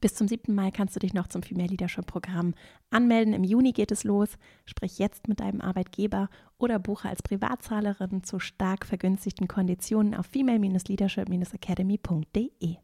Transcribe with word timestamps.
Bis 0.00 0.14
zum 0.14 0.28
7. 0.28 0.54
Mai 0.54 0.70
kannst 0.70 0.94
du 0.94 1.00
dich 1.00 1.12
noch 1.12 1.26
zum 1.26 1.42
Female 1.42 1.66
Leadership 1.68 2.06
Programm 2.06 2.54
anmelden. 2.90 3.34
Im 3.34 3.42
Juni 3.42 3.72
geht 3.72 3.90
es 3.90 4.04
los. 4.04 4.38
Sprich 4.64 5.00
jetzt 5.00 5.26
mit 5.26 5.40
deinem 5.40 5.60
Arbeitgeber 5.60 6.28
oder 6.56 6.78
buche 6.78 7.08
als 7.08 7.20
Privatzahlerin 7.20 8.22
zu 8.22 8.38
stark 8.38 8.86
vergünstigten 8.86 9.48
Konditionen 9.48 10.14
auf 10.14 10.26
female-leadership-academy.de. 10.26 12.76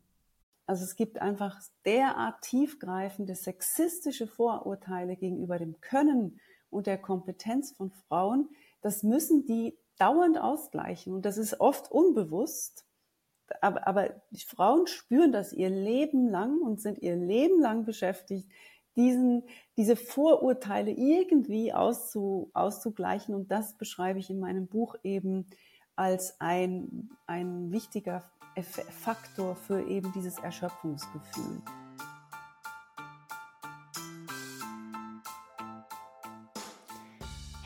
Also 0.66 0.84
es 0.84 0.96
gibt 0.96 1.20
einfach 1.20 1.60
derart 1.84 2.40
tiefgreifende 2.42 3.36
sexistische 3.36 4.26
Vorurteile 4.26 5.16
gegenüber 5.16 5.58
dem 5.58 5.80
Können 5.80 6.40
und 6.68 6.88
der 6.88 6.98
Kompetenz 6.98 7.76
von 7.76 7.92
Frauen. 7.92 8.48
Das 8.80 9.04
müssen 9.04 9.46
die 9.46 9.78
dauernd 9.98 10.38
ausgleichen 10.38 11.14
und 11.14 11.24
das 11.24 11.38
ist 11.38 11.60
oft 11.60 11.92
unbewusst 11.92 12.84
aber, 13.60 13.86
aber 13.86 14.10
Frauen 14.46 14.86
spüren 14.86 15.32
das 15.32 15.52
ihr 15.52 15.70
Leben 15.70 16.28
lang 16.28 16.60
und 16.60 16.80
sind 16.80 16.98
ihr 17.00 17.16
Leben 17.16 17.60
lang 17.60 17.84
beschäftigt, 17.84 18.48
diesen, 18.96 19.42
diese 19.76 19.96
Vorurteile 19.96 20.90
irgendwie 20.90 21.72
auszu, 21.72 22.50
auszugleichen. 22.54 23.34
Und 23.34 23.50
das 23.50 23.76
beschreibe 23.76 24.18
ich 24.18 24.30
in 24.30 24.40
meinem 24.40 24.66
Buch 24.66 24.96
eben 25.02 25.46
als 25.96 26.40
ein, 26.40 27.10
ein 27.26 27.72
wichtiger 27.72 28.24
Faktor 29.02 29.56
für 29.56 29.82
eben 29.82 30.12
dieses 30.12 30.38
Erschöpfungsgefühl. 30.38 31.62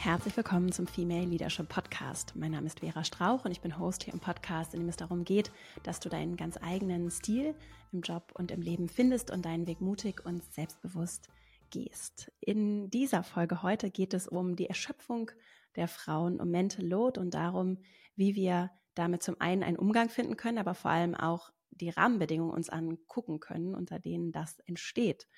Herzlich 0.08 0.38
willkommen 0.38 0.72
zum 0.72 0.86
Female 0.86 1.26
Leadership 1.26 1.68
Podcast. 1.68 2.32
Mein 2.34 2.52
Name 2.52 2.66
ist 2.66 2.80
Vera 2.80 3.04
Strauch 3.04 3.44
und 3.44 3.50
ich 3.50 3.60
bin 3.60 3.78
Host 3.78 4.04
hier 4.04 4.14
im 4.14 4.20
Podcast, 4.20 4.72
in 4.72 4.80
dem 4.80 4.88
es 4.88 4.96
darum 4.96 5.22
geht, 5.22 5.52
dass 5.82 6.00
du 6.00 6.08
deinen 6.08 6.38
ganz 6.38 6.56
eigenen 6.62 7.10
Stil 7.10 7.54
im 7.92 8.00
Job 8.00 8.32
und 8.32 8.50
im 8.50 8.62
Leben 8.62 8.88
findest 8.88 9.30
und 9.30 9.44
deinen 9.44 9.66
Weg 9.66 9.82
mutig 9.82 10.24
und 10.24 10.42
selbstbewusst 10.54 11.28
gehst. 11.68 12.32
In 12.40 12.88
dieser 12.88 13.22
Folge 13.22 13.62
heute 13.62 13.90
geht 13.90 14.14
es 14.14 14.26
um 14.26 14.56
die 14.56 14.70
Erschöpfung 14.70 15.30
der 15.76 15.88
Frauen, 15.88 16.40
um 16.40 16.50
Mental 16.50 16.86
Load 16.86 17.20
und 17.20 17.34
darum, 17.34 17.76
wie 18.16 18.34
wir 18.34 18.70
damit 18.94 19.22
zum 19.22 19.38
einen 19.42 19.62
einen 19.62 19.76
Umgang 19.76 20.08
finden 20.08 20.38
können, 20.38 20.56
aber 20.56 20.72
vor 20.72 20.90
allem 20.90 21.14
auch 21.14 21.50
die 21.70 21.90
Rahmenbedingungen 21.90 22.54
uns 22.54 22.70
angucken 22.70 23.40
können, 23.40 23.74
unter 23.74 23.98
denen 23.98 24.32
das 24.32 24.58
entsteht. 24.60 25.28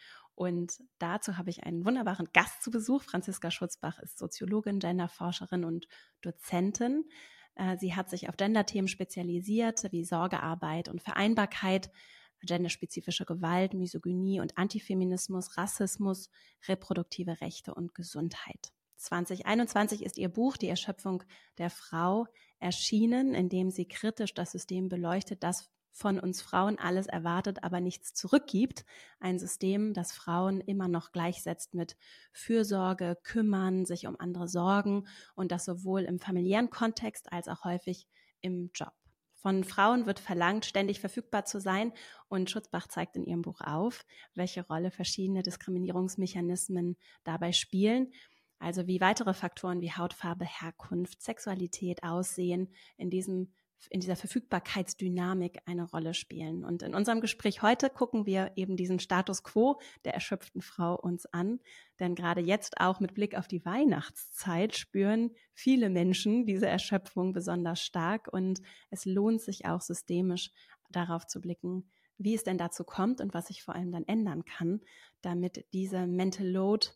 Und 0.41 0.83
dazu 0.99 1.37
habe 1.37 1.51
ich 1.51 1.65
einen 1.65 1.85
wunderbaren 1.85 2.27
Gast 2.33 2.63
zu 2.63 2.71
Besuch. 2.71 3.03
Franziska 3.03 3.51
Schutzbach 3.51 3.99
ist 3.99 4.17
Soziologin, 4.17 4.79
Genderforscherin 4.79 5.67
und 5.67 5.87
Dozentin. 6.23 7.05
Äh, 7.57 7.77
sie 7.77 7.95
hat 7.95 8.09
sich 8.09 8.27
auf 8.31 8.39
Gender-Themen 8.39 8.89
spezialisiert, 8.89 9.93
wie 9.93 10.03
Sorgearbeit 10.03 10.89
und 10.89 11.03
Vereinbarkeit, 11.03 11.91
genderspezifische 12.41 13.27
Gewalt, 13.27 13.75
Misogynie 13.75 14.41
und 14.41 14.57
Antifeminismus, 14.57 15.59
Rassismus, 15.59 16.31
reproduktive 16.69 17.43
Rechte 17.43 17.75
und 17.75 17.95
Gesundheit. 17.95 18.73
2021 18.97 20.03
ist 20.03 20.17
ihr 20.17 20.31
Buch 20.31 20.57
Die 20.57 20.69
Erschöpfung 20.69 21.23
der 21.59 21.69
Frau 21.69 22.27
erschienen, 22.61 23.35
in 23.35 23.51
dem 23.51 23.69
sie 23.69 23.87
kritisch 23.87 24.33
das 24.33 24.53
System 24.53 24.89
beleuchtet, 24.89 25.43
das 25.43 25.71
von 25.93 26.19
uns 26.19 26.41
Frauen 26.43 26.79
alles 26.79 27.07
erwartet, 27.07 27.63
aber 27.63 27.81
nichts 27.81 28.15
zurückgibt. 28.15 28.85
Ein 29.19 29.39
System, 29.39 29.93
das 29.93 30.13
Frauen 30.13 30.61
immer 30.61 30.89
noch 30.89 31.13
gleichsetzt 31.13 31.75
mit 31.75 31.97
Fürsorge, 32.33 33.17
kümmern, 33.23 33.85
sich 33.85 34.07
um 34.07 34.19
andere 34.19 34.49
sorgen 34.49 35.07
und 35.35 35.53
das 35.53 35.65
sowohl 35.65 36.03
im 36.03 36.19
familiären 36.19 36.71
Kontext 36.71 37.33
als 37.33 37.49
auch 37.49 37.65
häufig 37.65 38.07
im 38.41 38.71
Job. 38.75 38.93
Von 39.35 39.65
Frauen 39.65 40.05
wird 40.05 40.21
verlangt, 40.21 40.67
ständig 40.67 41.01
verfügbar 41.01 41.47
zu 41.47 41.61
sein 41.61 41.93
und 42.29 42.51
Schutzbach 42.51 42.89
zeigt 42.89 43.17
in 43.17 43.25
ihrem 43.25 43.41
Buch 43.41 43.63
auf, 43.63 44.05
welche 44.35 44.67
Rolle 44.67 44.91
verschiedene 44.91 45.43
Diskriminierungsmechanismen 45.43 46.99
dabei 47.25 47.53
spielen. 47.53 48.13
Also 48.59 48.87
wie 48.87 49.01
weitere 49.01 49.33
Faktoren 49.33 49.81
wie 49.81 49.93
Hautfarbe, 49.93 50.45
Herkunft, 50.45 51.23
Sexualität, 51.23 52.03
Aussehen 52.03 52.75
in 52.99 53.09
diesem 53.09 53.55
in 53.89 54.01
dieser 54.01 54.17
Verfügbarkeitsdynamik 54.17 55.61
eine 55.67 55.85
Rolle 55.85 56.15
spielen. 56.15 56.65
Und 56.65 56.83
in 56.83 56.95
unserem 56.95 57.21
Gespräch 57.21 57.63
heute 57.63 57.89
gucken 57.89 58.27
wir 58.27 58.53
eben 58.57 58.77
diesen 58.77 58.99
Status 58.99 59.43
quo 59.43 59.81
der 60.05 60.15
erschöpften 60.15 60.61
Frau 60.61 60.97
uns 60.97 61.27
an. 61.27 61.61
Denn 61.99 62.15
gerade 62.15 62.41
jetzt 62.41 62.81
auch 62.81 63.01
mit 63.01 63.15
Blick 63.15 63.37
auf 63.37 63.49
die 63.49 63.65
Weihnachtszeit 63.65 64.77
spüren 64.77 65.31
viele 65.55 65.89
Menschen 65.89 66.47
diese 66.47 66.67
Erschöpfung 66.67 67.33
besonders 67.33 67.81
stark. 67.81 68.29
Und 68.33 68.61
es 68.91 69.05
lohnt 69.05 69.41
sich 69.41 69.67
auch 69.67 69.81
systemisch 69.81 70.51
darauf 70.91 71.27
zu 71.27 71.41
blicken, 71.41 71.91
wie 72.19 72.35
es 72.35 72.45
denn 72.45 72.59
dazu 72.59 72.85
kommt 72.85 73.21
und 73.21 73.33
was 73.33 73.47
sich 73.47 73.63
vor 73.63 73.75
allem 73.75 73.93
dann 73.93 74.07
ändern 74.07 74.45
kann, 74.45 74.81
damit 75.23 75.65
diese 75.73 76.07
Mental 76.07 76.47
Load 76.47 76.89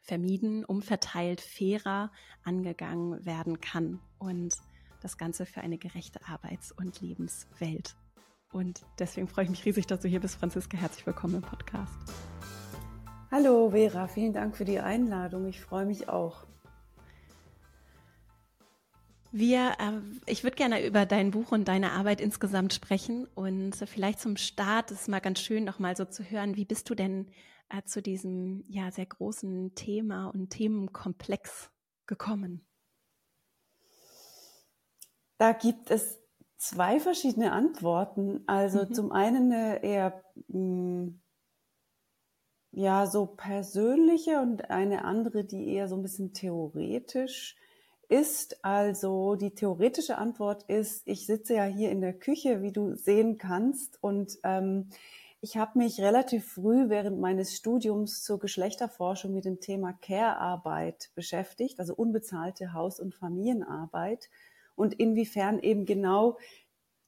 vermieden, 0.00 0.64
umverteilt, 0.64 1.40
fairer 1.40 2.10
angegangen 2.42 3.24
werden 3.24 3.60
kann. 3.60 4.00
Und 4.18 4.54
das 5.00 5.18
Ganze 5.18 5.46
für 5.46 5.60
eine 5.60 5.78
gerechte 5.78 6.20
Arbeits- 6.26 6.72
und 6.72 7.00
Lebenswelt. 7.00 7.96
Und 8.52 8.82
deswegen 8.98 9.28
freue 9.28 9.44
ich 9.44 9.50
mich 9.50 9.64
riesig, 9.64 9.86
dass 9.86 10.00
du 10.00 10.08
hier 10.08 10.20
bist, 10.20 10.36
Franziska. 10.36 10.78
Herzlich 10.78 11.06
willkommen 11.06 11.36
im 11.36 11.42
Podcast. 11.42 11.92
Hallo 13.30 13.70
Vera, 13.70 14.08
vielen 14.08 14.32
Dank 14.32 14.56
für 14.56 14.64
die 14.64 14.80
Einladung. 14.80 15.46
Ich 15.46 15.60
freue 15.60 15.84
mich 15.84 16.08
auch. 16.08 16.46
Wir, 19.30 19.72
äh, 19.78 20.00
ich 20.24 20.42
würde 20.42 20.56
gerne 20.56 20.86
über 20.86 21.04
dein 21.04 21.32
Buch 21.32 21.52
und 21.52 21.68
deine 21.68 21.92
Arbeit 21.92 22.22
insgesamt 22.22 22.72
sprechen 22.72 23.26
und 23.34 23.76
vielleicht 23.76 24.20
zum 24.20 24.38
Start 24.38 24.90
ist 24.90 25.02
es 25.02 25.08
mal 25.08 25.20
ganz 25.20 25.40
schön, 25.40 25.64
noch 25.64 25.78
mal 25.78 25.94
so 25.94 26.06
zu 26.06 26.22
hören, 26.22 26.56
wie 26.56 26.64
bist 26.64 26.88
du 26.88 26.94
denn 26.94 27.26
äh, 27.68 27.82
zu 27.84 28.00
diesem 28.00 28.64
ja 28.66 28.90
sehr 28.90 29.04
großen 29.04 29.74
Thema 29.74 30.28
und 30.28 30.48
Themenkomplex 30.48 31.70
gekommen? 32.06 32.67
Da 35.38 35.52
gibt 35.52 35.90
es 35.90 36.18
zwei 36.56 37.00
verschiedene 37.00 37.52
Antworten. 37.52 38.42
Also 38.46 38.84
mhm. 38.84 38.94
zum 38.94 39.12
einen 39.12 39.52
eine 39.52 39.82
eher 39.82 40.22
mh, 40.48 40.52
hm, 40.52 41.20
ja 42.72 43.06
so 43.06 43.26
persönliche 43.26 44.40
und 44.40 44.70
eine 44.70 45.04
andere, 45.04 45.44
die 45.44 45.68
eher 45.68 45.88
so 45.88 45.96
ein 45.96 46.02
bisschen 46.02 46.34
theoretisch 46.34 47.56
ist. 48.08 48.64
Also 48.64 49.36
die 49.36 49.54
theoretische 49.54 50.18
Antwort 50.18 50.64
ist, 50.64 51.06
ich 51.06 51.26
sitze 51.26 51.54
ja 51.54 51.64
hier 51.64 51.90
in 51.90 52.00
der 52.00 52.12
Küche, 52.12 52.62
wie 52.62 52.72
du 52.72 52.94
sehen 52.94 53.38
kannst, 53.38 54.02
und 54.02 54.38
ähm, 54.42 54.90
ich 55.40 55.56
habe 55.56 55.78
mich 55.78 56.00
relativ 56.00 56.52
früh 56.52 56.88
während 56.88 57.20
meines 57.20 57.54
Studiums 57.54 58.24
zur 58.24 58.40
Geschlechterforschung 58.40 59.32
mit 59.32 59.44
dem 59.44 59.60
Thema 59.60 59.92
Care-Arbeit 59.92 61.10
beschäftigt, 61.14 61.78
also 61.78 61.94
unbezahlte 61.94 62.72
Haus- 62.72 62.98
und 62.98 63.14
Familienarbeit 63.14 64.28
und 64.78 64.94
inwiefern 64.94 65.58
eben 65.58 65.84
genau 65.84 66.38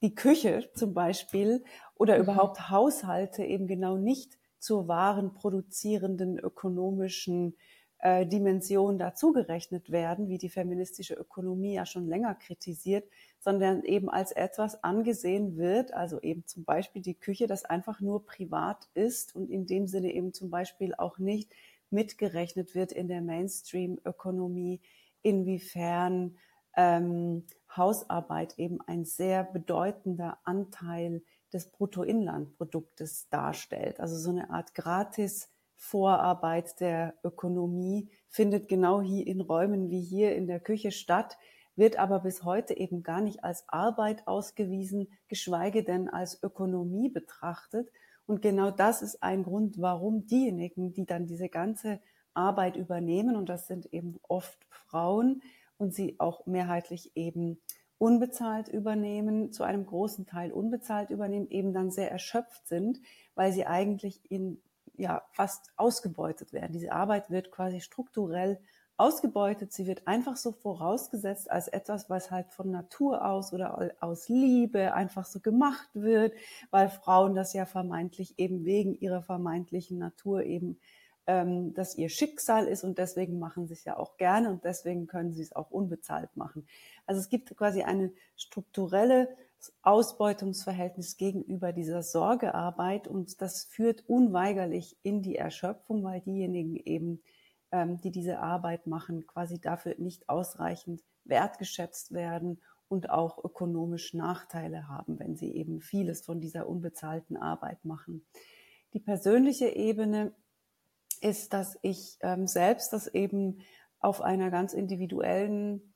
die 0.01 0.15
Küche 0.15 0.69
zum 0.75 0.93
Beispiel 0.93 1.63
oder 1.95 2.15
mhm. 2.17 2.23
überhaupt 2.23 2.69
Haushalte 2.69 3.43
eben 3.43 3.67
genau 3.67 3.97
nicht 3.97 4.37
zur 4.59 4.87
wahren 4.87 5.33
produzierenden 5.33 6.37
ökonomischen 6.37 7.55
äh, 7.99 8.25
Dimension 8.25 8.97
dazugerechnet 8.99 9.91
werden, 9.91 10.27
wie 10.27 10.37
die 10.37 10.49
feministische 10.49 11.13
Ökonomie 11.13 11.75
ja 11.75 11.85
schon 11.85 12.07
länger 12.07 12.35
kritisiert, 12.35 13.07
sondern 13.39 13.83
eben 13.83 14.09
als 14.09 14.31
etwas 14.31 14.83
angesehen 14.83 15.57
wird, 15.57 15.93
also 15.93 16.19
eben 16.21 16.45
zum 16.45 16.63
Beispiel 16.63 17.01
die 17.01 17.15
Küche, 17.15 17.47
das 17.47 17.65
einfach 17.65 18.01
nur 18.01 18.25
privat 18.25 18.89
ist 18.93 19.35
und 19.35 19.49
in 19.49 19.65
dem 19.65 19.87
Sinne 19.87 20.11
eben 20.13 20.33
zum 20.33 20.49
Beispiel 20.49 20.93
auch 20.95 21.17
nicht 21.19 21.51
mitgerechnet 21.89 22.75
wird 22.75 22.91
in 22.91 23.07
der 23.07 23.21
Mainstream-Ökonomie, 23.21 24.81
inwiefern 25.23 26.37
ähm, 26.75 27.43
Hausarbeit 27.75 28.57
eben 28.57 28.79
ein 28.81 29.05
sehr 29.05 29.43
bedeutender 29.43 30.37
Anteil 30.43 31.23
des 31.53 31.71
Bruttoinlandproduktes 31.71 33.29
darstellt. 33.29 33.99
Also 33.99 34.17
so 34.17 34.29
eine 34.29 34.49
Art 34.49 34.73
gratis 34.75 35.49
Vorarbeit 35.75 36.79
der 36.79 37.15
Ökonomie 37.23 38.09
findet 38.29 38.67
genau 38.67 39.01
hier 39.01 39.25
in 39.25 39.41
Räumen 39.41 39.89
wie 39.89 40.01
hier 40.01 40.35
in 40.35 40.47
der 40.47 40.59
Küche 40.59 40.91
statt, 40.91 41.37
wird 41.75 41.97
aber 41.97 42.19
bis 42.19 42.43
heute 42.43 42.77
eben 42.77 43.01
gar 43.01 43.19
nicht 43.19 43.43
als 43.43 43.67
Arbeit 43.67 44.27
ausgewiesen, 44.27 45.07
geschweige 45.27 45.83
denn 45.83 46.07
als 46.07 46.41
Ökonomie 46.43 47.09
betrachtet. 47.09 47.89
Und 48.27 48.41
genau 48.41 48.69
das 48.69 49.01
ist 49.01 49.23
ein 49.23 49.43
Grund, 49.43 49.81
warum 49.81 50.27
diejenigen, 50.27 50.93
die 50.93 51.05
dann 51.05 51.25
diese 51.25 51.49
ganze 51.49 51.99
Arbeit 52.33 52.75
übernehmen, 52.75 53.35
und 53.35 53.49
das 53.49 53.67
sind 53.67 53.91
eben 53.91 54.19
oft 54.27 54.59
Frauen, 54.69 55.41
und 55.81 55.95
sie 55.95 56.15
auch 56.19 56.45
mehrheitlich 56.45 57.11
eben 57.15 57.59
unbezahlt 57.97 58.67
übernehmen, 58.67 59.51
zu 59.51 59.63
einem 59.63 59.85
großen 59.85 60.27
Teil 60.27 60.51
unbezahlt 60.51 61.09
übernehmen, 61.09 61.49
eben 61.49 61.73
dann 61.73 61.89
sehr 61.89 62.11
erschöpft 62.11 62.67
sind, 62.67 62.99
weil 63.35 63.51
sie 63.51 63.65
eigentlich 63.65 64.21
in 64.31 64.61
ja 64.95 65.23
fast 65.31 65.71
ausgebeutet 65.77 66.53
werden. 66.53 66.73
Diese 66.73 66.91
Arbeit 66.91 67.31
wird 67.31 67.51
quasi 67.51 67.81
strukturell 67.81 68.59
ausgebeutet, 68.97 69.73
sie 69.73 69.87
wird 69.87 70.07
einfach 70.07 70.37
so 70.37 70.51
vorausgesetzt 70.51 71.49
als 71.49 71.67
etwas, 71.67 72.07
was 72.09 72.29
halt 72.29 72.51
von 72.51 72.69
Natur 72.69 73.25
aus 73.25 73.51
oder 73.51 73.91
aus 73.99 74.29
Liebe 74.29 74.93
einfach 74.93 75.25
so 75.25 75.39
gemacht 75.39 75.89
wird, 75.93 76.33
weil 76.69 76.89
Frauen 76.89 77.33
das 77.33 77.53
ja 77.53 77.65
vermeintlich 77.65 78.37
eben 78.37 78.65
wegen 78.65 78.93
ihrer 78.93 79.23
vermeintlichen 79.23 79.97
Natur 79.97 80.43
eben 80.43 80.77
ähm, 81.27 81.73
das 81.73 81.97
ihr 81.97 82.09
Schicksal 82.09 82.67
ist 82.67 82.83
und 82.83 82.97
deswegen 82.97 83.39
machen 83.39 83.67
sie 83.67 83.73
es 83.73 83.83
ja 83.83 83.97
auch 83.97 84.17
gerne 84.17 84.49
und 84.49 84.63
deswegen 84.63 85.07
können 85.07 85.31
sie 85.31 85.41
es 85.41 85.55
auch 85.55 85.71
unbezahlt 85.71 86.35
machen. 86.35 86.67
Also 87.05 87.19
es 87.21 87.29
gibt 87.29 87.55
quasi 87.55 87.83
eine 87.83 88.11
strukturelle 88.35 89.29
Ausbeutungsverhältnis 89.83 91.17
gegenüber 91.17 91.71
dieser 91.71 92.01
Sorgearbeit 92.01 93.07
und 93.07 93.41
das 93.41 93.65
führt 93.65 94.03
unweigerlich 94.07 94.97
in 95.03 95.21
die 95.21 95.35
Erschöpfung, 95.35 96.03
weil 96.03 96.21
diejenigen 96.21 96.75
eben, 96.75 97.21
ähm, 97.71 98.01
die 98.01 98.11
diese 98.11 98.39
Arbeit 98.39 98.87
machen, 98.87 99.27
quasi 99.27 99.61
dafür 99.61 99.95
nicht 99.99 100.29
ausreichend 100.29 101.03
wertgeschätzt 101.25 102.13
werden 102.13 102.59
und 102.87 103.09
auch 103.09 103.43
ökonomisch 103.43 104.13
Nachteile 104.13 104.87
haben, 104.87 105.19
wenn 105.19 105.35
sie 105.35 105.55
eben 105.55 105.79
vieles 105.79 106.21
von 106.25 106.41
dieser 106.41 106.67
unbezahlten 106.67 107.37
Arbeit 107.37 107.85
machen. 107.85 108.25
Die 108.93 108.99
persönliche 108.99 109.69
Ebene 109.69 110.33
ist, 111.21 111.53
dass 111.53 111.77
ich 111.81 112.17
ähm, 112.21 112.47
selbst 112.47 112.93
das 112.93 113.07
eben 113.07 113.61
auf 113.99 114.21
einer 114.21 114.49
ganz 114.49 114.73
individuellen 114.73 115.93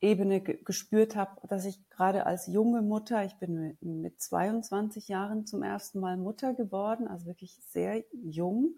Ebene 0.00 0.42
gespürt 0.42 1.16
habe, 1.16 1.40
dass 1.48 1.64
ich 1.64 1.88
gerade 1.88 2.26
als 2.26 2.46
junge 2.46 2.82
Mutter, 2.82 3.24
ich 3.24 3.34
bin 3.38 3.78
mit 3.80 4.20
22 4.20 5.08
Jahren 5.08 5.46
zum 5.46 5.62
ersten 5.62 6.00
Mal 6.00 6.18
Mutter 6.18 6.52
geworden, 6.52 7.08
also 7.08 7.26
wirklich 7.26 7.58
sehr 7.70 8.04
jung, 8.12 8.76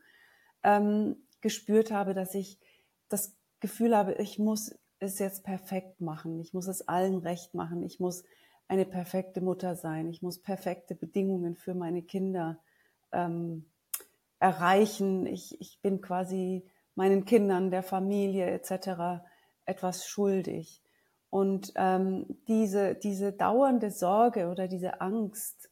ähm, 0.63 1.17
gespürt 1.41 1.91
habe, 1.91 2.15
dass 2.15 2.35
ich 2.35 2.61
das 3.09 3.37
Gefühl 3.59 3.97
habe, 3.97 4.15
ich 4.15 4.39
muss 4.39 4.79
es 5.01 5.19
jetzt 5.19 5.43
perfekt 5.43 6.01
machen, 6.01 6.39
ich 6.41 6.55
muss 6.55 6.69
es 6.69 6.87
allen 6.87 7.19
recht 7.19 7.55
machen, 7.55 7.83
ich 7.83 7.99
muss 7.99 8.23
eine 8.69 8.85
perfekte 8.85 9.41
Mutter 9.41 9.75
sein, 9.75 10.09
ich 10.09 10.23
muss 10.23 10.41
perfekte 10.41 10.95
Bedingungen 10.95 11.57
für 11.57 11.75
meine 11.75 12.03
Kinder 12.03 12.61
ähm, 13.13 13.67
erreichen. 14.39 15.27
Ich, 15.27 15.61
ich 15.61 15.81
bin 15.83 16.01
quasi 16.01 16.65
meinen 16.95 17.25
Kindern, 17.25 17.71
der 17.71 17.83
Familie 17.83 18.47
etc. 18.47 19.23
etwas 19.65 20.07
schuldig. 20.07 20.83
Und 21.31 21.73
ähm, 21.77 22.27
diese, 22.49 22.95
diese 22.95 23.33
dauernde 23.33 23.91
Sorge 23.91 24.49
oder 24.49 24.67
diese 24.67 25.01
Angst, 25.01 25.71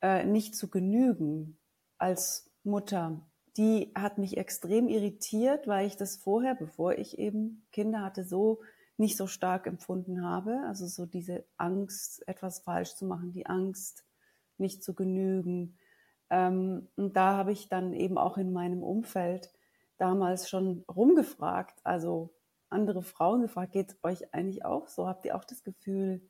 äh, 0.00 0.24
nicht 0.24 0.54
zu 0.54 0.70
genügen 0.70 1.58
als 1.98 2.50
Mutter, 2.62 3.20
die 3.56 3.92
hat 3.96 4.18
mich 4.18 4.36
extrem 4.36 4.88
irritiert, 4.88 5.66
weil 5.66 5.86
ich 5.86 5.96
das 5.96 6.16
vorher, 6.16 6.54
bevor 6.54 6.92
ich 6.92 7.18
eben 7.18 7.66
Kinder 7.72 8.02
hatte, 8.02 8.24
so 8.24 8.60
nicht 8.96 9.16
so 9.16 9.26
stark 9.26 9.66
empfunden 9.66 10.24
habe. 10.24 10.60
Also 10.66 10.86
so 10.86 11.06
diese 11.06 11.44
Angst, 11.56 12.26
etwas 12.28 12.60
falsch 12.60 12.94
zu 12.94 13.04
machen, 13.04 13.32
die 13.32 13.46
Angst, 13.46 14.04
nicht 14.58 14.84
zu 14.84 14.94
genügen, 14.94 15.77
ähm, 16.30 16.88
und 16.96 17.16
da 17.16 17.36
habe 17.36 17.52
ich 17.52 17.68
dann 17.68 17.92
eben 17.92 18.18
auch 18.18 18.36
in 18.36 18.52
meinem 18.52 18.82
Umfeld 18.82 19.52
damals 19.96 20.48
schon 20.48 20.84
rumgefragt, 20.88 21.80
also 21.84 22.30
andere 22.70 23.02
Frauen 23.02 23.42
gefragt, 23.42 23.72
geht 23.72 23.96
euch 24.02 24.34
eigentlich 24.34 24.64
auch 24.64 24.88
so? 24.88 25.06
Habt 25.06 25.24
ihr 25.24 25.36
auch 25.36 25.44
das 25.44 25.64
Gefühl, 25.64 26.22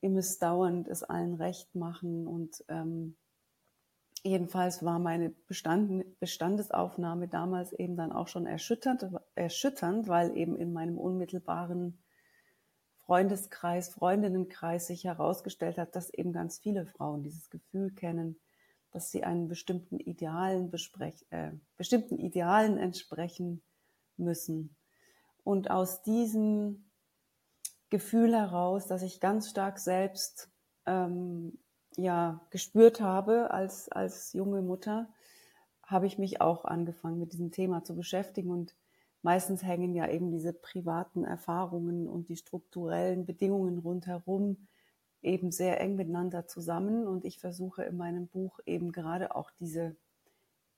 ihr 0.00 0.10
müsst 0.10 0.42
dauernd 0.42 0.88
es 0.88 1.02
allen 1.02 1.34
recht 1.34 1.74
machen? 1.74 2.26
Und 2.26 2.64
ähm, 2.68 3.16
jedenfalls 4.22 4.84
war 4.84 4.98
meine 4.98 5.30
Bestand, 5.30 6.18
Bestandesaufnahme 6.18 7.28
damals 7.28 7.72
eben 7.72 7.96
dann 7.96 8.12
auch 8.12 8.28
schon 8.28 8.46
erschütternd, 8.46 9.06
erschütternd, 9.34 10.08
weil 10.08 10.36
eben 10.36 10.56
in 10.56 10.72
meinem 10.72 10.98
unmittelbaren 10.98 12.02
Freundeskreis, 13.04 13.90
Freundinnenkreis 13.90 14.88
sich 14.88 15.04
herausgestellt 15.04 15.78
hat, 15.78 15.94
dass 15.94 16.12
eben 16.12 16.32
ganz 16.32 16.58
viele 16.58 16.86
Frauen 16.86 17.22
dieses 17.22 17.50
Gefühl 17.50 17.92
kennen, 17.92 18.40
dass 18.96 19.10
sie 19.10 19.24
einen 19.24 19.46
bestimmten 19.46 20.00
Idealen, 20.00 20.72
äh, 21.28 21.52
bestimmten 21.76 22.18
Idealen 22.18 22.78
entsprechen 22.78 23.62
müssen. 24.16 24.74
Und 25.44 25.70
aus 25.70 26.00
diesem 26.00 26.86
Gefühl 27.90 28.34
heraus, 28.34 28.86
dass 28.86 29.02
ich 29.02 29.20
ganz 29.20 29.50
stark 29.50 29.78
selbst 29.78 30.50
ähm, 30.86 31.58
ja 31.98 32.40
gespürt 32.48 33.02
habe 33.02 33.50
als 33.50 33.90
als 33.90 34.32
junge 34.32 34.62
Mutter, 34.62 35.12
habe 35.82 36.06
ich 36.06 36.16
mich 36.16 36.40
auch 36.40 36.64
angefangen 36.64 37.18
mit 37.18 37.34
diesem 37.34 37.52
Thema 37.52 37.84
zu 37.84 37.94
beschäftigen 37.94 38.50
und 38.50 38.74
meistens 39.20 39.62
hängen 39.62 39.94
ja 39.94 40.08
eben 40.08 40.30
diese 40.30 40.54
privaten 40.54 41.22
Erfahrungen 41.22 42.08
und 42.08 42.30
die 42.30 42.36
strukturellen 42.36 43.26
Bedingungen 43.26 43.76
rundherum 43.76 44.68
eben 45.26 45.50
sehr 45.50 45.80
eng 45.80 45.96
miteinander 45.96 46.46
zusammen 46.46 47.06
und 47.06 47.24
ich 47.24 47.38
versuche 47.38 47.82
in 47.82 47.96
meinem 47.96 48.28
Buch 48.28 48.60
eben 48.64 48.92
gerade 48.92 49.34
auch 49.34 49.50
diese 49.50 49.96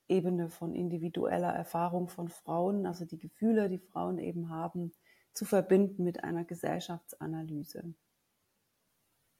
Ebene 0.07 0.49
von 0.49 0.73
individueller 0.73 1.53
Erfahrung 1.53 2.09
von 2.09 2.29
Frauen, 2.29 2.87
also 2.87 3.05
die 3.05 3.19
Gefühle, 3.19 3.69
die 3.69 3.77
Frauen 3.77 4.17
eben 4.17 4.49
haben, 4.49 4.91
zu 5.33 5.45
verbinden 5.45 6.03
mit 6.03 6.23
einer 6.23 6.43
Gesellschaftsanalyse. 6.43 7.93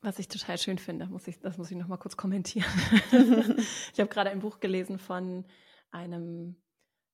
Was 0.02 0.20
ich 0.20 0.28
total 0.28 0.58
schön 0.58 0.78
finde, 0.78 1.08
muss 1.08 1.28
ich, 1.28 1.40
das 1.40 1.58
muss 1.58 1.72
ich 1.72 1.78
noch 1.78 1.88
mal 1.88 1.98
kurz 1.98 2.16
kommentieren. 2.16 2.70
ich 3.92 4.00
habe 4.00 4.08
gerade 4.08 4.30
ein 4.30 4.40
Buch 4.40 4.60
gelesen 4.60 5.00
von 5.00 5.46
einem, 5.92 6.56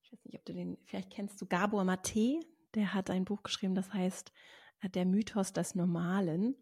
ich 0.03 0.11
weiß 0.11 0.25
nicht, 0.25 0.37
ob 0.37 0.45
du 0.45 0.53
den, 0.53 0.77
vielleicht 0.83 1.09
kennst 1.09 1.41
du 1.41 1.47
Gabor 1.47 1.83
Mate, 1.85 2.41
der 2.75 2.93
hat 2.93 3.09
ein 3.09 3.25
Buch 3.25 3.41
geschrieben, 3.41 3.73
das 3.73 3.91
heißt 3.93 4.31
äh, 4.81 4.89
Der 4.89 5.05
Mythos 5.05 5.53
des 5.53 5.75
Normalen. 5.75 6.55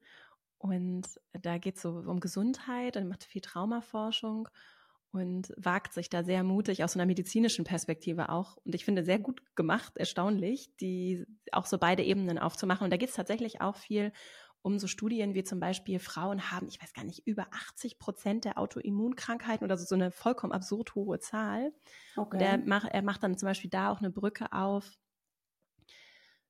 Und 0.64 1.04
da 1.34 1.58
geht 1.58 1.76
es 1.76 1.82
so 1.82 1.90
um 1.90 2.22
Gesundheit 2.22 2.96
und 2.96 3.10
macht 3.10 3.26
viel 3.26 3.42
Traumaforschung 3.42 4.48
und 5.12 5.54
wagt 5.58 5.94
sich 5.94 6.10
da 6.10 6.24
sehr 6.24 6.42
mutig 6.46 6.86
aus 6.86 6.96
einer 6.96 7.06
medizinischen 7.06 7.66
Perspektive 7.66 8.30
auch. 8.30 8.56
Und 8.64 8.74
ich 8.74 8.86
finde 8.86 9.04
sehr 9.04 9.20
gut 9.20 9.42
gemacht, 9.58 9.98
erstaunlich, 9.98 10.74
die 10.78 11.26
auch 11.52 11.66
so 11.66 11.78
beide 11.78 12.02
Ebenen 12.02 12.40
aufzumachen. 12.40 12.86
Und 12.86 12.92
da 12.92 12.98
geht 12.98 13.10
es 13.10 13.16
tatsächlich 13.16 13.60
auch 13.60 13.76
viel 13.76 14.14
um 14.62 14.80
so 14.80 14.88
Studien 14.88 15.34
wie 15.34 15.44
zum 15.44 15.60
Beispiel 15.60 16.00
Frauen 16.00 16.50
haben, 16.50 16.70
ich 16.70 16.82
weiß 16.82 16.94
gar 16.94 17.04
nicht, 17.04 17.28
über 17.28 17.48
80 17.52 18.00
Prozent 18.00 18.46
der 18.46 18.58
Autoimmunkrankheiten 18.58 19.66
oder 19.66 19.76
so, 19.78 19.84
so 19.84 19.96
eine 19.96 20.12
vollkommen 20.12 20.54
absurd 20.54 20.96
hohe 20.96 21.20
Zahl. 21.20 21.74
Okay. 22.16 22.38
Und 22.38 22.42
er 22.42 22.58
macht, 22.60 22.88
er 22.90 23.02
macht 23.02 23.22
dann 23.22 23.38
zum 23.38 23.48
Beispiel 23.48 23.70
da 23.70 23.92
auch 23.92 24.00
eine 24.00 24.12
Brücke 24.12 24.54
auf 24.54 24.98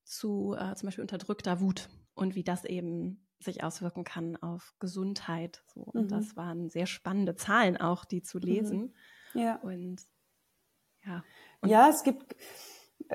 zu 0.04 0.56
äh, 0.56 0.76
zum 0.76 0.86
Beispiel 0.86 1.02
unterdrückter 1.02 1.60
Wut 1.60 1.90
und 2.14 2.36
wie 2.36 2.44
das 2.44 2.66
eben 2.66 3.26
sich 3.44 3.64
auswirken 3.64 4.04
kann 4.04 4.36
auf 4.38 4.74
Gesundheit. 4.80 5.64
So. 5.68 5.82
Und 5.82 6.06
mhm. 6.06 6.10
das 6.10 6.36
waren 6.36 6.70
sehr 6.70 6.86
spannende 6.86 7.36
Zahlen 7.36 7.78
auch, 7.78 8.06
die 8.06 8.22
zu 8.22 8.38
mhm. 8.38 8.44
lesen. 8.44 8.94
Mhm. 9.34 9.42
Ja. 9.42 9.56
Und 9.58 10.02
ja. 11.06 11.24
Und 11.62 11.70
ja, 11.70 11.90
es 11.90 12.04
gibt 12.04 12.36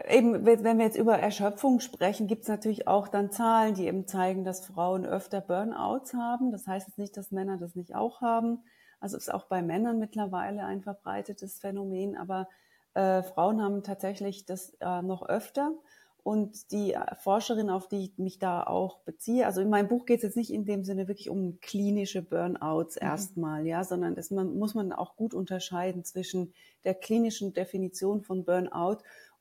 eben, 0.09 0.45
wenn 0.45 0.79
wir 0.79 0.85
jetzt 0.85 0.99
über 0.99 1.19
Erschöpfung 1.19 1.81
sprechen, 1.81 2.27
gibt 2.27 2.43
es 2.43 2.49
natürlich 2.49 2.87
auch 2.87 3.09
dann 3.09 3.31
Zahlen, 3.31 3.75
die 3.75 3.87
eben 3.87 4.07
zeigen, 4.07 4.45
dass 4.45 4.67
Frauen 4.67 5.07
öfter 5.07 5.41
Burnouts 5.41 6.15
haben. 6.15 6.53
Das 6.53 6.67
heißt 6.67 6.89
jetzt 6.89 6.99
nicht, 6.99 7.17
dass 7.17 7.31
Männer 7.31 7.57
das 7.57 7.75
nicht 7.75 7.95
auch 7.95 8.21
haben. 8.21 8.63
Also 9.01 9.17
ist 9.17 9.33
auch 9.33 9.45
bei 9.45 9.63
Männern 9.63 9.99
mittlerweile 9.99 10.65
ein 10.65 10.83
verbreitetes 10.83 11.61
Phänomen, 11.61 12.17
aber 12.17 12.49
äh, 12.95 13.23
Frauen 13.23 13.63
haben 13.63 13.83
tatsächlich 13.83 14.45
das 14.45 14.75
äh, 14.81 15.03
noch 15.03 15.23
öfter. 15.23 15.73
Und 16.23 16.73
die 16.73 16.95
Forscherin, 17.23 17.71
auf 17.71 17.89
die 17.89 18.05
ich 18.05 18.19
mich 18.19 18.39
da 18.39 18.63
auch 18.63 18.99
beziehe, 19.01 19.47
also 19.47 19.61
in 19.61 19.71
meinem 19.71 19.89
Buch 19.89 20.05
geht 20.05 20.19
es 20.19 20.25
jetzt 20.25 20.37
nicht 20.37 20.53
in 20.53 20.67
dem 20.67 20.85
Sinne 20.85 21.09
wirklich 21.09 21.31
um 21.31 21.59
klinische 21.61 22.23
Burnouts 22.23 22.97
mhm. 22.97 23.07
erstmal, 23.07 23.67
ja, 23.67 23.85
sondern 23.85 24.15
das 24.15 24.31
man, 24.31 24.59
muss 24.59 24.75
man 24.75 24.93
auch 24.93 25.17
gut 25.17 25.33
unterscheiden 25.33 26.05
zwischen 26.05 26.53
der 26.85 26.95
klinischen 26.95 27.55
Definition 27.55 28.23
von 28.23 28.45
Burnout 28.45 28.99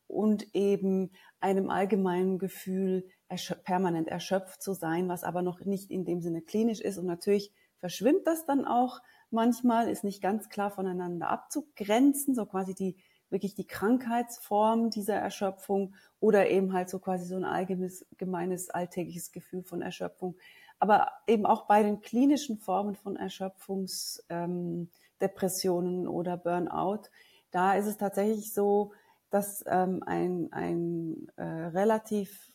und 0.08 0.56
eben 0.56 1.12
einem 1.40 1.70
allgemeinen 1.70 2.40
Gefühl, 2.40 3.06
erschöp 3.28 3.64
permanent 3.64 4.08
erschöpft 4.08 4.62
zu 4.62 4.74
sein, 4.74 5.10
was 5.10 5.24
aber 5.24 5.42
noch 5.42 5.60
nicht 5.66 5.92
in 5.92 6.06
dem 6.06 6.22
Sinne 6.22 6.42
klinisch 6.42 6.80
ist. 6.80 6.98
Und 6.98 7.06
natürlich 7.06 7.52
verschwimmt 7.78 8.26
das 8.26 8.46
dann 8.46 8.66
auch 8.66 9.02
manchmal, 9.30 9.90
ist 9.90 10.04
nicht 10.04 10.22
ganz 10.22 10.50
klar 10.50 10.72
voneinander 10.72 11.30
abzugrenzen, 11.30 12.34
so 12.36 12.46
quasi 12.46 12.74
die 12.74 12.96
wirklich 13.30 13.56
die 13.56 13.68
Krankheitsform 13.68 14.90
dieser 14.90 15.16
Erschöpfung 15.16 15.96
oder 16.20 16.50
eben 16.50 16.74
halt 16.74 16.90
so 16.90 17.00
quasi 17.00 17.26
so 17.26 17.36
ein 17.36 17.46
allgemeines 17.46 18.70
alltägliches 18.70 19.32
Gefühl 19.32 19.64
von 19.64 19.82
Erschöpfung. 19.82 20.36
Aber 20.80 21.12
eben 21.26 21.46
auch 21.46 21.66
bei 21.66 21.84
den 21.84 22.02
klinischen 22.02 22.58
Formen 22.58 22.96
von 22.96 23.16
Erschöpfungsdepressionen 23.16 26.06
ähm, 26.06 26.10
oder 26.10 26.38
Burnout, 26.38 27.04
da 27.52 27.74
ist 27.74 27.88
es 27.88 27.98
tatsächlich 27.98 28.54
so, 28.54 28.92
dass 29.30 29.64
ähm, 29.68 30.04
ein, 30.06 30.50
ein 30.52 31.28
äh, 31.36 31.44
relativ 31.44 32.52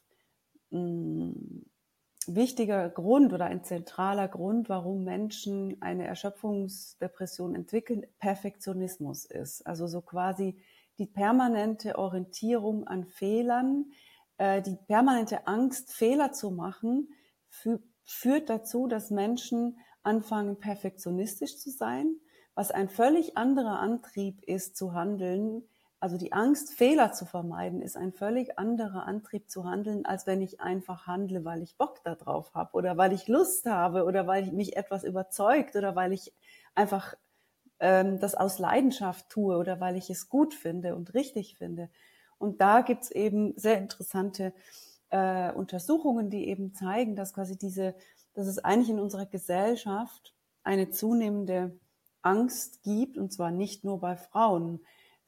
mh, 0.70 0.80
mm, 0.80 1.64
wichtiger 2.28 2.88
Grund 2.88 3.32
oder 3.32 3.46
ein 3.46 3.64
zentraler 3.64 4.28
Grund, 4.28 4.68
warum 4.68 5.04
Menschen 5.04 5.80
eine 5.80 6.06
Erschöpfungsdepression 6.06 7.54
entwickeln, 7.54 8.06
Perfektionismus 8.18 9.24
ist. 9.24 9.66
Also 9.66 9.86
so 9.86 10.00
quasi 10.00 10.56
die 10.98 11.06
permanente 11.06 11.98
Orientierung 11.98 12.86
an 12.86 13.06
Fehlern, 13.06 13.92
äh, 14.38 14.62
die 14.62 14.76
permanente 14.86 15.46
Angst, 15.46 15.92
Fehler 15.92 16.32
zu 16.32 16.50
machen, 16.50 17.08
fü 17.48 17.78
führt 18.04 18.50
dazu, 18.50 18.88
dass 18.88 19.10
Menschen 19.10 19.78
anfangen, 20.02 20.58
perfektionistisch 20.58 21.56
zu 21.58 21.70
sein, 21.70 22.16
was 22.54 22.72
ein 22.72 22.88
völlig 22.88 23.36
anderer 23.36 23.78
Antrieb 23.78 24.42
ist 24.42 24.76
zu 24.76 24.92
handeln. 24.92 25.62
Also 26.02 26.16
die 26.16 26.32
Angst, 26.32 26.72
Fehler 26.72 27.12
zu 27.12 27.26
vermeiden, 27.26 27.80
ist 27.80 27.96
ein 27.96 28.12
völlig 28.12 28.58
anderer 28.58 29.06
Antrieb 29.06 29.48
zu 29.48 29.66
handeln, 29.66 30.04
als 30.04 30.26
wenn 30.26 30.42
ich 30.42 30.60
einfach 30.60 31.06
handle, 31.06 31.44
weil 31.44 31.62
ich 31.62 31.76
Bock 31.76 32.02
darauf 32.02 32.54
habe 32.54 32.72
oder 32.72 32.96
weil 32.96 33.12
ich 33.12 33.28
Lust 33.28 33.66
habe 33.66 34.02
oder 34.02 34.26
weil 34.26 34.50
mich 34.50 34.76
etwas 34.76 35.04
überzeugt 35.04 35.76
oder 35.76 35.94
weil 35.94 36.12
ich 36.12 36.34
einfach 36.74 37.14
ähm, 37.78 38.18
das 38.18 38.34
aus 38.34 38.58
Leidenschaft 38.58 39.30
tue 39.30 39.56
oder 39.56 39.78
weil 39.78 39.96
ich 39.96 40.10
es 40.10 40.28
gut 40.28 40.54
finde 40.54 40.96
und 40.96 41.14
richtig 41.14 41.56
finde. 41.56 41.88
Und 42.36 42.60
da 42.60 42.80
gibt's 42.80 43.12
eben 43.12 43.56
sehr 43.56 43.78
interessante 43.78 44.52
äh, 45.10 45.52
Untersuchungen, 45.52 46.30
die 46.30 46.48
eben 46.48 46.74
zeigen, 46.74 47.14
dass 47.14 47.32
quasi 47.32 47.56
diese, 47.56 47.94
dass 48.34 48.48
es 48.48 48.58
eigentlich 48.58 48.90
in 48.90 48.98
unserer 48.98 49.26
Gesellschaft 49.26 50.34
eine 50.64 50.90
zunehmende 50.90 51.78
Angst 52.22 52.82
gibt, 52.82 53.18
und 53.18 53.32
zwar 53.32 53.52
nicht 53.52 53.84
nur 53.84 54.00
bei 54.00 54.16
Frauen, 54.16 54.80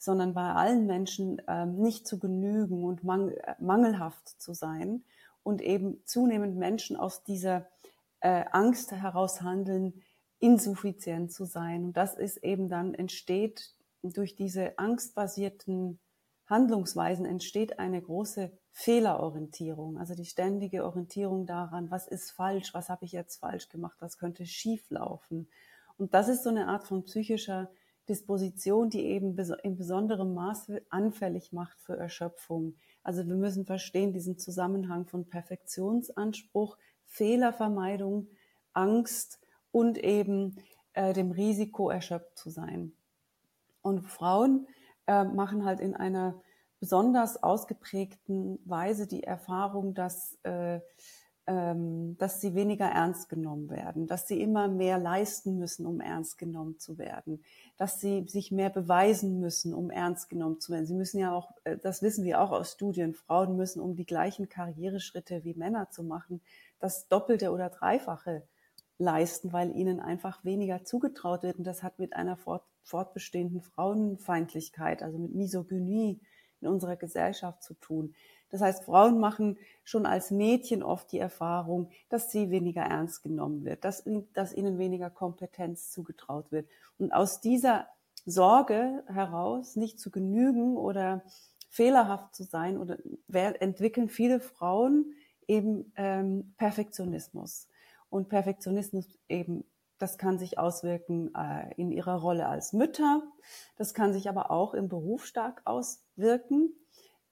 sondern 0.04 0.34
bei 0.34 0.52
allen 0.52 0.86
Menschen, 0.86 1.38
äh, 1.48 1.66
nicht 1.66 2.06
zu 2.06 2.18
genügen 2.18 2.84
und 2.84 3.04
mang 3.04 3.32
mangelhaft 3.58 4.28
zu 4.40 4.54
sein 4.54 5.04
und 5.42 5.62
eben 5.62 6.02
zunehmend 6.04 6.56
Menschen 6.56 6.96
aus 6.96 7.24
dieser 7.24 7.66
äh, 8.20 8.44
Angst 8.52 8.92
heraus 8.92 9.42
handeln, 9.42 10.02
insuffizient 10.38 11.32
zu 11.32 11.44
sein. 11.44 11.84
Und 11.84 11.96
das 11.96 12.14
ist 12.14 12.38
eben 12.38 12.68
dann 12.68 12.94
entsteht 12.94 13.74
durch 14.02 14.36
diese 14.36 14.78
angstbasierten 14.78 15.98
Handlungsweisen 16.46 17.24
entsteht 17.24 17.78
eine 17.78 18.02
große 18.02 18.52
Fehlerorientierung, 18.70 19.98
also 19.98 20.14
die 20.14 20.26
ständige 20.26 20.84
Orientierung 20.84 21.46
daran, 21.46 21.90
was 21.90 22.06
ist 22.06 22.32
falsch, 22.32 22.74
was 22.74 22.88
habe 22.88 23.04
ich 23.04 23.12
jetzt 23.12 23.36
falsch 23.38 23.68
gemacht, 23.68 23.96
was 24.00 24.18
könnte 24.18 24.44
schief 24.44 24.90
laufen. 24.90 25.48
Und 25.96 26.12
das 26.12 26.28
ist 26.28 26.42
so 26.42 26.50
eine 26.50 26.66
Art 26.66 26.84
von 26.86 27.04
psychischer 27.04 27.70
Disposition, 28.08 28.90
die 28.90 29.04
eben 29.04 29.36
in 29.62 29.76
besonderem 29.76 30.34
Maße 30.34 30.82
anfällig 30.90 31.52
macht 31.52 31.80
für 31.80 31.96
Erschöpfung. 31.96 32.74
Also 33.02 33.26
wir 33.26 33.36
müssen 33.36 33.64
verstehen 33.64 34.12
diesen 34.12 34.38
Zusammenhang 34.38 35.06
von 35.06 35.28
Perfektionsanspruch, 35.28 36.76
Fehlervermeidung, 37.06 38.28
Angst 38.72 39.40
und 39.70 39.98
eben 39.98 40.56
äh, 40.92 41.12
dem 41.12 41.30
Risiko, 41.30 41.90
erschöpft 41.90 42.38
zu 42.38 42.50
sein. 42.50 42.92
Und 43.82 44.02
Frauen 44.02 44.66
äh, 45.06 45.24
machen 45.24 45.64
halt 45.64 45.80
in 45.80 45.94
einer 45.94 46.40
besonders 46.80 47.42
ausgeprägten 47.42 48.58
Weise 48.64 49.06
die 49.06 49.22
Erfahrung, 49.22 49.94
dass, 49.94 50.38
äh, 50.42 50.80
dass 51.46 52.40
sie 52.40 52.54
weniger 52.54 52.86
ernst 52.86 53.28
genommen 53.28 53.68
werden, 53.68 54.06
dass 54.06 54.26
sie 54.26 54.40
immer 54.40 54.66
mehr 54.66 54.98
leisten 54.98 55.58
müssen, 55.58 55.84
um 55.84 56.00
ernst 56.00 56.38
genommen 56.38 56.78
zu 56.78 56.96
werden, 56.96 57.44
dass 57.76 58.00
sie 58.00 58.24
sich 58.28 58.50
mehr 58.50 58.70
beweisen 58.70 59.40
müssen, 59.40 59.74
um 59.74 59.90
ernst 59.90 60.30
genommen 60.30 60.58
zu 60.60 60.72
werden. 60.72 60.86
Sie 60.86 60.94
müssen 60.94 61.18
ja 61.18 61.32
auch, 61.32 61.50
äh, 61.64 61.76
das 61.76 62.00
wissen 62.00 62.24
wir 62.24 62.40
auch 62.40 62.50
aus 62.50 62.72
Studien, 62.72 63.12
Frauen 63.12 63.56
müssen, 63.56 63.80
um 63.80 63.94
die 63.94 64.06
gleichen 64.06 64.48
Karriereschritte 64.48 65.44
wie 65.44 65.52
Männer 65.52 65.90
zu 65.90 66.02
machen, 66.02 66.40
das 66.78 67.08
Doppelte 67.08 67.50
oder 67.50 67.68
Dreifache 67.68 68.44
leisten, 68.96 69.52
weil 69.52 69.74
ihnen 69.76 70.00
einfach 70.00 70.44
weniger 70.44 70.84
zugetraut 70.84 71.42
wird. 71.42 71.58
Und 71.58 71.64
das 71.64 71.82
hat 71.82 71.98
mit 71.98 72.14
einer 72.14 72.38
fort, 72.38 72.64
fortbestehenden 72.84 73.60
Frauenfeindlichkeit, 73.60 75.02
also 75.02 75.18
mit 75.18 75.34
Misogynie 75.34 76.20
in 76.62 76.68
unserer 76.68 76.96
Gesellschaft 76.96 77.62
zu 77.62 77.74
tun. 77.74 78.14
Das 78.54 78.62
heißt, 78.62 78.84
Frauen 78.84 79.18
machen 79.18 79.58
schon 79.82 80.06
als 80.06 80.30
Mädchen 80.30 80.84
oft 80.84 81.10
die 81.10 81.18
Erfahrung, 81.18 81.90
dass 82.08 82.30
sie 82.30 82.52
weniger 82.52 82.82
ernst 82.82 83.24
genommen 83.24 83.64
wird, 83.64 83.84
dass, 83.84 84.04
dass 84.32 84.54
ihnen 84.54 84.78
weniger 84.78 85.10
Kompetenz 85.10 85.90
zugetraut 85.90 86.52
wird. 86.52 86.70
Und 86.96 87.10
aus 87.10 87.40
dieser 87.40 87.88
Sorge 88.24 89.02
heraus, 89.08 89.74
nicht 89.74 89.98
zu 89.98 90.12
genügen 90.12 90.76
oder 90.76 91.24
fehlerhaft 91.68 92.36
zu 92.36 92.44
sein, 92.44 92.78
oder 92.78 92.96
entwickeln 93.32 94.08
viele 94.08 94.38
Frauen 94.38 95.14
eben 95.48 95.92
ähm, 95.96 96.54
Perfektionismus 96.56 97.68
und 98.08 98.28
Perfektionismus 98.28 99.18
eben, 99.28 99.64
das 99.98 100.16
kann 100.16 100.38
sich 100.38 100.60
auswirken 100.60 101.34
äh, 101.34 101.74
in 101.74 101.90
ihrer 101.90 102.20
Rolle 102.20 102.46
als 102.46 102.72
Mütter, 102.72 103.24
das 103.74 103.94
kann 103.94 104.12
sich 104.12 104.28
aber 104.28 104.52
auch 104.52 104.74
im 104.74 104.88
Beruf 104.88 105.26
stark 105.26 105.62
auswirken. 105.64 106.72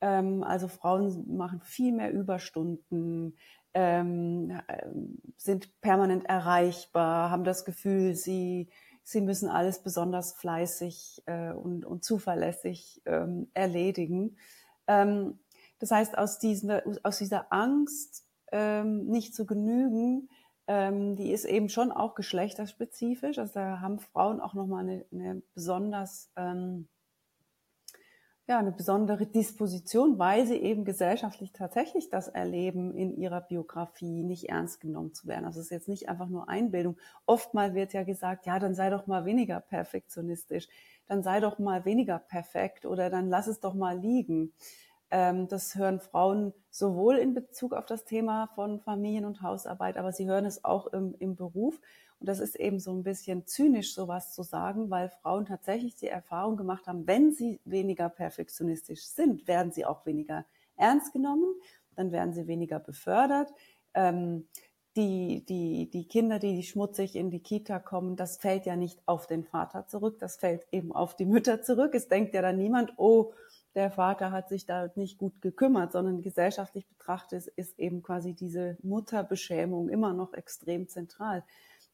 Ähm, 0.03 0.45
also 0.45 0.69
Frauen 0.69 1.35
machen 1.35 1.63
viel 1.63 1.93
mehr 1.93 2.13
Überstunden, 2.13 3.39
ähm, 3.73 4.61
sind 5.39 5.81
permanent 5.81 6.27
erreichbar, 6.27 7.31
haben 7.31 7.45
das 7.45 7.65
Gefühl, 7.65 8.15
sie 8.15 8.69
sie 9.05 9.21
müssen 9.21 9.49
alles 9.49 9.83
besonders 9.83 10.33
fleißig 10.33 11.23
äh, 11.27 11.53
und, 11.53 11.85
und 11.85 12.05
zuverlässig 12.05 13.03
ähm, 13.05 13.51
erledigen. 13.55 14.37
Ähm, 14.87 15.41
das 15.79 15.91
heißt, 15.91 16.17
aus, 16.17 16.39
diesen, 16.39 16.71
aus 17.03 17.19
dieser 17.19 17.53
Angst, 17.53 18.25
ähm, 18.53 19.07
nicht 19.07 19.35
zu 19.35 19.47
genügen, 19.47 20.29
ähm, 20.69 21.17
die 21.17 21.33
ist 21.33 21.45
eben 21.45 21.69
schon 21.69 21.91
auch 21.91 22.15
geschlechterspezifisch. 22.15 23.39
Also 23.39 23.55
da 23.55 23.81
haben 23.81 23.99
Frauen 23.99 24.41
auch 24.41 24.55
nochmal 24.55 24.85
eine, 24.85 25.05
eine 25.11 25.43
besonders, 25.55 26.31
ähm, 26.37 26.89
ja, 28.49 28.59
eine 28.59 28.73
besondere 28.73 29.27
Disposition, 29.27 30.19
weil 30.19 30.47
sie 30.47 30.57
eben 30.57 30.85
gesellschaftlich 30.85 31.53
tatsächlich 31.53 32.09
das 32.11 32.27
erleben, 32.27 32.97
in 32.97 33.17
ihrer 33.17 33.41
Biografie 33.41 34.25
nicht 34.25 34.49
ernst 34.49 34.81
genommen 34.81 35.15
zu 35.15 35.29
werden. 35.29 35.45
Also 35.45 35.61
es 35.61 35.67
ist 35.67 35.71
jetzt 35.71 35.89
nicht 35.89 36.09
einfach 36.09 36.29
nur 36.29 36.49
Einbildung. 36.49 36.97
Oftmal 37.25 37.75
wird 37.75 37.93
ja 37.93 38.03
gesagt, 38.03 38.47
ja, 38.47 38.59
dann 38.59 38.75
sei 38.75 38.91
doch 38.91 39.07
mal 39.07 39.25
weniger 39.25 39.61
perfektionistisch, 39.61 40.67
dann 41.07 41.23
sei 41.23 41.39
doch 41.39 41.61
mal 41.61 41.85
weniger 41.85 42.19
perfekt 42.19 42.85
oder 42.85 43.11
dann 43.11 43.29
lass 43.29 43.47
es 43.47 43.61
doch 43.61 43.75
mal 43.75 43.97
liegen. 43.97 44.53
Ähm, 45.13 45.47
das 45.47 45.77
hören 45.77 46.01
Frauen 46.01 46.53
sowohl 46.71 47.19
in 47.19 47.35
Bezug 47.35 47.75
auf 47.75 47.87
das 47.87 48.05
Thema 48.05 48.49
von 48.55 48.81
Familien- 48.81 49.27
und 49.27 49.43
Hausarbeit, 49.43 49.97
aber 49.97 50.11
sie 50.11 50.27
hören 50.27 50.47
es 50.47 50.65
auch 50.65 50.89
im, 50.89 51.15
im 51.21 51.37
Beruf. 51.37 51.81
Und 52.23 52.29
das 52.29 52.39
ist 52.39 52.55
eben 52.55 52.79
so 52.79 52.93
ein 52.93 53.03
bisschen 53.03 53.49
zynisch, 53.49 53.95
sowas 53.95 54.33
zu 54.33 54.45
sagen, 54.45 54.91
weil 54.91 55.09
Frauen 55.09 55.45
tatsächlich 55.45 55.97
die 55.97 56.07
Erfahrung 56.07 56.57
gemacht 56.57 56.87
haben, 56.87 57.05
wenn 57.09 57.33
sie 57.33 57.59
weniger 57.65 58.09
perfektionistisch 58.09 59.03
sind, 59.07 59.49
werden 59.49 59.73
sie 59.73 59.85
auch 59.85 60.07
weniger 60.07 60.45
ernst 60.77 61.13
genommen, 61.13 61.53
dann 61.97 62.13
werden 62.13 62.33
sie 62.33 62.47
weniger 62.47 62.79
befördert. 62.79 63.53
Ähm, 63.95 64.47
die, 64.95 65.45
die, 65.47 65.91
die 65.91 66.07
Kinder, 66.07 66.39
die 66.39 66.63
schmutzig 66.63 67.17
in 67.17 67.33
die 67.33 67.41
Kita 67.41 67.81
kommen, 67.81 68.15
das 68.15 68.37
fällt 68.37 68.67
ja 68.67 68.77
nicht 68.77 69.03
auf 69.05 69.27
den 69.27 69.43
Vater 69.43 69.89
zurück, 69.89 70.21
das 70.21 70.37
fällt 70.37 70.65
eben 70.71 70.93
auf 70.93 71.17
die 71.17 71.27
Mütter 71.27 71.61
zurück. 71.61 71.93
Es 71.93 72.07
denkt 72.07 72.35
ja 72.35 72.43
dann 72.43 72.57
niemand, 72.57 72.93
oh, 72.99 73.33
der 73.75 73.91
Vater 73.91 74.31
hat 74.31 74.49
sich 74.49 74.65
da 74.65 74.91
nicht 74.95 75.19
gut 75.19 75.43
gekümmert, 75.43 75.91
sondern 75.91 76.23
gesellschaftlich 76.23 76.87
betrachtet 76.87 77.49
ist 77.57 77.81
eben 77.81 78.01
quasi 78.01 78.33
diese 78.33 78.77
Mutterbeschämung 78.85 79.89
immer 79.89 80.13
noch 80.13 80.35
extrem 80.35 80.87
zentral. 80.87 81.43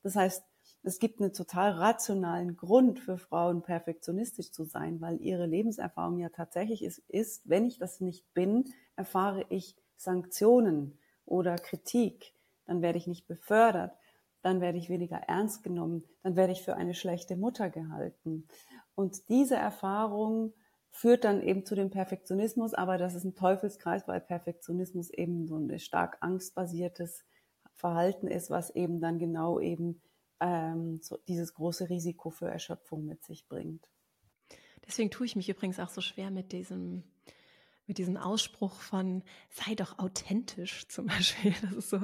Das 0.02 0.17
heißt, 0.17 0.45
es 0.83 0.99
gibt 0.99 1.21
einen 1.21 1.33
total 1.33 1.73
rationalen 1.73 2.57
Grund 2.57 3.00
für 3.00 3.19
Frauen, 3.19 3.62
perfektionistisch 3.62 4.52
zu 4.52 4.64
sein, 4.64 5.00
weil 5.00 5.21
ihre 5.21 5.47
Lebenserfahrung 5.47 6.19
ja 6.19 6.28
tatsächlich 6.28 6.85
ist, 6.85 6.99
ist, 7.09 7.49
wenn 7.49 7.67
ich 7.67 7.78
das 7.78 8.00
nicht 8.00 8.33
bin, 8.35 8.73
erfahre 8.97 9.45
ich 9.49 9.76
Sanktionen 9.97 10.99
oder 11.25 11.57
Kritik, 11.57 12.33
dann 12.64 12.83
werde 12.83 12.99
ich 12.99 13.07
nicht 13.07 13.26
befördert, 13.26 13.93
dann 14.43 14.61
werde 14.61 14.78
ich 14.78 14.88
weniger 14.88 15.17
ernst 15.17 15.62
genommen, 15.62 16.05
dann 16.23 16.37
werde 16.37 16.52
ich 16.52 16.62
für 16.62 16.76
eine 16.76 16.95
schlechte 16.95 17.37
Mutter 17.37 17.71
gehalten. 17.71 18.47
Und 18.95 19.28
diese 19.28 19.57
Erfahrung 19.57 20.52
führt 20.90 21.25
dann 21.25 21.43
eben 21.43 21.64
zu 21.64 21.75
dem 21.75 21.90
Perfektionismus, 21.90 22.75
aber 22.75 22.99
das 22.99 23.14
ist 23.14 23.25
ein 23.25 23.35
Teufelskreis, 23.35 24.07
weil 24.09 24.21
Perfektionismus 24.21 25.11
eben 25.11 25.47
so 25.47 25.57
ein 25.57 25.78
stark 25.78 26.19
angstbasiertes 26.21 27.25
Verhalten 27.78 28.26
ist, 28.26 28.50
was 28.50 28.70
eben 28.70 29.00
dann 29.00 29.18
genau 29.18 29.61
eben 29.61 30.00
ähm, 30.40 31.00
so 31.00 31.16
dieses 31.28 31.54
große 31.54 31.88
Risiko 31.88 32.30
für 32.30 32.49
Erschöpfung 32.49 33.06
mit 33.06 33.25
sich 33.25 33.47
bringt. 33.47 33.88
Deswegen 34.85 35.11
tue 35.11 35.26
ich 35.26 35.37
mich 35.37 35.49
übrigens 35.49 35.78
auch 35.78 35.88
so 35.88 36.00
schwer 36.00 36.30
mit 36.30 36.52
diesem 36.52 37.04
mit 37.87 37.97
diesem 37.97 38.18
Ausspruch 38.18 38.80
von 38.80 39.23
sei 39.49 39.75
doch 39.75 39.99
authentisch 39.99 40.87
zum 40.88 41.06
Beispiel. 41.06 41.54
Das 41.62 41.73
ist 41.73 41.88
so, 41.88 42.00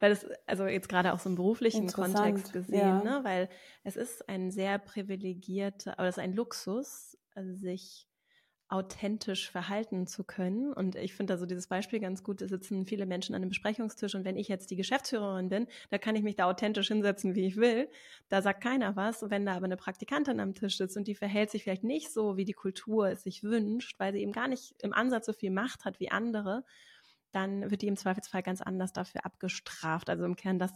weil 0.00 0.10
das, 0.10 0.26
also 0.46 0.66
jetzt 0.66 0.88
gerade 0.88 1.12
auch 1.12 1.18
so 1.18 1.28
im 1.28 1.34
beruflichen 1.34 1.88
Kontext 1.88 2.54
gesehen, 2.54 2.78
ja. 2.78 3.02
ne? 3.02 3.20
weil 3.22 3.50
es 3.84 3.96
ist 3.96 4.28
ein 4.30 4.50
sehr 4.50 4.78
privilegierter, 4.78 5.98
aber 5.98 6.08
es 6.08 6.16
ist 6.16 6.22
ein 6.22 6.32
Luxus, 6.32 7.18
sich 7.34 8.08
authentisch 8.68 9.50
verhalten 9.50 10.06
zu 10.08 10.24
können. 10.24 10.72
Und 10.72 10.96
ich 10.96 11.14
finde 11.14 11.34
da 11.34 11.38
so 11.38 11.46
dieses 11.46 11.68
Beispiel 11.68 12.00
ganz 12.00 12.24
gut, 12.24 12.40
da 12.40 12.48
sitzen 12.48 12.84
viele 12.84 13.06
Menschen 13.06 13.34
an 13.34 13.42
einem 13.42 13.50
Besprechungstisch 13.50 14.14
und 14.16 14.24
wenn 14.24 14.36
ich 14.36 14.48
jetzt 14.48 14.70
die 14.70 14.76
Geschäftsführerin 14.76 15.48
bin, 15.48 15.68
da 15.90 15.98
kann 15.98 16.16
ich 16.16 16.22
mich 16.22 16.34
da 16.34 16.46
authentisch 16.46 16.88
hinsetzen, 16.88 17.36
wie 17.36 17.46
ich 17.46 17.56
will. 17.56 17.88
Da 18.28 18.42
sagt 18.42 18.62
keiner 18.62 18.96
was. 18.96 19.22
Wenn 19.30 19.46
da 19.46 19.54
aber 19.54 19.66
eine 19.66 19.76
Praktikantin 19.76 20.40
am 20.40 20.54
Tisch 20.54 20.78
sitzt 20.78 20.96
und 20.96 21.06
die 21.06 21.14
verhält 21.14 21.50
sich 21.50 21.62
vielleicht 21.62 21.84
nicht 21.84 22.12
so, 22.12 22.36
wie 22.36 22.44
die 22.44 22.54
Kultur 22.54 23.08
es 23.08 23.22
sich 23.22 23.44
wünscht, 23.44 24.00
weil 24.00 24.12
sie 24.12 24.20
eben 24.20 24.32
gar 24.32 24.48
nicht 24.48 24.74
im 24.82 24.92
Ansatz 24.92 25.26
so 25.26 25.32
viel 25.32 25.52
Macht 25.52 25.84
hat 25.84 26.00
wie 26.00 26.10
andere, 26.10 26.64
dann 27.30 27.70
wird 27.70 27.82
die 27.82 27.88
im 27.88 27.96
Zweifelsfall 27.96 28.42
ganz 28.42 28.62
anders 28.62 28.92
dafür 28.92 29.24
abgestraft. 29.24 30.10
Also 30.10 30.24
im 30.24 30.34
Kern 30.34 30.58
das, 30.58 30.72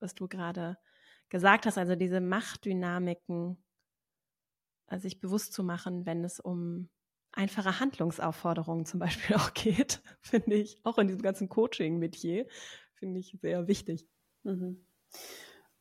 was 0.00 0.16
du 0.16 0.26
gerade 0.26 0.78
gesagt 1.28 1.66
hast, 1.66 1.78
also 1.78 1.94
diese 1.94 2.20
Machtdynamiken 2.20 3.62
äh, 4.88 4.98
sich 4.98 5.20
bewusst 5.20 5.52
zu 5.52 5.62
machen, 5.62 6.06
wenn 6.06 6.24
es 6.24 6.40
um 6.40 6.88
einfache 7.32 7.80
Handlungsaufforderungen 7.80 8.86
zum 8.86 9.00
Beispiel 9.00 9.36
auch 9.36 9.54
geht, 9.54 10.02
finde 10.20 10.56
ich, 10.56 10.80
auch 10.84 10.98
in 10.98 11.08
diesem 11.08 11.22
ganzen 11.22 11.48
Coaching-Metier, 11.48 12.46
finde 12.94 13.20
ich 13.20 13.36
sehr 13.40 13.66
wichtig. 13.68 14.06
Mhm. 14.42 14.84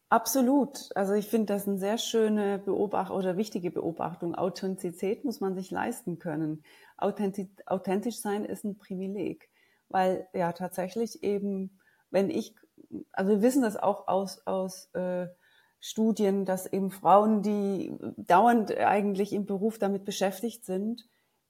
Absolut. 0.09 0.89
Also 0.95 1.13
ich 1.13 1.27
finde 1.27 1.53
das 1.53 1.67
eine 1.67 1.77
sehr 1.77 1.99
schöne 1.99 2.57
Beobachtung 2.57 3.15
oder 3.15 3.37
wichtige 3.37 3.69
Beobachtung. 3.69 4.33
Authentizität 4.33 5.23
muss 5.23 5.39
man 5.39 5.53
sich 5.53 5.69
leisten 5.69 6.17
können. 6.17 6.63
Authentisch, 6.97 7.47
authentisch 7.67 8.17
sein 8.19 8.43
ist 8.43 8.63
ein 8.63 8.79
Privileg, 8.79 9.49
weil 9.87 10.27
ja 10.33 10.51
tatsächlich 10.53 11.23
eben, 11.23 11.79
wenn 12.09 12.31
ich, 12.31 12.55
also 13.11 13.33
wir 13.33 13.41
wissen 13.43 13.61
das 13.61 13.77
auch 13.77 14.07
aus, 14.07 14.45
aus 14.47 14.89
äh, 14.95 15.27
Studien, 15.79 16.43
dass 16.43 16.65
eben 16.65 16.89
Frauen, 16.89 17.43
die 17.43 17.95
dauernd 18.17 18.75
eigentlich 18.75 19.31
im 19.31 19.45
Beruf 19.45 19.77
damit 19.77 20.05
beschäftigt 20.05 20.65
sind, 20.65 21.07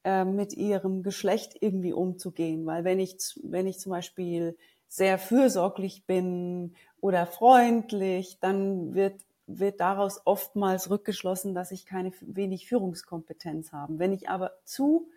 äh, 0.09 0.25
mit 0.25 0.53
ihrem 0.53 1.03
Geschlecht 1.03 1.55
irgendwie 1.61 1.93
umzugehen. 1.93 2.65
Weil 2.65 2.83
wenn 2.83 2.99
ich, 2.99 3.17
wenn 3.43 3.67
ich 3.67 3.79
zum 3.79 3.91
Beispiel 3.91 4.57
sehr 4.87 5.19
fürsorglich 5.19 6.05
bin 6.07 6.73
oder 6.99 7.27
freundlich, 7.27 8.39
dann 8.39 8.95
wird, 8.95 9.21
wird 9.45 9.79
daraus 9.79 10.21
oftmals 10.25 10.89
rückgeschlossen, 10.89 11.53
dass 11.53 11.71
ich 11.71 11.85
keine 11.85 12.11
wenig 12.21 12.67
Führungskompetenz 12.67 13.71
habe. 13.71 13.99
Wenn 13.99 14.11
ich 14.11 14.29
aber 14.29 14.53
zu, 14.63 15.09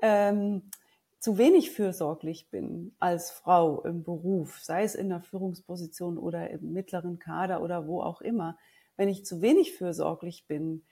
ähm, 0.00 0.70
zu 1.18 1.38
wenig 1.38 1.72
fürsorglich 1.72 2.48
bin 2.48 2.94
als 3.00 3.32
Frau 3.32 3.82
im 3.82 4.04
Beruf, 4.04 4.60
sei 4.60 4.84
es 4.84 4.94
in 4.94 5.08
der 5.08 5.22
Führungsposition 5.22 6.18
oder 6.18 6.50
im 6.50 6.72
mittleren 6.72 7.18
Kader 7.18 7.62
oder 7.62 7.88
wo 7.88 8.00
auch 8.00 8.20
immer, 8.20 8.56
wenn 8.96 9.08
ich 9.08 9.26
zu 9.26 9.42
wenig 9.42 9.72
fürsorglich 9.74 10.46
bin, 10.46 10.84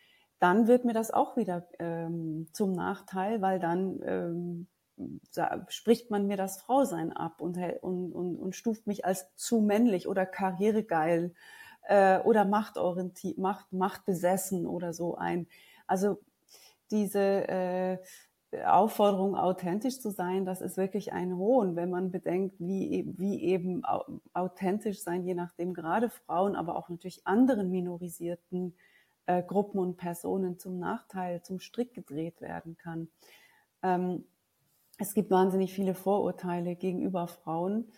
dann 0.45 0.67
wird 0.67 0.85
mir 0.85 0.93
das 0.93 1.11
auch 1.11 1.39
wieder 1.39 1.67
ähm, 1.79 2.49
zum 2.53 2.73
Nachteil, 2.73 3.41
weil 3.41 3.59
dann 3.59 3.99
ähm, 4.05 4.67
spricht 5.69 6.11
man 6.11 6.27
mir 6.27 6.37
das 6.37 6.61
Frausein 6.61 7.15
ab 7.15 7.41
und, 7.41 7.57
und, 7.81 8.13
und, 8.13 8.37
und 8.37 8.55
stuft 8.55 8.87
mich 8.87 9.07
als 9.07 9.35
zu 9.37 9.63
männlich 9.63 10.07
oder 10.07 10.27
karrieregeil 10.27 11.33
äh, 11.89 12.19
oder 12.19 12.45
machtorientiert, 12.45 13.39
macht, 13.39 13.73
machtbesessen 13.73 14.67
oder 14.67 14.93
so 14.93 15.15
ein. 15.15 15.47
Also 15.87 16.21
diese 16.91 17.49
äh, 17.49 17.99
Aufforderung, 18.67 19.37
authentisch 19.37 19.99
zu 19.99 20.11
sein, 20.11 20.45
das 20.45 20.61
ist 20.61 20.77
wirklich 20.77 21.15
ein 21.15 21.39
Hohn, 21.39 21.75
wenn 21.75 21.89
man 21.89 22.11
bedenkt, 22.11 22.57
wie, 22.59 23.15
wie 23.17 23.43
eben 23.45 23.83
authentisch 24.35 25.01
sein, 25.01 25.25
je 25.25 25.35
nachdem 25.35 25.73
gerade 25.73 26.11
Frauen, 26.11 26.55
aber 26.55 26.77
auch 26.77 26.91
natürlich 26.91 27.27
anderen 27.27 27.71
minorisierten 27.71 28.75
äh, 29.27 29.43
Gruppen 29.43 29.79
und 29.79 29.97
Personen 29.97 30.59
zum 30.59 30.79
Nachteil, 30.79 31.43
zum 31.43 31.61
Strick 31.61 31.95
gedreht 31.95 32.41
werden 32.41 32.77
kann. 32.77 33.09
Ähm, 33.83 34.25
es 34.99 35.15
gibt 35.15 35.31
wahnsinnig 35.31 35.73
viele 35.73 35.95
Vorurteile 35.95 36.77
gegenüber 36.77 37.27
Frauen. 37.27 37.89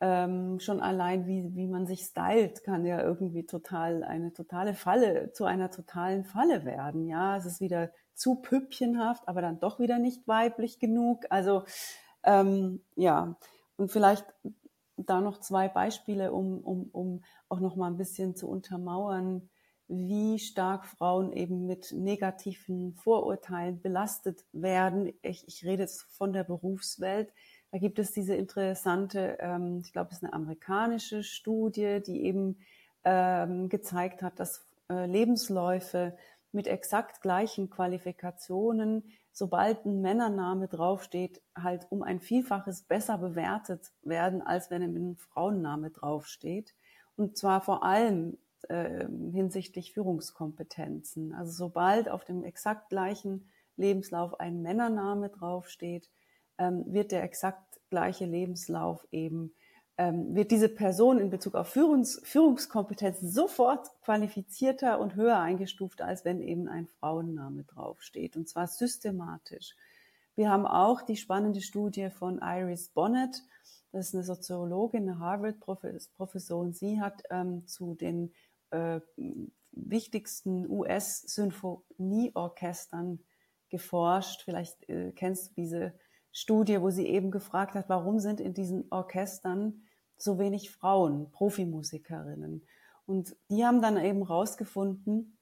Ähm, 0.00 0.60
schon 0.60 0.80
allein, 0.80 1.26
wie, 1.26 1.54
wie 1.54 1.66
man 1.66 1.86
sich 1.86 2.02
stylt, 2.02 2.64
kann 2.64 2.84
ja 2.84 3.00
irgendwie 3.00 3.46
total 3.46 4.04
eine 4.04 4.32
totale 4.32 4.74
Falle, 4.74 5.32
zu 5.32 5.44
einer 5.44 5.70
totalen 5.70 6.24
Falle 6.24 6.64
werden. 6.64 7.06
Ja, 7.06 7.36
es 7.36 7.46
ist 7.46 7.60
wieder 7.60 7.90
zu 8.14 8.36
püppchenhaft, 8.36 9.26
aber 9.26 9.40
dann 9.40 9.60
doch 9.60 9.78
wieder 9.78 9.98
nicht 9.98 10.26
weiblich 10.28 10.78
genug. 10.78 11.24
Also 11.30 11.64
ähm, 12.24 12.82
ja, 12.94 13.36
und 13.76 13.90
vielleicht 13.90 14.26
da 14.96 15.20
noch 15.20 15.40
zwei 15.40 15.68
Beispiele, 15.68 16.32
um, 16.32 16.60
um, 16.60 16.88
um 16.92 17.24
auch 17.48 17.60
noch 17.60 17.76
mal 17.76 17.88
ein 17.88 17.98
bisschen 17.98 18.34
zu 18.34 18.48
untermauern, 18.48 19.48
wie 19.88 20.38
stark 20.38 20.86
Frauen 20.86 21.32
eben 21.32 21.66
mit 21.66 21.92
negativen 21.92 22.94
Vorurteilen 22.94 23.80
belastet 23.80 24.44
werden. 24.52 25.12
Ich, 25.22 25.46
ich 25.46 25.64
rede 25.64 25.82
jetzt 25.82 26.02
von 26.02 26.32
der 26.32 26.44
Berufswelt. 26.44 27.32
Da 27.70 27.78
gibt 27.78 27.98
es 27.98 28.12
diese 28.12 28.34
interessante, 28.34 29.38
ähm, 29.40 29.80
ich 29.84 29.92
glaube, 29.92 30.10
es 30.10 30.18
ist 30.18 30.24
eine 30.24 30.32
amerikanische 30.32 31.22
Studie, 31.22 32.00
die 32.04 32.24
eben 32.24 32.58
ähm, 33.04 33.68
gezeigt 33.68 34.22
hat, 34.22 34.40
dass 34.40 34.66
äh, 34.88 35.06
Lebensläufe 35.06 36.16
mit 36.52 36.66
exakt 36.66 37.20
gleichen 37.20 37.70
Qualifikationen, 37.70 39.04
sobald 39.30 39.84
ein 39.84 40.00
Männername 40.00 40.68
draufsteht, 40.68 41.42
halt 41.54 41.86
um 41.90 42.02
ein 42.02 42.20
Vielfaches 42.20 42.82
besser 42.82 43.18
bewertet 43.18 43.92
werden, 44.02 44.42
als 44.42 44.70
wenn 44.70 44.82
ein 44.82 45.16
Frauenname 45.16 45.90
draufsteht. 45.90 46.74
Und 47.16 47.36
zwar 47.36 47.60
vor 47.60 47.84
allem 47.84 48.38
äh, 48.70 49.06
hinsichtlich 49.32 49.92
Führungskompetenzen. 49.92 51.34
Also 51.34 51.52
sobald 51.52 52.08
auf 52.08 52.24
dem 52.24 52.44
exakt 52.44 52.88
gleichen 52.88 53.48
Lebenslauf 53.76 54.38
ein 54.40 54.62
Männername 54.62 55.28
draufsteht, 55.28 56.10
ähm, 56.58 56.84
wird 56.86 57.12
der 57.12 57.22
exakt 57.22 57.80
gleiche 57.90 58.24
Lebenslauf 58.24 59.06
eben, 59.12 59.54
ähm, 59.98 60.34
wird 60.34 60.50
diese 60.50 60.68
Person 60.68 61.18
in 61.18 61.30
Bezug 61.30 61.54
auf 61.54 61.68
Führungs 61.68 62.20
Führungskompetenz 62.24 63.20
sofort 63.20 63.88
qualifizierter 64.02 64.98
und 64.98 65.14
höher 65.14 65.38
eingestuft, 65.38 66.02
als 66.02 66.24
wenn 66.24 66.40
eben 66.40 66.68
ein 66.68 66.86
Frauenname 66.86 67.64
draufsteht. 67.64 68.36
Und 68.36 68.48
zwar 68.48 68.66
systematisch. 68.66 69.74
Wir 70.34 70.50
haben 70.50 70.66
auch 70.66 71.02
die 71.02 71.16
spannende 71.16 71.60
Studie 71.60 72.10
von 72.10 72.40
Iris 72.42 72.88
Bonnet, 72.88 73.42
das 73.96 74.08
ist 74.08 74.14
eine 74.14 74.24
Soziologin, 74.24 75.08
eine 75.08 75.18
Harvard-Professorin. 75.20 76.74
Sie 76.74 77.00
hat 77.00 77.22
ähm, 77.30 77.66
zu 77.66 77.94
den 77.94 78.30
äh, 78.70 79.00
wichtigsten 79.72 80.68
US-Symphonieorchestern 80.68 83.20
geforscht. 83.68 84.42
Vielleicht 84.42 84.88
äh, 84.88 85.12
kennst 85.12 85.50
du 85.50 85.54
diese 85.54 85.94
Studie, 86.32 86.80
wo 86.80 86.90
sie 86.90 87.06
eben 87.06 87.30
gefragt 87.30 87.74
hat, 87.74 87.88
warum 87.88 88.18
sind 88.18 88.40
in 88.40 88.54
diesen 88.54 88.86
Orchestern 88.90 89.82
so 90.16 90.38
wenig 90.38 90.70
Frauen, 90.70 91.30
Profimusikerinnen. 91.30 92.66
Und 93.06 93.36
die 93.48 93.64
haben 93.64 93.82
dann 93.82 93.98
eben 93.98 94.22
rausgefunden, 94.22 95.38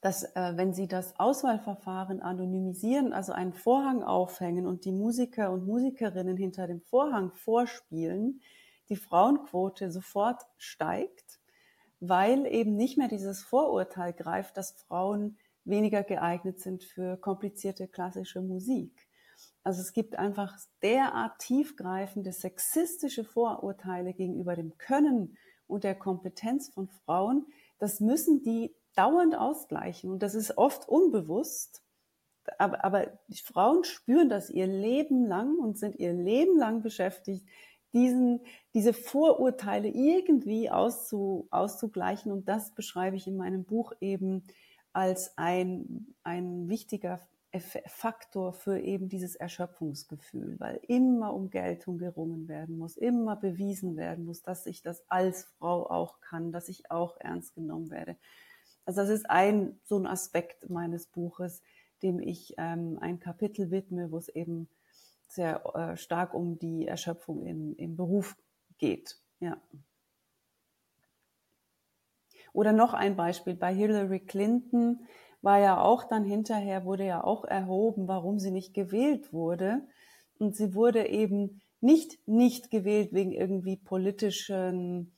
dass 0.00 0.24
äh, 0.34 0.52
wenn 0.56 0.74
sie 0.74 0.88
das 0.88 1.18
Auswahlverfahren 1.18 2.20
anonymisieren, 2.20 3.12
also 3.12 3.32
einen 3.32 3.52
Vorhang 3.52 4.02
aufhängen 4.02 4.66
und 4.66 4.84
die 4.84 4.92
Musiker 4.92 5.50
und 5.50 5.66
Musikerinnen 5.66 6.36
hinter 6.36 6.66
dem 6.66 6.80
Vorhang 6.80 7.32
vorspielen, 7.32 8.40
die 8.88 8.96
Frauenquote 8.96 9.90
sofort 9.90 10.42
steigt 10.56 11.40
weil 12.04 12.46
eben 12.46 12.74
nicht 12.74 12.98
mehr 12.98 13.06
dieses 13.06 13.44
Vorurteil 13.44 14.12
greift, 14.12 14.56
dass 14.56 14.72
Frauen 14.72 15.38
weniger 15.64 16.02
geeignet 16.02 16.58
sind 16.58 16.82
für 16.82 17.16
komplizierte 17.16 17.86
klassische 17.86 18.42
Musik. 18.42 19.06
Also 19.62 19.80
es 19.80 19.92
gibt 19.92 20.18
einfach 20.18 20.58
derart 20.82 21.38
tiefgreifende 21.38 22.32
sexistische 22.32 23.22
Vorurteile 23.22 24.14
gegenüber 24.14 24.56
dem 24.56 24.76
Können 24.78 25.38
und 25.68 25.84
der 25.84 25.94
Kompetenz 25.94 26.70
von 26.70 26.88
Frauen. 26.88 27.46
Das 27.78 28.00
müssen 28.00 28.42
die 28.42 28.74
dauernd 28.96 29.36
ausgleichen 29.36 30.10
und 30.10 30.24
das 30.24 30.34
ist 30.34 30.58
oft 30.58 30.88
unbewusst. 30.88 31.84
Aber, 32.58 32.84
aber 32.84 33.12
Frauen 33.44 33.84
spüren 33.84 34.28
das 34.28 34.50
ihr 34.50 34.66
Leben 34.66 35.24
lang 35.24 35.56
und 35.60 35.78
sind 35.78 35.94
ihr 36.00 36.12
Leben 36.12 36.58
lang 36.58 36.82
beschäftigt, 36.82 37.46
diesen, 37.92 38.40
diese 38.74 38.92
Vorurteile 38.92 39.88
irgendwie 39.88 40.70
auszu, 40.70 41.46
auszugleichen. 41.50 42.32
Und 42.32 42.48
das 42.48 42.74
beschreibe 42.74 43.16
ich 43.16 43.26
in 43.26 43.36
meinem 43.36 43.64
Buch 43.64 43.92
eben 44.00 44.42
als 44.92 45.36
ein, 45.36 46.14
ein 46.22 46.68
wichtiger 46.68 47.20
Faktor 47.60 48.54
für 48.54 48.78
eben 48.78 49.10
dieses 49.10 49.36
Erschöpfungsgefühl, 49.36 50.58
weil 50.58 50.80
immer 50.88 51.34
um 51.34 51.50
Geltung 51.50 51.98
gerungen 51.98 52.48
werden 52.48 52.78
muss, 52.78 52.96
immer 52.96 53.36
bewiesen 53.36 53.96
werden 53.96 54.24
muss, 54.24 54.42
dass 54.42 54.64
ich 54.64 54.80
das 54.80 55.02
als 55.08 55.44
Frau 55.58 55.86
auch 55.90 56.20
kann, 56.20 56.50
dass 56.50 56.70
ich 56.70 56.90
auch 56.90 57.18
ernst 57.20 57.54
genommen 57.54 57.90
werde. 57.90 58.16
Also 58.86 59.02
das 59.02 59.10
ist 59.10 59.28
ein 59.28 59.78
so 59.84 59.98
ein 59.98 60.06
Aspekt 60.06 60.70
meines 60.70 61.06
Buches, 61.06 61.62
dem 62.02 62.20
ich 62.20 62.54
ähm, 62.56 62.98
ein 63.00 63.20
Kapitel 63.20 63.70
widme, 63.70 64.10
wo 64.10 64.16
es 64.16 64.28
eben 64.30 64.68
sehr 65.32 65.64
äh, 65.74 65.96
stark 65.96 66.34
um 66.34 66.58
die 66.58 66.86
Erschöpfung 66.86 67.46
im, 67.46 67.74
im 67.76 67.96
Beruf 67.96 68.36
geht. 68.78 69.18
Ja. 69.40 69.56
Oder 72.52 72.72
noch 72.72 72.92
ein 72.92 73.16
Beispiel 73.16 73.54
bei 73.54 73.74
Hillary 73.74 74.20
Clinton 74.20 75.06
war 75.40 75.58
ja 75.58 75.80
auch 75.80 76.04
dann 76.04 76.24
hinterher, 76.24 76.84
wurde 76.84 77.06
ja 77.06 77.24
auch 77.24 77.44
erhoben, 77.44 78.08
warum 78.08 78.38
sie 78.38 78.50
nicht 78.50 78.74
gewählt 78.74 79.32
wurde. 79.32 79.86
Und 80.38 80.54
sie 80.54 80.74
wurde 80.74 81.08
eben 81.08 81.62
nicht 81.80 82.26
nicht 82.28 82.70
gewählt 82.70 83.12
wegen 83.12 83.32
irgendwie 83.32 83.76
politischen 83.76 85.16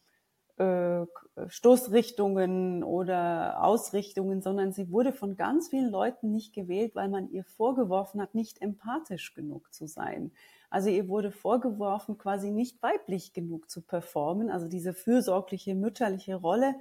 äh, 0.57 1.07
Stoßrichtungen 1.49 2.85
oder 2.85 3.63
Ausrichtungen, 3.63 4.41
sondern 4.41 4.73
sie 4.73 4.91
wurde 4.91 5.13
von 5.13 5.37
ganz 5.37 5.69
vielen 5.69 5.91
Leuten 5.91 6.31
nicht 6.31 6.55
gewählt, 6.55 6.95
weil 6.95 7.09
man 7.09 7.31
ihr 7.31 7.45
vorgeworfen 7.45 8.21
hat, 8.21 8.35
nicht 8.35 8.63
empathisch 8.63 9.35
genug 9.35 9.75
zu 9.75 9.87
sein. 9.87 10.31
Also 10.71 10.91
ihr 10.91 11.09
wurde 11.09 11.33
vorgeworfen, 11.33 12.19
quasi 12.19 12.51
nicht 12.51 12.83
weiblich 12.83 13.33
genug 13.33 13.71
zu 13.71 13.83
performen, 13.83 14.51
also 14.51 14.69
diese 14.69 14.95
fürsorgliche 14.95 15.75
mütterliche 15.75 16.37
Rolle 16.37 16.75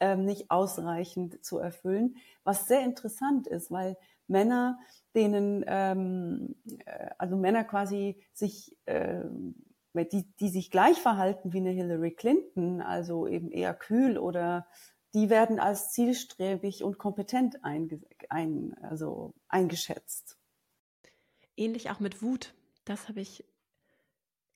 ähm, 0.00 0.24
nicht 0.24 0.50
ausreichend 0.50 1.44
zu 1.44 1.58
erfüllen, 1.58 2.16
was 2.42 2.66
sehr 2.66 2.82
interessant 2.82 3.46
ist, 3.46 3.70
weil 3.70 3.96
Männer, 4.26 4.78
denen, 5.14 5.64
ähm, 5.66 6.56
äh, 6.84 7.10
also 7.18 7.36
Männer 7.36 7.64
quasi 7.64 8.22
sich 8.32 8.76
äh, 8.86 9.22
die, 10.02 10.24
die 10.40 10.48
sich 10.48 10.70
gleich 10.70 10.98
verhalten 10.98 11.52
wie 11.52 11.58
eine 11.58 11.70
Hillary 11.70 12.10
Clinton, 12.10 12.80
also 12.80 13.28
eben 13.28 13.52
eher 13.52 13.74
kühl 13.74 14.18
oder 14.18 14.66
die 15.14 15.30
werden 15.30 15.60
als 15.60 15.92
zielstrebig 15.92 16.82
und 16.82 16.98
kompetent 16.98 17.64
einge, 17.64 18.00
ein, 18.28 18.74
also 18.82 19.32
eingeschätzt. 19.46 20.36
Ähnlich 21.56 21.90
auch 21.90 22.00
mit 22.00 22.20
Wut. 22.20 22.52
Das 22.84 23.08
habe 23.08 23.20
ich 23.20 23.44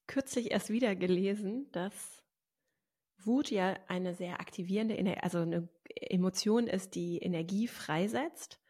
kürzlich 0.09 0.51
erst 0.51 0.71
wieder 0.71 0.97
gelesen, 0.97 1.71
dass 1.71 2.25
Wut 3.19 3.51
ja 3.51 3.77
eine 3.87 4.15
sehr 4.15 4.41
aktivierende, 4.41 5.23
also 5.23 5.39
eine 5.39 5.69
Emotion 5.95 6.67
ist, 6.67 6.97
die 6.97 7.19
Energie 7.19 7.69
freisetzt. 7.69 8.61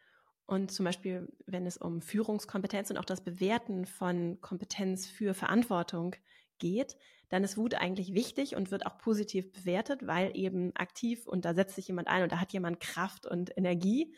Und 0.45 0.71
zum 0.71 0.85
Beispiel, 0.85 1.31
wenn 1.45 1.65
es 1.65 1.77
um 1.77 2.01
Führungskompetenz 2.01 2.89
und 2.89 2.97
auch 2.97 3.05
das 3.05 3.23
Bewerten 3.23 3.85
von 3.85 4.39
Kompetenz 4.41 5.07
für 5.07 5.33
Verantwortung 5.33 6.15
geht, 6.59 6.97
dann 7.29 7.43
ist 7.43 7.57
Wut 7.57 7.75
eigentlich 7.75 8.13
wichtig 8.13 8.55
und 8.55 8.71
wird 8.71 8.85
auch 8.85 8.97
positiv 8.97 9.51
bewertet, 9.51 10.05
weil 10.07 10.35
eben 10.35 10.75
aktiv 10.75 11.27
und 11.27 11.45
da 11.45 11.53
setzt 11.53 11.75
sich 11.75 11.87
jemand 11.87 12.07
ein 12.07 12.23
und 12.23 12.31
da 12.31 12.39
hat 12.39 12.51
jemand 12.51 12.79
Kraft 12.79 13.25
und 13.25 13.55
Energie. 13.55 14.13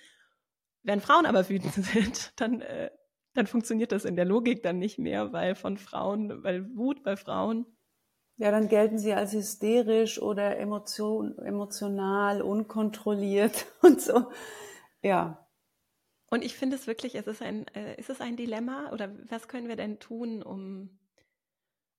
Wenn 0.83 1.01
Frauen 1.01 1.25
aber 1.25 1.47
wütend 1.49 1.73
sind, 1.73 2.39
dann, 2.39 2.61
äh, 2.61 2.89
dann 3.33 3.47
funktioniert 3.47 3.91
das 3.91 4.05
in 4.05 4.15
der 4.15 4.25
Logik 4.25 4.63
dann 4.63 4.79
nicht 4.79 4.97
mehr, 4.97 5.33
weil 5.33 5.55
von 5.55 5.77
Frauen, 5.77 6.43
weil 6.43 6.75
Wut 6.75 7.03
bei 7.03 7.15
Frauen. 7.17 7.65
Ja, 8.37 8.49
dann 8.49 8.69
gelten 8.69 8.97
sie 8.97 9.13
als 9.13 9.33
hysterisch 9.33 10.21
oder 10.21 10.57
emotion, 10.57 11.37
emotional, 11.37 12.41
unkontrolliert 12.41 13.67
und 13.81 14.01
so. 14.01 14.31
Ja. 15.03 15.47
Und 16.29 16.45
ich 16.45 16.55
finde 16.55 16.77
es 16.77 16.87
wirklich, 16.87 17.15
es 17.15 17.27
ist 17.27 17.41
ein, 17.41 17.67
äh, 17.75 17.99
ist 17.99 18.09
es 18.09 18.21
ein 18.21 18.37
Dilemma 18.37 18.89
oder 18.93 19.13
was 19.29 19.49
können 19.49 19.67
wir 19.67 19.75
denn 19.75 19.99
tun, 19.99 20.41
um 20.41 20.97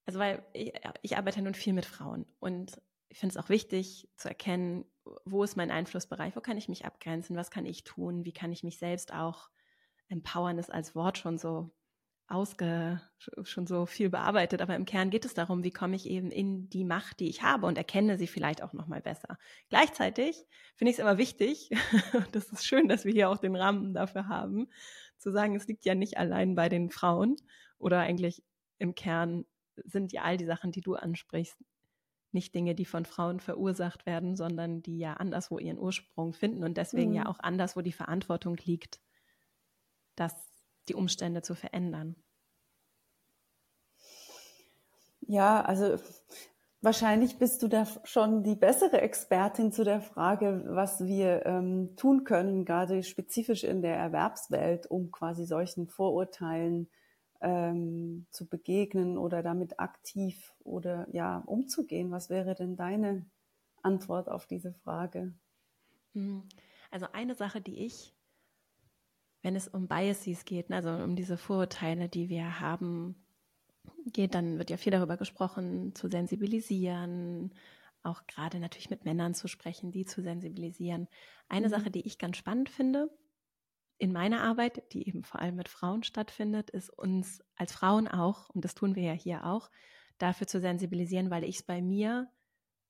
also 0.06 0.18
weil 0.18 0.44
ich, 0.52 0.72
ich 1.02 1.16
arbeite 1.16 1.42
nun 1.42 1.54
viel 1.54 1.72
mit 1.72 1.86
Frauen 1.86 2.26
und 2.40 2.80
ich 3.08 3.18
finde 3.18 3.36
es 3.36 3.44
auch 3.44 3.50
wichtig 3.50 4.08
zu 4.16 4.28
erkennen, 4.28 4.84
wo 5.24 5.44
ist 5.44 5.56
mein 5.56 5.70
Einflussbereich, 5.70 6.34
wo 6.34 6.40
kann 6.40 6.56
ich 6.56 6.68
mich 6.68 6.86
abgrenzen, 6.86 7.36
was 7.36 7.50
kann 7.50 7.66
ich 7.66 7.84
tun, 7.84 8.24
wie 8.24 8.32
kann 8.32 8.52
ich 8.52 8.62
mich 8.62 8.78
selbst 8.78 9.12
auch 9.12 9.50
empowern, 10.08 10.58
ist 10.58 10.72
als 10.72 10.94
Wort 10.94 11.18
schon 11.18 11.38
so 11.38 11.70
ausge, 12.28 13.00
schon 13.42 13.66
so 13.66 13.84
viel 13.84 14.08
bearbeitet, 14.08 14.62
aber 14.62 14.74
im 14.74 14.86
Kern 14.86 15.10
geht 15.10 15.26
es 15.26 15.34
darum, 15.34 15.64
wie 15.64 15.70
komme 15.70 15.96
ich 15.96 16.08
eben 16.08 16.30
in 16.30 16.70
die 16.70 16.84
Macht, 16.84 17.20
die 17.20 17.28
ich 17.28 17.42
habe 17.42 17.66
und 17.66 17.76
erkenne 17.76 18.16
sie 18.16 18.26
vielleicht 18.26 18.62
auch 18.62 18.72
nochmal 18.72 19.02
besser. 19.02 19.38
Gleichzeitig 19.68 20.46
finde 20.76 20.90
ich 20.90 20.98
es 20.98 21.04
aber 21.04 21.18
wichtig, 21.18 21.70
das 22.32 22.50
ist 22.50 22.66
schön, 22.66 22.88
dass 22.88 23.04
wir 23.04 23.12
hier 23.12 23.28
auch 23.28 23.38
den 23.38 23.56
Rahmen 23.56 23.92
dafür 23.92 24.28
haben, 24.28 24.68
zu 25.18 25.30
sagen, 25.30 25.54
es 25.54 25.66
liegt 25.66 25.84
ja 25.84 25.94
nicht 25.94 26.16
allein 26.16 26.54
bei 26.54 26.68
den 26.70 26.90
Frauen 26.90 27.36
oder 27.78 28.00
eigentlich 28.00 28.42
im 28.78 28.94
Kern 28.94 29.44
sind 29.84 30.12
ja 30.12 30.22
all 30.22 30.36
die 30.36 30.46
Sachen, 30.46 30.72
die 30.72 30.80
du 30.80 30.94
ansprichst, 30.94 31.56
nicht 32.32 32.54
Dinge, 32.54 32.74
die 32.74 32.84
von 32.84 33.04
Frauen 33.04 33.40
verursacht 33.40 34.06
werden, 34.06 34.36
sondern 34.36 34.82
die 34.82 34.98
ja 34.98 35.14
anderswo 35.14 35.58
ihren 35.58 35.78
Ursprung 35.78 36.32
finden 36.32 36.64
und 36.64 36.76
deswegen 36.76 37.10
mhm. 37.10 37.16
ja 37.16 37.26
auch 37.26 37.38
anderswo 37.40 37.82
die 37.82 37.92
Verantwortung 37.92 38.56
liegt, 38.56 39.00
das, 40.16 40.34
die 40.88 40.94
Umstände 40.94 41.42
zu 41.42 41.54
verändern. 41.54 42.16
Ja, 45.20 45.62
also 45.62 45.98
wahrscheinlich 46.80 47.38
bist 47.38 47.62
du 47.62 47.68
da 47.68 47.86
schon 48.04 48.42
die 48.42 48.56
bessere 48.56 49.00
Expertin 49.00 49.70
zu 49.72 49.84
der 49.84 50.00
Frage, 50.00 50.64
was 50.66 51.04
wir 51.04 51.46
ähm, 51.46 51.94
tun 51.96 52.24
können, 52.24 52.64
gerade 52.64 53.02
spezifisch 53.02 53.62
in 53.64 53.82
der 53.82 53.96
Erwerbswelt, 53.96 54.86
um 54.90 55.10
quasi 55.12 55.44
solchen 55.44 55.86
Vorurteilen 55.86 56.90
ähm, 57.42 58.26
zu 58.30 58.48
begegnen 58.48 59.18
oder 59.18 59.42
damit 59.42 59.78
aktiv 59.78 60.54
oder 60.60 61.06
ja 61.12 61.38
umzugehen? 61.46 62.10
Was 62.10 62.30
wäre 62.30 62.54
denn 62.54 62.76
deine 62.76 63.26
Antwort 63.82 64.28
auf 64.28 64.46
diese 64.46 64.72
Frage? 64.72 65.34
Hm. 66.14 66.48
Also 66.90 67.06
eine 67.12 67.34
Sache, 67.34 67.60
die 67.60 67.84
ich, 67.84 68.14
wenn 69.42 69.56
es 69.56 69.68
um 69.68 69.88
Biases 69.88 70.44
geht, 70.44 70.70
ne, 70.70 70.76
also 70.76 70.90
um 70.90 71.16
diese 71.16 71.36
Vorurteile, 71.36 72.08
die 72.08 72.28
wir 72.28 72.60
haben, 72.60 73.16
geht, 74.06 74.34
dann 74.34 74.58
wird 74.58 74.70
ja 74.70 74.76
viel 74.76 74.92
darüber 74.92 75.16
gesprochen, 75.16 75.94
zu 75.94 76.08
sensibilisieren, 76.08 77.52
auch 78.02 78.26
gerade 78.26 78.58
natürlich 78.58 78.90
mit 78.90 79.04
Männern 79.04 79.34
zu 79.34 79.48
sprechen, 79.48 79.92
die 79.92 80.04
zu 80.04 80.22
sensibilisieren. 80.22 81.08
Eine 81.48 81.68
mhm. 81.68 81.70
Sache, 81.70 81.90
die 81.90 82.06
ich 82.06 82.18
ganz 82.18 82.36
spannend 82.36 82.68
finde, 82.68 83.10
in 83.98 84.12
meiner 84.12 84.42
Arbeit, 84.42 84.92
die 84.92 85.06
eben 85.06 85.22
vor 85.22 85.40
allem 85.40 85.56
mit 85.56 85.68
Frauen 85.68 86.02
stattfindet, 86.02 86.70
ist 86.70 86.90
uns 86.90 87.42
als 87.56 87.72
Frauen 87.72 88.08
auch, 88.08 88.48
und 88.50 88.64
das 88.64 88.74
tun 88.74 88.94
wir 88.94 89.02
ja 89.02 89.12
hier 89.12 89.46
auch, 89.46 89.70
dafür 90.18 90.46
zu 90.46 90.60
sensibilisieren, 90.60 91.30
weil 91.30 91.44
ich 91.44 91.56
es 91.56 91.62
bei 91.62 91.82
mir 91.82 92.30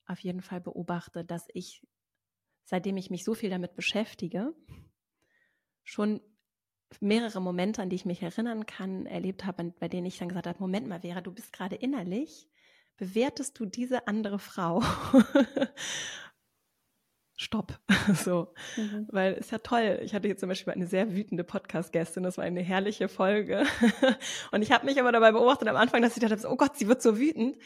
auf 0.07 0.19
jeden 0.21 0.43
Fall 0.43 0.61
beobachte, 0.61 1.25
dass 1.25 1.47
ich, 1.53 1.87
seitdem 2.65 2.97
ich 2.97 3.11
mich 3.11 3.25
so 3.25 3.35
viel 3.35 3.51
damit 3.51 3.75
beschäftige, 3.75 4.55
schon 5.85 6.21
mehrere 7.01 7.41
Momente, 7.41 7.81
an 7.83 7.89
die 7.89 7.97
ich 7.97 8.05
mich 8.05 8.23
erinnern 8.23 8.67
kann, 8.67 9.07
erlebt 9.07 9.45
habe, 9.47 9.73
bei 9.79 9.89
denen 9.89 10.07
ich 10.07 10.19
dann 10.19 10.29
gesagt 10.29 10.47
habe, 10.47 10.61
Moment 10.61 10.87
mal, 10.89 11.01
Vera, 11.01 11.21
du 11.21 11.33
bist 11.33 11.53
gerade 11.53 11.77
innerlich, 11.77 12.49
bewertest 12.97 13.59
du 13.59 13.67
diese 13.67 14.07
andere 14.07 14.39
Frau 14.39 14.83
Stopp. 17.37 17.79
so. 18.25 18.53
Mhm. 18.77 19.09
Weil 19.11 19.35
ist 19.35 19.51
ja 19.51 19.59
toll. 19.59 20.01
Ich 20.03 20.15
hatte 20.15 20.29
jetzt 20.29 20.41
zum 20.41 20.49
Beispiel 20.49 20.73
eine 20.73 20.87
sehr 20.87 21.15
wütende 21.15 21.45
Podcast-Gästin. 21.45 22.23
Das 22.23 22.39
war 22.39 22.45
eine 22.45 22.61
herrliche 22.63 23.09
Folge. 23.09 23.65
und 24.53 24.63
ich 24.63 24.71
habe 24.71 24.87
mich 24.87 25.01
aber 25.01 25.13
dabei 25.13 25.33
beobachtet 25.33 25.69
am 25.69 25.77
Anfang, 25.77 26.03
dass 26.03 26.17
ich 26.17 26.23
dachte, 26.23 26.49
oh 26.49 26.57
Gott, 26.57 26.77
sie 26.77 26.89
wird 26.89 27.03
so 27.03 27.19
wütend. 27.19 27.57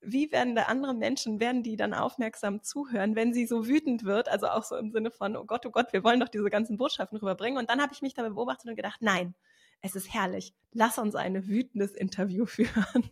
Wie 0.00 0.30
werden 0.32 0.54
da 0.54 0.64
andere 0.64 0.94
Menschen, 0.94 1.40
werden 1.40 1.62
die 1.62 1.76
dann 1.76 1.94
aufmerksam 1.94 2.62
zuhören, 2.62 3.16
wenn 3.16 3.32
sie 3.32 3.46
so 3.46 3.66
wütend 3.66 4.04
wird? 4.04 4.28
Also 4.28 4.48
auch 4.48 4.64
so 4.64 4.76
im 4.76 4.90
Sinne 4.90 5.10
von, 5.10 5.36
oh 5.36 5.44
Gott, 5.44 5.64
oh 5.64 5.70
Gott, 5.70 5.92
wir 5.92 6.04
wollen 6.04 6.20
doch 6.20 6.28
diese 6.28 6.50
ganzen 6.50 6.76
Botschaften 6.76 7.18
rüberbringen. 7.18 7.58
Und 7.58 7.70
dann 7.70 7.80
habe 7.80 7.94
ich 7.94 8.02
mich 8.02 8.12
dabei 8.12 8.28
beobachtet 8.28 8.68
und 8.68 8.76
gedacht, 8.76 9.00
nein, 9.00 9.34
es 9.80 9.94
ist 9.94 10.12
herrlich. 10.12 10.54
Lass 10.72 10.98
uns 10.98 11.14
ein 11.14 11.46
wütendes 11.46 11.92
Interview 11.92 12.44
führen. 12.46 13.10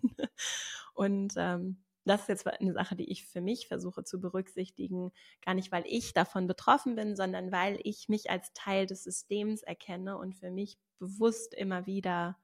und 0.94 1.34
ähm, 1.36 1.82
das 2.04 2.22
ist 2.22 2.28
jetzt 2.28 2.46
eine 2.46 2.72
Sache, 2.72 2.96
die 2.96 3.10
ich 3.10 3.26
für 3.26 3.40
mich 3.40 3.68
versuche 3.68 4.04
zu 4.04 4.20
berücksichtigen, 4.20 5.12
gar 5.44 5.54
nicht, 5.54 5.70
weil 5.70 5.84
ich 5.86 6.12
davon 6.12 6.46
betroffen 6.46 6.96
bin, 6.96 7.16
sondern 7.16 7.52
weil 7.52 7.78
ich 7.84 8.08
mich 8.08 8.30
als 8.30 8.52
Teil 8.52 8.86
des 8.86 9.04
Systems 9.04 9.62
erkenne 9.62 10.18
und 10.18 10.34
für 10.34 10.50
mich 10.50 10.78
bewusst 10.98 11.54
immer 11.54 11.86
wieder, 11.86 12.36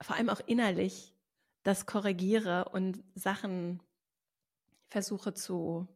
vor 0.00 0.16
allem 0.16 0.28
auch 0.28 0.40
innerlich, 0.46 1.14
das 1.62 1.86
korrigiere 1.86 2.68
und 2.68 3.02
Sachen 3.14 3.82
versuche 4.88 5.34
zu 5.34 5.88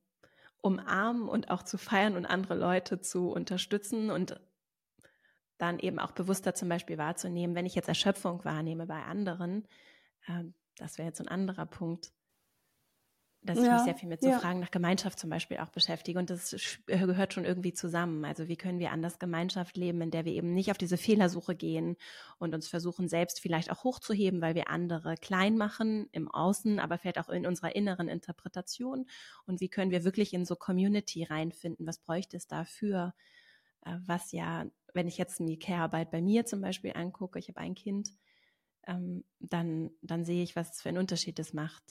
umarmen 0.62 1.28
und 1.28 1.50
auch 1.50 1.62
zu 1.62 1.78
feiern 1.78 2.16
und 2.16 2.26
andere 2.26 2.54
Leute 2.54 3.00
zu 3.00 3.30
unterstützen 3.30 4.10
und 4.10 4.40
dann 5.58 5.78
eben 5.78 5.98
auch 5.98 6.12
bewusster 6.12 6.54
zum 6.54 6.68
Beispiel 6.68 6.98
wahrzunehmen, 6.98 7.54
wenn 7.54 7.66
ich 7.66 7.74
jetzt 7.74 7.88
Erschöpfung 7.88 8.44
wahrnehme 8.44 8.86
bei 8.86 9.02
anderen, 9.04 9.66
ähm, 10.26 10.54
das 10.80 10.98
wäre 10.98 11.08
jetzt 11.08 11.18
so 11.18 11.24
ein 11.24 11.28
anderer 11.28 11.66
Punkt, 11.66 12.12
dass 13.42 13.58
ich 13.58 13.64
ja, 13.64 13.74
mich 13.74 13.84
sehr 13.84 13.94
viel 13.94 14.08
mit 14.08 14.20
so 14.20 14.28
ja. 14.28 14.38
Fragen 14.38 14.60
nach 14.60 14.70
Gemeinschaft 14.70 15.18
zum 15.18 15.30
Beispiel 15.30 15.58
auch 15.58 15.70
beschäftige. 15.70 16.18
Und 16.18 16.28
das 16.28 16.54
gehört 16.86 17.32
schon 17.32 17.46
irgendwie 17.46 17.72
zusammen. 17.72 18.24
Also 18.26 18.48
wie 18.48 18.56
können 18.56 18.78
wir 18.78 18.90
anders 18.90 19.18
Gemeinschaft 19.18 19.78
leben, 19.78 20.02
in 20.02 20.10
der 20.10 20.26
wir 20.26 20.32
eben 20.32 20.52
nicht 20.52 20.70
auf 20.70 20.76
diese 20.76 20.98
Fehlersuche 20.98 21.54
gehen 21.54 21.96
und 22.38 22.54
uns 22.54 22.68
versuchen, 22.68 23.08
selbst 23.08 23.40
vielleicht 23.40 23.70
auch 23.70 23.82
hochzuheben, 23.82 24.42
weil 24.42 24.54
wir 24.54 24.68
andere 24.68 25.14
klein 25.16 25.56
machen 25.56 26.08
im 26.12 26.30
Außen, 26.30 26.78
aber 26.78 26.98
vielleicht 26.98 27.18
auch 27.18 27.30
in 27.30 27.46
unserer 27.46 27.74
inneren 27.74 28.08
Interpretation. 28.08 29.06
Und 29.46 29.60
wie 29.62 29.70
können 29.70 29.90
wir 29.90 30.04
wirklich 30.04 30.34
in 30.34 30.44
so 30.44 30.54
Community 30.54 31.24
reinfinden? 31.24 31.86
Was 31.86 31.98
bräuchte 31.98 32.36
es 32.36 32.46
dafür? 32.46 33.14
Äh, 33.86 33.96
was 34.04 34.32
ja, 34.32 34.66
wenn 34.92 35.08
ich 35.08 35.16
jetzt 35.16 35.38
die 35.40 35.58
Care-Arbeit 35.58 36.10
bei 36.10 36.20
mir 36.20 36.44
zum 36.44 36.60
Beispiel 36.60 36.92
angucke, 36.94 37.38
ich 37.38 37.48
habe 37.48 37.60
ein 37.60 37.74
Kind, 37.74 38.10
ähm, 38.86 39.24
dann, 39.38 39.90
dann 40.02 40.24
sehe 40.24 40.42
ich, 40.42 40.56
was 40.56 40.80
für 40.80 40.88
einen 40.88 40.98
Unterschied 40.98 41.38
es 41.38 41.52
macht, 41.52 41.82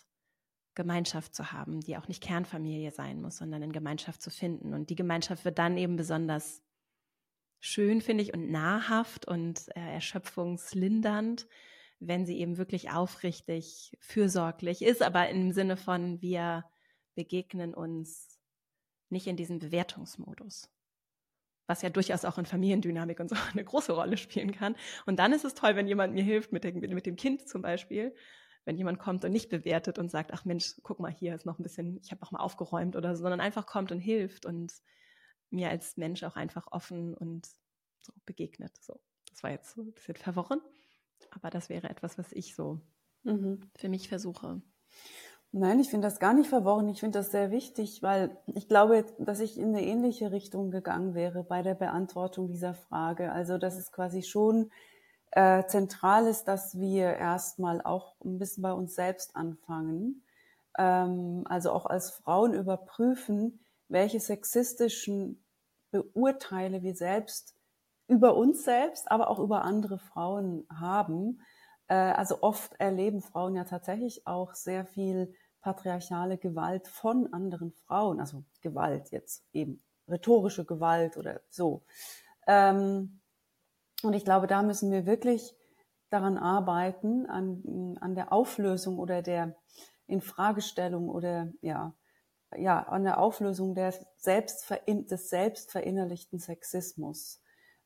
Gemeinschaft 0.75 1.35
zu 1.35 1.51
haben, 1.51 1.81
die 1.81 1.97
auch 1.97 2.07
nicht 2.07 2.23
Kernfamilie 2.23 2.91
sein 2.91 3.21
muss, 3.21 3.37
sondern 3.37 3.61
in 3.61 3.71
Gemeinschaft 3.71 4.21
zu 4.21 4.29
finden. 4.29 4.73
Und 4.73 4.89
die 4.89 4.95
Gemeinschaft 4.95 5.45
wird 5.45 5.59
dann 5.59 5.77
eben 5.77 5.95
besonders 5.95 6.63
schön, 7.59 8.01
finde 8.01 8.23
ich, 8.23 8.33
und 8.33 8.49
nahrhaft 8.49 9.27
und 9.27 9.67
äh, 9.75 9.93
erschöpfungslindernd, 9.93 11.47
wenn 11.99 12.25
sie 12.25 12.39
eben 12.39 12.57
wirklich 12.57 12.91
aufrichtig, 12.91 13.97
fürsorglich 13.99 14.81
ist, 14.81 15.01
aber 15.01 15.27
im 15.29 15.51
Sinne 15.51 15.75
von 15.75 16.21
wir 16.21 16.63
begegnen 17.15 17.73
uns 17.73 18.39
nicht 19.09 19.27
in 19.27 19.35
diesem 19.35 19.59
Bewertungsmodus 19.59 20.71
was 21.69 21.83
ja 21.83 21.89
durchaus 21.89 22.25
auch 22.25 22.39
in 22.39 22.47
Familiendynamik 22.47 23.19
und 23.19 23.29
so 23.29 23.35
eine 23.53 23.63
große 23.63 23.93
Rolle 23.93 24.17
spielen 24.17 24.51
kann. 24.51 24.75
Und 25.05 25.19
dann 25.19 25.31
ist 25.31 25.45
es 25.45 25.53
toll, 25.53 25.75
wenn 25.75 25.87
jemand 25.87 26.13
mir 26.13 26.23
hilft 26.23 26.51
mit, 26.51 26.63
der, 26.63 26.73
mit 26.73 27.05
dem 27.05 27.15
Kind 27.15 27.47
zum 27.47 27.61
Beispiel, 27.61 28.15
wenn 28.65 28.75
jemand 28.75 28.99
kommt 28.99 29.23
und 29.23 29.31
nicht 29.31 29.49
bewertet 29.49 29.99
und 29.99 30.09
sagt, 30.09 30.33
ach 30.33 30.45
Mensch, 30.45 30.73
guck 30.81 30.99
mal, 30.99 31.11
hier 31.11 31.35
ist 31.35 31.45
noch 31.45 31.59
ein 31.59 31.63
bisschen, 31.63 31.99
ich 32.01 32.11
habe 32.11 32.21
noch 32.21 32.31
mal 32.31 32.39
aufgeräumt 32.39 32.95
oder 32.95 33.15
so, 33.15 33.21
sondern 33.21 33.39
einfach 33.39 33.67
kommt 33.67 33.91
und 33.91 33.99
hilft 33.99 34.47
und 34.47 34.73
mir 35.51 35.69
als 35.69 35.95
Mensch 35.95 36.23
auch 36.23 36.35
einfach 36.35 36.67
offen 36.71 37.13
und 37.13 37.47
so 37.99 38.13
begegnet. 38.25 38.75
So, 38.81 38.99
das 39.29 39.43
war 39.43 39.51
jetzt 39.51 39.75
so 39.75 39.83
ein 39.83 39.93
bisschen 39.93 40.15
verworren, 40.15 40.61
aber 41.29 41.51
das 41.51 41.69
wäre 41.69 41.89
etwas, 41.89 42.17
was 42.17 42.31
ich 42.31 42.55
so 42.55 42.81
mhm. 43.23 43.61
für 43.75 43.89
mich 43.89 44.09
versuche. 44.09 44.61
Nein, 45.51 45.79
ich 45.79 45.89
finde 45.89 46.07
das 46.07 46.19
gar 46.19 46.33
nicht 46.33 46.47
verworren. 46.47 46.89
Ich 46.89 46.99
finde 46.99 47.19
das 47.19 47.31
sehr 47.31 47.49
wichtig, 47.49 48.03
weil 48.03 48.37
ich 48.45 48.67
glaube, 48.67 49.05
dass 49.17 49.39
ich 49.39 49.57
in 49.57 49.69
eine 49.69 49.83
ähnliche 49.83 50.31
Richtung 50.31 50.69
gegangen 50.69 51.15
wäre 51.15 51.43
bei 51.43 51.63
der 51.63 51.73
Beantwortung 51.73 52.49
dieser 52.49 52.75
Frage. 52.75 53.31
Also, 53.31 53.57
dass 53.57 53.75
es 53.75 53.91
quasi 53.91 54.21
schon 54.21 54.69
äh, 55.31 55.65
zentral 55.65 56.27
ist, 56.27 56.47
dass 56.47 56.77
wir 56.77 57.15
erstmal 57.15 57.81
auch 57.81 58.15
ein 58.23 58.37
bisschen 58.37 58.61
bei 58.61 58.73
uns 58.73 58.93
selbst 58.93 59.35
anfangen. 59.35 60.23
Ähm, 60.77 61.45
also 61.49 61.71
auch 61.71 61.87
als 61.87 62.11
Frauen 62.11 62.53
überprüfen, 62.53 63.59
welche 63.87 64.19
sexistischen 64.19 65.43
Beurteile 65.89 66.83
wir 66.83 66.95
selbst 66.95 67.55
über 68.07 68.35
uns 68.35 68.63
selbst, 68.63 69.11
aber 69.11 69.29
auch 69.29 69.39
über 69.39 69.63
andere 69.63 69.97
Frauen 69.97 70.67
haben 70.71 71.41
also 71.93 72.41
oft 72.41 72.73
erleben 72.79 73.21
Frauen 73.21 73.55
ja 73.55 73.63
tatsächlich 73.63 74.27
auch 74.27 74.53
sehr 74.53 74.85
viel 74.85 75.33
patriarchale 75.61 76.37
Gewalt 76.37 76.87
von 76.87 77.33
anderen 77.33 77.71
Frauen, 77.71 78.19
also 78.19 78.43
Gewalt 78.61 79.11
jetzt 79.11 79.43
eben 79.53 79.81
rhetorische 80.07 80.65
Gewalt 80.65 81.17
oder 81.17 81.41
so. 81.49 81.83
Ähm, 82.47 83.19
und 84.01 84.13
ich 84.13 84.23
glaube, 84.23 84.47
da 84.47 84.63
müssen 84.63 84.91
wir 84.91 85.05
wirklich 85.05 85.55
daran 86.09 86.37
arbeiten, 86.37 87.25
an, 87.27 87.97
an 87.99 88.15
der 88.15 88.31
Auflösung 88.33 88.97
oder 88.97 89.21
der 89.21 89.55
Infragestellung 90.07 91.09
oder 91.09 91.51
ja, 91.61 91.93
ja, 92.57 92.81
an 92.81 93.03
der 93.03 93.19
Auflösung 93.19 93.75
der 93.75 93.93
Selbstverin 94.17 95.05
des 95.05 95.29
selbstverinnerlichten 95.29 96.39
Sexismus 96.39 97.43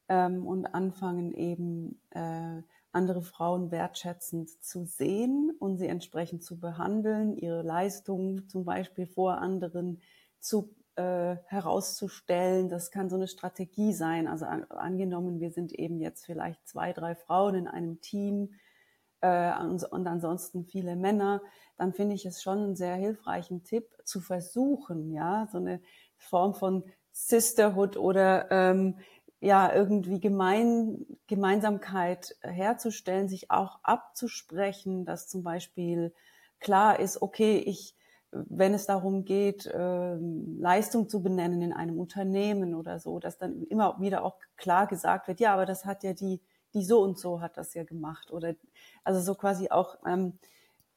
ähm, 0.08 0.46
und 0.48 0.68
anfangen 0.68 1.34
eben 1.34 2.02
äh, 2.12 2.62
andere 2.94 3.22
Frauen 3.22 3.72
wertschätzend 3.72 4.50
zu 4.64 4.86
sehen 4.86 5.52
und 5.60 5.78
sie 5.78 5.88
entsprechend 5.88 6.44
zu 6.44 6.60
behandeln, 6.60 7.36
ihre 7.36 7.64
Leistungen 7.64 8.48
zum 8.48 8.66
Beispiel 8.66 9.08
vor 9.08 9.40
anderen 9.40 10.02
zu 10.40 10.76
äh, 10.96 11.38
herauszustellen. 11.48 12.70
Das 12.70 12.92
kann 12.92 13.10
so 13.10 13.16
eine 13.16 13.28
Strategie 13.28 13.94
sein. 13.94 14.28
Also 14.28 14.46
an, 14.46 14.64
angenommen, 14.66 15.40
wir 15.40 15.52
sind 15.52 15.74
eben 15.74 16.00
jetzt 16.00 16.26
vielleicht 16.26 16.68
zwei, 16.68 16.94
drei 16.94 17.16
Frauen 17.16 17.56
in 17.56 17.68
einem 17.68 18.00
Team 18.02 18.54
äh, 19.22 19.60
und, 19.60 19.84
und 19.86 20.06
ansonsten 20.06 20.66
viele 20.66 20.96
Männer, 20.96 21.42
dann 21.78 21.94
finde 21.94 22.14
ich 22.14 22.26
es 22.26 22.44
schon 22.44 22.60
einen 22.60 22.76
sehr 22.76 22.96
hilfreichen 22.96 23.64
Tipp 23.64 23.88
zu 24.04 24.22
versuchen, 24.22 25.12
ja, 25.12 25.48
so 25.52 25.58
eine 25.58 25.82
Form 26.18 26.54
von 26.54 26.84
Sisterhood 27.12 27.98
oder 27.98 28.52
ähm, 28.52 29.00
ja 29.44 29.74
irgendwie 29.74 30.20
gemein, 30.20 31.06
Gemeinsamkeit 31.28 32.36
herzustellen, 32.42 33.28
sich 33.28 33.52
auch 33.52 33.80
abzusprechen, 33.84 35.06
dass 35.06 35.28
zum 35.28 35.44
Beispiel 35.44 36.14
klar 36.60 37.00
ist, 37.00 37.22
okay, 37.22 37.58
ich, 37.58 37.96
wenn 38.32 38.74
es 38.74 38.86
darum 38.86 39.26
geht, 39.26 39.66
äh, 39.66 40.16
Leistung 40.16 41.10
zu 41.10 41.22
benennen 41.22 41.62
in 41.62 41.74
einem 41.74 42.00
Unternehmen 42.00 42.74
oder 42.74 43.00
so, 43.00 43.20
dass 43.20 43.38
dann 43.38 43.64
immer 43.64 44.00
wieder 44.00 44.24
auch 44.24 44.38
klar 44.56 44.88
gesagt 44.88 45.28
wird, 45.28 45.42
ja, 45.42 45.54
aber 45.54 45.66
das 45.66 45.86
hat 45.86 46.04
ja 46.04 46.14
die, 46.14 46.42
die 46.74 46.84
so 46.84 47.02
und 47.02 47.20
so 47.20 47.42
hat 47.42 47.58
das 47.58 47.74
ja 47.74 47.84
gemacht 47.84 48.32
oder 48.32 48.56
also 49.04 49.20
so 49.20 49.36
quasi 49.36 49.70
auch 49.70 49.98
ähm, 50.08 50.40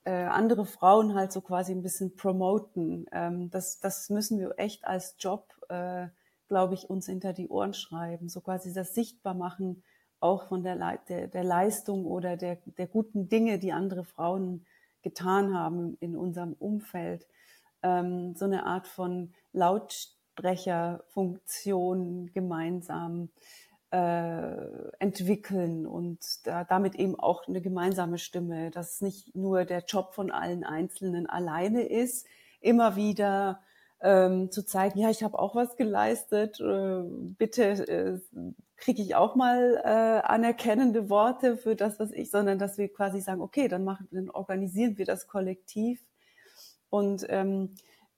äh, 0.05 0.13
andere 0.13 0.67
Frauen 0.67 1.15
halt 1.15 1.33
so 1.33 1.41
quasi 1.41 1.73
ein 1.73 1.83
bisschen 1.83 2.15
promoten. 2.15 3.07
Ähm, 3.11 3.51
das, 3.51 3.81
das 3.81 4.09
müssen 4.09 4.39
wir 4.39 4.55
echt 4.57 4.87
als 4.87 5.17
Job 5.19 5.53
äh, 5.69 6.07
glaube 6.49 6.75
ich, 6.75 6.91
uns 6.91 7.07
hinter 7.07 7.33
die 7.33 7.49
Ohren 7.49 7.75
schreiben, 7.75 8.29
so 8.29 8.41
quasi 8.41 8.73
das 8.73 8.95
sichtbar 8.95 9.35
machen, 9.35 9.83
auch 10.21 10.47
von 10.49 10.63
der, 10.63 10.99
der, 11.09 11.27
der 11.29 11.45
Leistung 11.45 12.07
oder 12.07 12.37
der, 12.37 12.59
der 12.79 12.87
guten 12.87 13.29
Dinge, 13.29 13.59
die 13.59 13.73
andere 13.73 14.05
Frauen 14.05 14.65
getan 15.03 15.53
haben 15.55 15.97
in 16.01 16.17
unserem 16.17 16.55
Umfeld. 16.55 17.27
Ähm, 17.83 18.35
so 18.35 18.47
eine 18.47 18.65
Art 18.67 18.89
von 18.89 19.33
Lautsprecherfunktion 19.53 22.33
gemeinsam 22.33 23.29
äh, 23.91 24.57
entwickeln 24.99 25.87
und 25.87 26.19
da, 26.45 26.65
damit 26.65 26.97
eben 26.97 27.19
auch 27.19 27.47
eine 27.47 27.61
gemeinsame 27.61 28.19
Stimme, 28.19 28.71
dass 28.71 29.01
nicht 29.01 29.37
nur 29.37 29.65
der 29.65 29.85
Job 29.85 30.15
von 30.15 30.31
allen 30.31 30.65
Einzelnen 30.65 31.27
alleine 31.27 31.83
ist, 31.83 32.27
immer 32.61 32.97
wieder 32.97 33.61
ähm, 34.01 34.51
zu 34.51 34.65
zeigen, 34.65 34.99
ja, 34.99 35.11
ich 35.11 35.23
habe 35.23 35.39
auch 35.39 35.55
was 35.55 35.77
geleistet, 35.77 36.61
äh, 36.61 37.03
bitte 37.39 37.63
äh, 37.63 38.21
kriege 38.77 39.03
ich 39.03 39.15
auch 39.15 39.35
mal 39.35 39.81
äh, 39.83 40.27
anerkennende 40.27 41.09
Worte 41.09 41.57
für 41.57 41.77
das, 41.77 41.99
was 41.99 42.11
ich, 42.13 42.31
sondern 42.31 42.59
dass 42.59 42.79
wir 42.79 42.93
quasi 42.93 43.21
sagen, 43.21 43.41
okay, 43.41 43.69
dann 43.69 43.85
machen, 43.85 44.09
dann 44.11 44.31
organisieren 44.31 44.99
wir 44.99 45.07
das 45.07 45.27
kollektiv 45.27 46.01
und 46.91 47.27
ähm, 47.29 47.75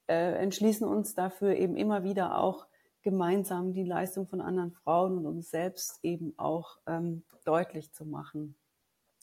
äh, 0.08 0.34
entschließen 0.34 0.86
uns 0.86 1.14
dafür 1.14 1.54
eben 1.54 1.76
immer 1.76 2.02
wieder 2.02 2.38
auch 2.38 2.66
gemeinsam 3.02 3.72
die 3.72 3.84
Leistung 3.84 4.26
von 4.26 4.40
anderen 4.40 4.72
Frauen 4.72 5.18
und 5.18 5.26
uns 5.26 5.50
selbst 5.50 6.00
eben 6.02 6.34
auch 6.36 6.78
ähm, 6.86 7.22
deutlich 7.44 7.92
zu 7.92 8.04
machen 8.04 8.56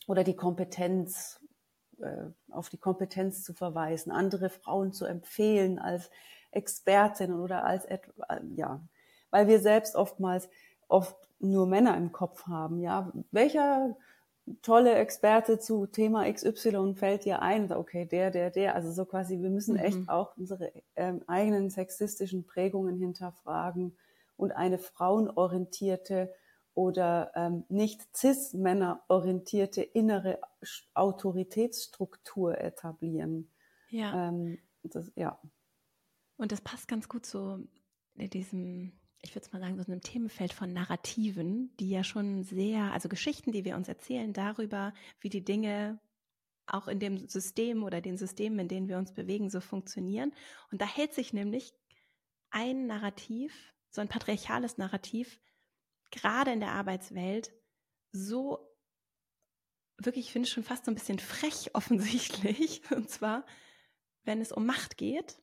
oder 0.07 0.23
die 0.23 0.35
Kompetenz 0.35 1.41
äh, 1.99 2.25
auf 2.49 2.69
die 2.69 2.77
Kompetenz 2.77 3.43
zu 3.43 3.53
verweisen, 3.53 4.11
andere 4.11 4.49
Frauen 4.49 4.91
zu 4.93 5.05
empfehlen 5.05 5.79
als 5.79 6.09
Expertinnen 6.55 7.39
oder 7.39 7.65
als 7.65 7.87
ja, 8.55 8.81
weil 9.29 9.47
wir 9.47 9.59
selbst 9.59 9.95
oftmals 9.95 10.49
oft 10.87 11.15
nur 11.39 11.67
Männer 11.67 11.97
im 11.97 12.11
Kopf 12.11 12.47
haben. 12.47 12.79
Ja, 12.79 13.11
welcher 13.31 13.95
tolle 14.61 14.95
Experte 14.95 15.59
zu 15.59 15.87
Thema 15.87 16.31
XY 16.31 16.93
fällt 16.95 17.25
dir 17.25 17.41
ein? 17.41 17.71
Okay, 17.71 18.05
der, 18.05 18.31
der, 18.31 18.51
der. 18.51 18.75
Also 18.75 18.91
so 18.91 19.05
quasi, 19.05 19.41
wir 19.41 19.49
müssen 19.49 19.75
echt 19.75 19.99
mhm. 19.99 20.09
auch 20.09 20.37
unsere 20.37 20.71
ähm, 20.95 21.21
eigenen 21.27 21.69
sexistischen 21.69 22.45
Prägungen 22.45 22.97
hinterfragen 22.97 23.97
und 24.37 24.51
eine 24.51 24.77
frauenorientierte 24.77 26.31
oder 26.73 27.31
ähm, 27.35 27.63
nicht 27.69 28.01
cis-Männer 28.15 29.01
orientierte 29.07 29.81
innere 29.81 30.39
Autoritätsstruktur 30.93 32.59
etablieren. 32.59 33.49
Ja. 33.89 34.27
Ähm, 34.27 34.59
das, 34.83 35.11
ja. 35.15 35.39
Und 36.37 36.51
das 36.51 36.61
passt 36.61 36.87
ganz 36.87 37.07
gut 37.07 37.25
zu 37.25 37.67
diesem, 38.15 38.93
ich 39.21 39.35
würde 39.35 39.45
es 39.45 39.53
mal 39.53 39.59
sagen, 39.59 39.81
so 39.81 39.91
einem 39.91 40.01
Themenfeld 40.01 40.53
von 40.53 40.73
Narrativen, 40.73 41.75
die 41.79 41.89
ja 41.89 42.03
schon 42.03 42.43
sehr, 42.43 42.91
also 42.93 43.09
Geschichten, 43.09 43.51
die 43.51 43.65
wir 43.65 43.75
uns 43.75 43.87
erzählen 43.87 44.33
darüber, 44.33 44.93
wie 45.19 45.29
die 45.29 45.43
Dinge 45.43 45.99
auch 46.67 46.87
in 46.87 46.99
dem 46.99 47.27
System 47.27 47.83
oder 47.83 48.01
den 48.01 48.17
Systemen, 48.17 48.59
in 48.59 48.67
denen 48.67 48.89
wir 48.89 48.97
uns 48.97 49.13
bewegen, 49.13 49.49
so 49.49 49.61
funktionieren. 49.61 50.33
Und 50.71 50.81
da 50.81 50.85
hält 50.85 51.13
sich 51.13 51.31
nämlich 51.31 51.73
ein 52.49 52.87
Narrativ, 52.87 53.73
so 53.89 54.01
ein 54.01 54.07
patriarchales 54.07 54.77
Narrativ, 54.77 55.39
gerade 56.11 56.51
in 56.51 56.59
der 56.59 56.71
Arbeitswelt, 56.71 57.53
so 58.11 58.75
wirklich, 59.97 60.27
ich 60.27 60.31
finde 60.31 60.49
schon 60.49 60.63
fast 60.63 60.85
so 60.85 60.91
ein 60.91 60.95
bisschen 60.95 61.19
frech 61.19 61.71
offensichtlich. 61.73 62.81
Und 62.91 63.09
zwar, 63.09 63.45
wenn 64.23 64.41
es 64.41 64.51
um 64.51 64.65
Macht 64.65 64.97
geht 64.97 65.41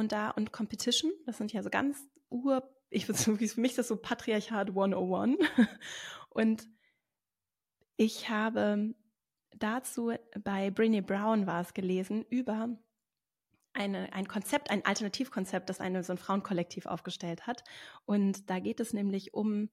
und 0.00 0.12
da 0.12 0.30
und 0.30 0.52
Competition, 0.52 1.12
das 1.26 1.38
sind 1.38 1.52
ja 1.52 1.62
so 1.62 1.70
ganz 1.70 2.10
ur, 2.28 2.68
ich 2.90 3.08
würde 3.08 3.18
für 3.48 3.60
mich 3.60 3.70
ist 3.70 3.78
das 3.78 3.88
so 3.88 3.96
Patriarchat 3.96 4.68
101. 4.68 5.38
und 6.30 6.66
ich 7.96 8.28
habe 8.28 8.94
dazu 9.56 10.12
bei 10.42 10.68
Brené 10.68 11.02
Brown 11.02 11.46
war 11.46 11.60
es 11.60 11.74
gelesen 11.74 12.24
über 12.28 12.76
eine, 13.72 14.12
ein 14.12 14.26
Konzept, 14.26 14.70
ein 14.70 14.84
Alternativkonzept, 14.84 15.68
das 15.68 15.80
eine, 15.80 16.02
so 16.02 16.12
ein 16.12 16.18
Frauenkollektiv 16.18 16.86
aufgestellt 16.86 17.46
hat. 17.46 17.62
Und 18.04 18.50
da 18.50 18.58
geht 18.58 18.80
es 18.80 18.92
nämlich 18.92 19.34
um 19.34 19.70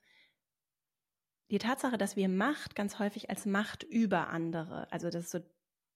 die 1.49 1.57
Tatsache, 1.57 1.97
dass 1.97 2.15
wir 2.15 2.29
Macht 2.29 2.75
ganz 2.75 2.99
häufig 2.99 3.29
als 3.29 3.45
Macht 3.45 3.83
über 3.83 4.27
andere, 4.27 4.91
also 4.91 5.09
das 5.09 5.25
ist 5.25 5.31
so 5.31 5.39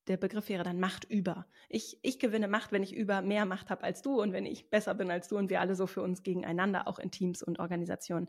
der 0.07 0.17
Begriff 0.17 0.49
wäre 0.49 0.63
dann 0.63 0.79
Macht 0.79 1.05
über. 1.05 1.45
Ich, 1.69 1.99
ich 2.01 2.19
gewinne 2.19 2.47
Macht, 2.47 2.71
wenn 2.71 2.83
ich 2.83 2.95
über 2.95 3.21
mehr 3.21 3.45
Macht 3.45 3.69
habe 3.69 3.83
als 3.83 4.01
du 4.01 4.21
und 4.21 4.33
wenn 4.33 4.45
ich 4.45 4.69
besser 4.69 4.95
bin 4.95 5.11
als 5.11 5.27
du 5.27 5.37
und 5.37 5.49
wir 5.49 5.61
alle 5.61 5.75
so 5.75 5.87
für 5.87 6.01
uns 6.01 6.23
gegeneinander, 6.23 6.87
auch 6.87 6.99
in 6.99 7.11
Teams 7.11 7.43
und 7.43 7.59
Organisationen. 7.59 8.27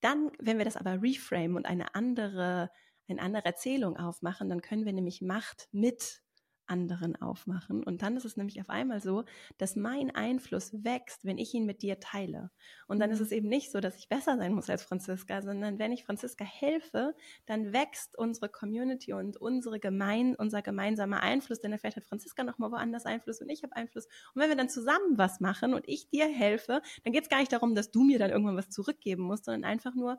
Dann, 0.00 0.32
wenn 0.38 0.58
wir 0.58 0.64
das 0.64 0.76
aber 0.76 1.00
reframe 1.02 1.56
und 1.56 1.66
eine 1.66 1.94
andere, 1.94 2.70
eine 3.08 3.22
andere 3.22 3.44
Erzählung 3.44 3.96
aufmachen, 3.96 4.48
dann 4.48 4.60
können 4.60 4.84
wir 4.84 4.92
nämlich 4.92 5.22
Macht 5.22 5.68
mit 5.72 6.23
anderen 6.66 7.16
aufmachen. 7.16 7.82
Und 7.84 8.02
dann 8.02 8.16
ist 8.16 8.24
es 8.24 8.36
nämlich 8.36 8.60
auf 8.60 8.70
einmal 8.70 9.00
so, 9.00 9.24
dass 9.58 9.76
mein 9.76 10.14
Einfluss 10.14 10.72
wächst, 10.84 11.24
wenn 11.24 11.38
ich 11.38 11.52
ihn 11.54 11.66
mit 11.66 11.82
dir 11.82 12.00
teile. 12.00 12.50
Und 12.86 13.00
dann 13.00 13.10
ist 13.10 13.20
mhm. 13.20 13.24
es 13.26 13.32
eben 13.32 13.48
nicht 13.48 13.70
so, 13.70 13.80
dass 13.80 13.96
ich 13.96 14.08
besser 14.08 14.36
sein 14.36 14.52
muss 14.52 14.70
als 14.70 14.82
Franziska, 14.82 15.42
sondern 15.42 15.78
wenn 15.78 15.92
ich 15.92 16.04
Franziska 16.04 16.44
helfe, 16.44 17.14
dann 17.46 17.72
wächst 17.72 18.16
unsere 18.16 18.48
Community 18.48 19.12
und 19.12 19.36
unsere 19.36 19.80
gemein, 19.80 20.34
unser 20.36 20.62
gemeinsamer 20.62 21.20
Einfluss, 21.20 21.60
denn 21.60 21.76
vielleicht 21.78 21.96
hat 21.96 22.04
Franziska 22.04 22.44
nochmal 22.44 22.70
woanders 22.70 23.06
Einfluss 23.06 23.40
und 23.40 23.48
ich 23.48 23.62
habe 23.62 23.76
Einfluss. 23.76 24.06
Und 24.34 24.42
wenn 24.42 24.48
wir 24.48 24.56
dann 24.56 24.68
zusammen 24.68 25.18
was 25.18 25.40
machen 25.40 25.74
und 25.74 25.88
ich 25.88 26.08
dir 26.08 26.26
helfe, 26.26 26.82
dann 27.04 27.12
geht 27.12 27.24
es 27.24 27.28
gar 27.28 27.38
nicht 27.38 27.52
darum, 27.52 27.74
dass 27.74 27.90
du 27.90 28.02
mir 28.02 28.18
dann 28.18 28.30
irgendwann 28.30 28.56
was 28.56 28.70
zurückgeben 28.70 29.22
musst, 29.22 29.44
sondern 29.44 29.64
einfach 29.64 29.94
nur, 29.94 30.18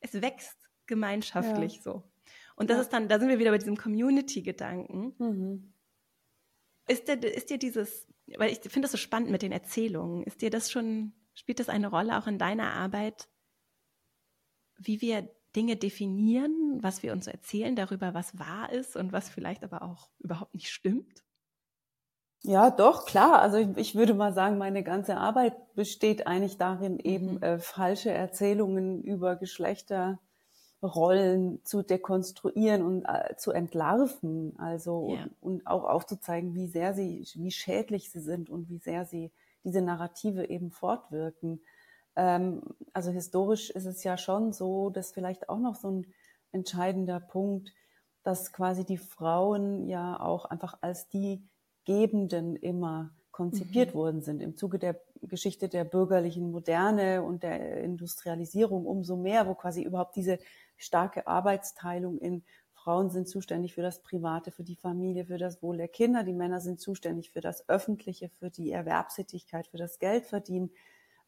es 0.00 0.20
wächst 0.20 0.70
gemeinschaftlich 0.86 1.76
ja. 1.76 1.82
so. 1.82 2.04
Und 2.60 2.68
das 2.68 2.76
ja. 2.76 2.82
ist 2.82 2.92
dann, 2.92 3.08
da 3.08 3.18
sind 3.18 3.30
wir 3.30 3.38
wieder 3.38 3.52
bei 3.52 3.56
diesem 3.56 3.78
Community-Gedanken. 3.78 5.14
Mhm. 5.16 5.72
Ist, 6.86 7.08
dir, 7.08 7.14
ist 7.24 7.48
dir 7.48 7.56
dieses, 7.56 8.06
weil 8.36 8.52
ich 8.52 8.58
finde 8.58 8.82
das 8.82 8.92
so 8.92 8.98
spannend 8.98 9.30
mit 9.30 9.40
den 9.40 9.50
Erzählungen, 9.50 10.24
ist 10.24 10.42
dir 10.42 10.50
das 10.50 10.70
schon, 10.70 11.14
spielt 11.32 11.58
das 11.58 11.70
eine 11.70 11.86
Rolle 11.86 12.18
auch 12.18 12.26
in 12.26 12.36
deiner 12.36 12.74
Arbeit, 12.74 13.30
wie 14.76 15.00
wir 15.00 15.26
Dinge 15.56 15.76
definieren, 15.76 16.80
was 16.82 17.02
wir 17.02 17.12
uns 17.12 17.28
erzählen 17.28 17.74
darüber, 17.76 18.12
was 18.12 18.38
wahr 18.38 18.70
ist 18.70 18.94
und 18.94 19.10
was 19.10 19.30
vielleicht 19.30 19.64
aber 19.64 19.80
auch 19.80 20.10
überhaupt 20.18 20.52
nicht 20.52 20.68
stimmt? 20.68 21.24
Ja, 22.42 22.70
doch, 22.70 23.06
klar. 23.06 23.40
Also 23.40 23.56
ich, 23.56 23.74
ich, 23.78 23.94
würde 23.94 24.12
mal 24.12 24.34
sagen, 24.34 24.58
meine 24.58 24.84
ganze 24.84 25.16
Arbeit 25.16 25.54
besteht 25.74 26.26
eigentlich 26.26 26.58
darin, 26.58 26.98
eben 26.98 27.36
mhm. 27.36 27.42
äh, 27.42 27.58
falsche 27.58 28.10
Erzählungen 28.10 29.02
über 29.02 29.36
Geschlechter 29.36 30.20
Rollen 30.82 31.62
zu 31.64 31.82
dekonstruieren 31.82 32.82
und 32.82 33.04
äh, 33.04 33.36
zu 33.36 33.52
entlarven, 33.52 34.58
also 34.58 35.14
ja. 35.14 35.24
und, 35.40 35.58
und, 35.60 35.66
auch 35.66 35.84
aufzuzeigen, 35.84 36.54
wie 36.54 36.68
sehr 36.68 36.94
sie, 36.94 37.26
wie 37.34 37.50
schädlich 37.50 38.10
sie 38.10 38.20
sind 38.20 38.48
und 38.48 38.70
wie 38.70 38.78
sehr 38.78 39.04
sie 39.04 39.30
diese 39.62 39.82
Narrative 39.82 40.48
eben 40.48 40.70
fortwirken. 40.70 41.60
Ähm, 42.16 42.62
also 42.92 43.10
historisch 43.10 43.70
ist 43.70 43.84
es 43.84 44.02
ja 44.04 44.16
schon 44.16 44.52
so, 44.52 44.90
dass 44.90 45.12
vielleicht 45.12 45.48
auch 45.50 45.58
noch 45.58 45.74
so 45.74 45.90
ein 45.90 46.06
entscheidender 46.52 47.20
Punkt, 47.20 47.72
dass 48.22 48.52
quasi 48.52 48.84
die 48.84 48.98
Frauen 48.98 49.86
ja 49.86 50.18
auch 50.18 50.46
einfach 50.46 50.78
als 50.80 51.08
die 51.08 51.42
Gebenden 51.84 52.56
immer 52.56 53.10
konzipiert 53.30 53.94
mhm. 53.94 53.98
worden 53.98 54.22
sind. 54.22 54.42
Im 54.42 54.56
Zuge 54.56 54.78
der 54.78 55.00
Geschichte 55.22 55.68
der 55.68 55.84
bürgerlichen 55.84 56.50
Moderne 56.50 57.22
und 57.22 57.42
der 57.42 57.82
Industrialisierung 57.82 58.86
umso 58.86 59.16
mehr, 59.16 59.46
wo 59.46 59.54
quasi 59.54 59.82
überhaupt 59.82 60.16
diese 60.16 60.38
starke 60.80 61.26
Arbeitsteilung 61.26 62.18
in 62.18 62.42
Frauen 62.72 63.10
sind 63.10 63.28
zuständig 63.28 63.74
für 63.74 63.82
das 63.82 64.02
Private, 64.02 64.50
für 64.50 64.64
die 64.64 64.76
Familie, 64.76 65.26
für 65.26 65.36
das 65.36 65.62
Wohl 65.62 65.76
der 65.76 65.88
Kinder. 65.88 66.24
Die 66.24 66.32
Männer 66.32 66.60
sind 66.60 66.80
zuständig 66.80 67.30
für 67.30 67.42
das 67.42 67.68
Öffentliche, 67.68 68.30
für 68.30 68.50
die 68.50 68.70
Erwerbstätigkeit, 68.70 69.66
für 69.66 69.76
das 69.76 69.98
Geldverdienen. 69.98 70.70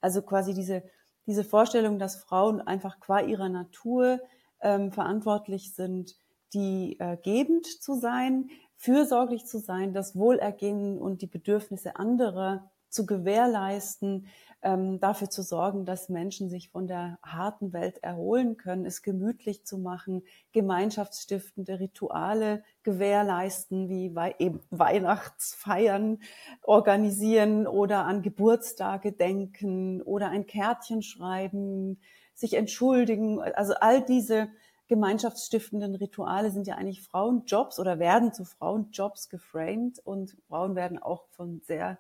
Also 0.00 0.22
quasi 0.22 0.54
diese, 0.54 0.82
diese 1.26 1.44
Vorstellung, 1.44 1.98
dass 1.98 2.16
Frauen 2.16 2.62
einfach 2.62 3.00
qua 3.00 3.20
ihrer 3.20 3.50
Natur 3.50 4.20
ähm, 4.62 4.92
verantwortlich 4.92 5.74
sind, 5.74 6.16
die 6.54 6.98
äh, 6.98 7.18
gebend 7.18 7.66
zu 7.66 7.94
sein, 7.94 8.48
fürsorglich 8.76 9.44
zu 9.44 9.58
sein, 9.58 9.92
das 9.92 10.16
Wohlergehen 10.16 10.98
und 10.98 11.22
die 11.22 11.26
Bedürfnisse 11.26 11.96
anderer 11.96 12.71
zu 12.92 13.06
gewährleisten, 13.06 14.26
ähm, 14.62 15.00
dafür 15.00 15.28
zu 15.28 15.42
sorgen, 15.42 15.84
dass 15.84 16.08
Menschen 16.08 16.48
sich 16.48 16.70
von 16.70 16.86
der 16.86 17.18
harten 17.22 17.72
Welt 17.72 17.98
erholen 18.02 18.56
können, 18.56 18.86
es 18.86 19.02
gemütlich 19.02 19.64
zu 19.64 19.78
machen, 19.78 20.22
gemeinschaftsstiftende 20.52 21.80
Rituale 21.80 22.62
gewährleisten, 22.84 23.88
wie 23.88 24.14
We 24.14 24.34
eben 24.38 24.60
Weihnachtsfeiern 24.70 26.20
organisieren 26.62 27.66
oder 27.66 28.04
an 28.04 28.22
Geburtstage 28.22 29.12
denken 29.12 30.00
oder 30.02 30.28
ein 30.28 30.46
Kärtchen 30.46 31.02
schreiben, 31.02 31.98
sich 32.34 32.54
entschuldigen. 32.54 33.40
Also 33.40 33.74
all 33.74 34.04
diese 34.04 34.48
gemeinschaftsstiftenden 34.86 35.94
Rituale 35.94 36.50
sind 36.50 36.66
ja 36.66 36.76
eigentlich 36.76 37.02
Frauenjobs 37.02 37.80
oder 37.80 37.98
werden 37.98 38.32
zu 38.32 38.44
Frauenjobs 38.44 39.28
geframed 39.28 39.98
und 39.98 40.36
Frauen 40.46 40.76
werden 40.76 41.02
auch 41.02 41.24
von 41.30 41.62
sehr 41.64 41.98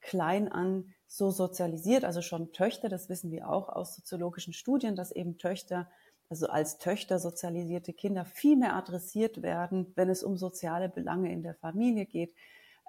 klein 0.00 0.50
an 0.50 0.92
so 1.06 1.30
sozialisiert, 1.30 2.04
also 2.04 2.22
schon 2.22 2.52
Töchter, 2.52 2.88
das 2.88 3.08
wissen 3.08 3.30
wir 3.30 3.50
auch 3.50 3.68
aus 3.68 3.96
soziologischen 3.96 4.52
Studien, 4.52 4.94
dass 4.94 5.10
eben 5.10 5.38
Töchter, 5.38 5.88
also 6.28 6.46
als 6.46 6.78
Töchter 6.78 7.18
sozialisierte 7.18 7.92
Kinder 7.92 8.24
viel 8.24 8.56
mehr 8.56 8.76
adressiert 8.76 9.42
werden, 9.42 9.92
wenn 9.96 10.08
es 10.08 10.22
um 10.22 10.36
soziale 10.36 10.88
Belange 10.88 11.32
in 11.32 11.42
der 11.42 11.54
Familie 11.54 12.06
geht. 12.06 12.34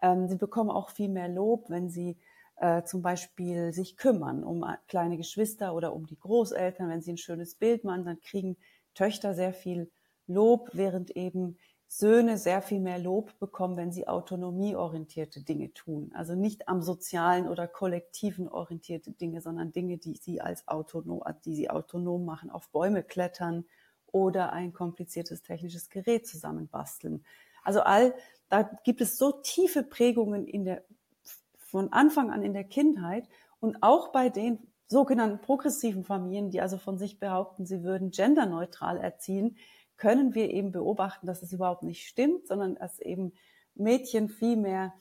Ähm, 0.01 0.27
sie 0.27 0.37
bekommen 0.37 0.69
auch 0.69 0.89
viel 0.91 1.09
mehr 1.09 1.27
Lob, 1.27 1.69
wenn 1.69 1.89
sie 1.89 2.17
äh, 2.57 2.83
zum 2.83 3.01
Beispiel 3.01 3.73
sich 3.73 3.97
kümmern 3.97 4.43
um 4.43 4.63
kleine 4.87 5.17
Geschwister 5.17 5.73
oder 5.73 5.93
um 5.93 6.05
die 6.05 6.19
Großeltern. 6.19 6.89
Wenn 6.89 7.01
sie 7.01 7.13
ein 7.13 7.17
schönes 7.17 7.55
Bild 7.55 7.83
machen, 7.83 8.05
dann 8.05 8.21
kriegen 8.21 8.55
Töchter 8.93 9.33
sehr 9.33 9.53
viel 9.53 9.91
Lob, 10.27 10.69
während 10.73 11.09
eben 11.11 11.57
Söhne 11.93 12.37
sehr 12.37 12.61
viel 12.61 12.79
mehr 12.79 12.99
Lob 12.99 13.37
bekommen, 13.37 13.75
wenn 13.75 13.91
sie 13.91 14.07
autonomieorientierte 14.07 15.41
Dinge 15.41 15.73
tun. 15.73 16.09
Also 16.15 16.35
nicht 16.35 16.69
am 16.69 16.81
sozialen 16.81 17.49
oder 17.49 17.67
kollektiven 17.67 18.47
orientierte 18.47 19.11
Dinge, 19.11 19.41
sondern 19.41 19.73
Dinge, 19.73 19.97
die 19.97 20.15
sie 20.15 20.39
als 20.39 20.69
autonom, 20.69 21.21
die 21.43 21.53
sie 21.53 21.69
autonom 21.69 22.23
machen, 22.23 22.49
auf 22.49 22.69
Bäume 22.69 23.03
klettern 23.03 23.65
oder 24.07 24.53
ein 24.53 24.71
kompliziertes 24.71 25.43
technisches 25.43 25.89
Gerät 25.89 26.25
zusammenbasteln. 26.25 27.25
Also 27.61 27.81
all, 27.81 28.13
da 28.47 28.63
gibt 28.85 29.01
es 29.01 29.17
so 29.17 29.33
tiefe 29.43 29.83
Prägungen 29.83 30.47
in 30.47 30.63
der, 30.63 30.85
von 31.57 31.91
Anfang 31.91 32.31
an 32.31 32.41
in 32.41 32.53
der 32.53 32.63
Kindheit 32.63 33.27
und 33.59 33.83
auch 33.83 34.13
bei 34.13 34.29
den 34.29 34.59
sogenannten 34.87 35.41
progressiven 35.41 36.05
Familien, 36.05 36.51
die 36.51 36.61
also 36.61 36.77
von 36.77 36.97
sich 36.97 37.19
behaupten, 37.19 37.65
sie 37.65 37.83
würden 37.83 38.11
genderneutral 38.11 38.97
erziehen, 38.97 39.57
können 40.01 40.33
wir 40.33 40.49
eben 40.49 40.71
beobachten, 40.71 41.27
dass 41.27 41.43
es 41.43 41.53
überhaupt 41.53 41.83
nicht 41.83 42.07
stimmt, 42.07 42.47
sondern 42.47 42.73
dass 42.73 42.99
eben 42.99 43.33
Mädchen 43.75 44.29
viel 44.29 44.57
mehr, 44.57 44.95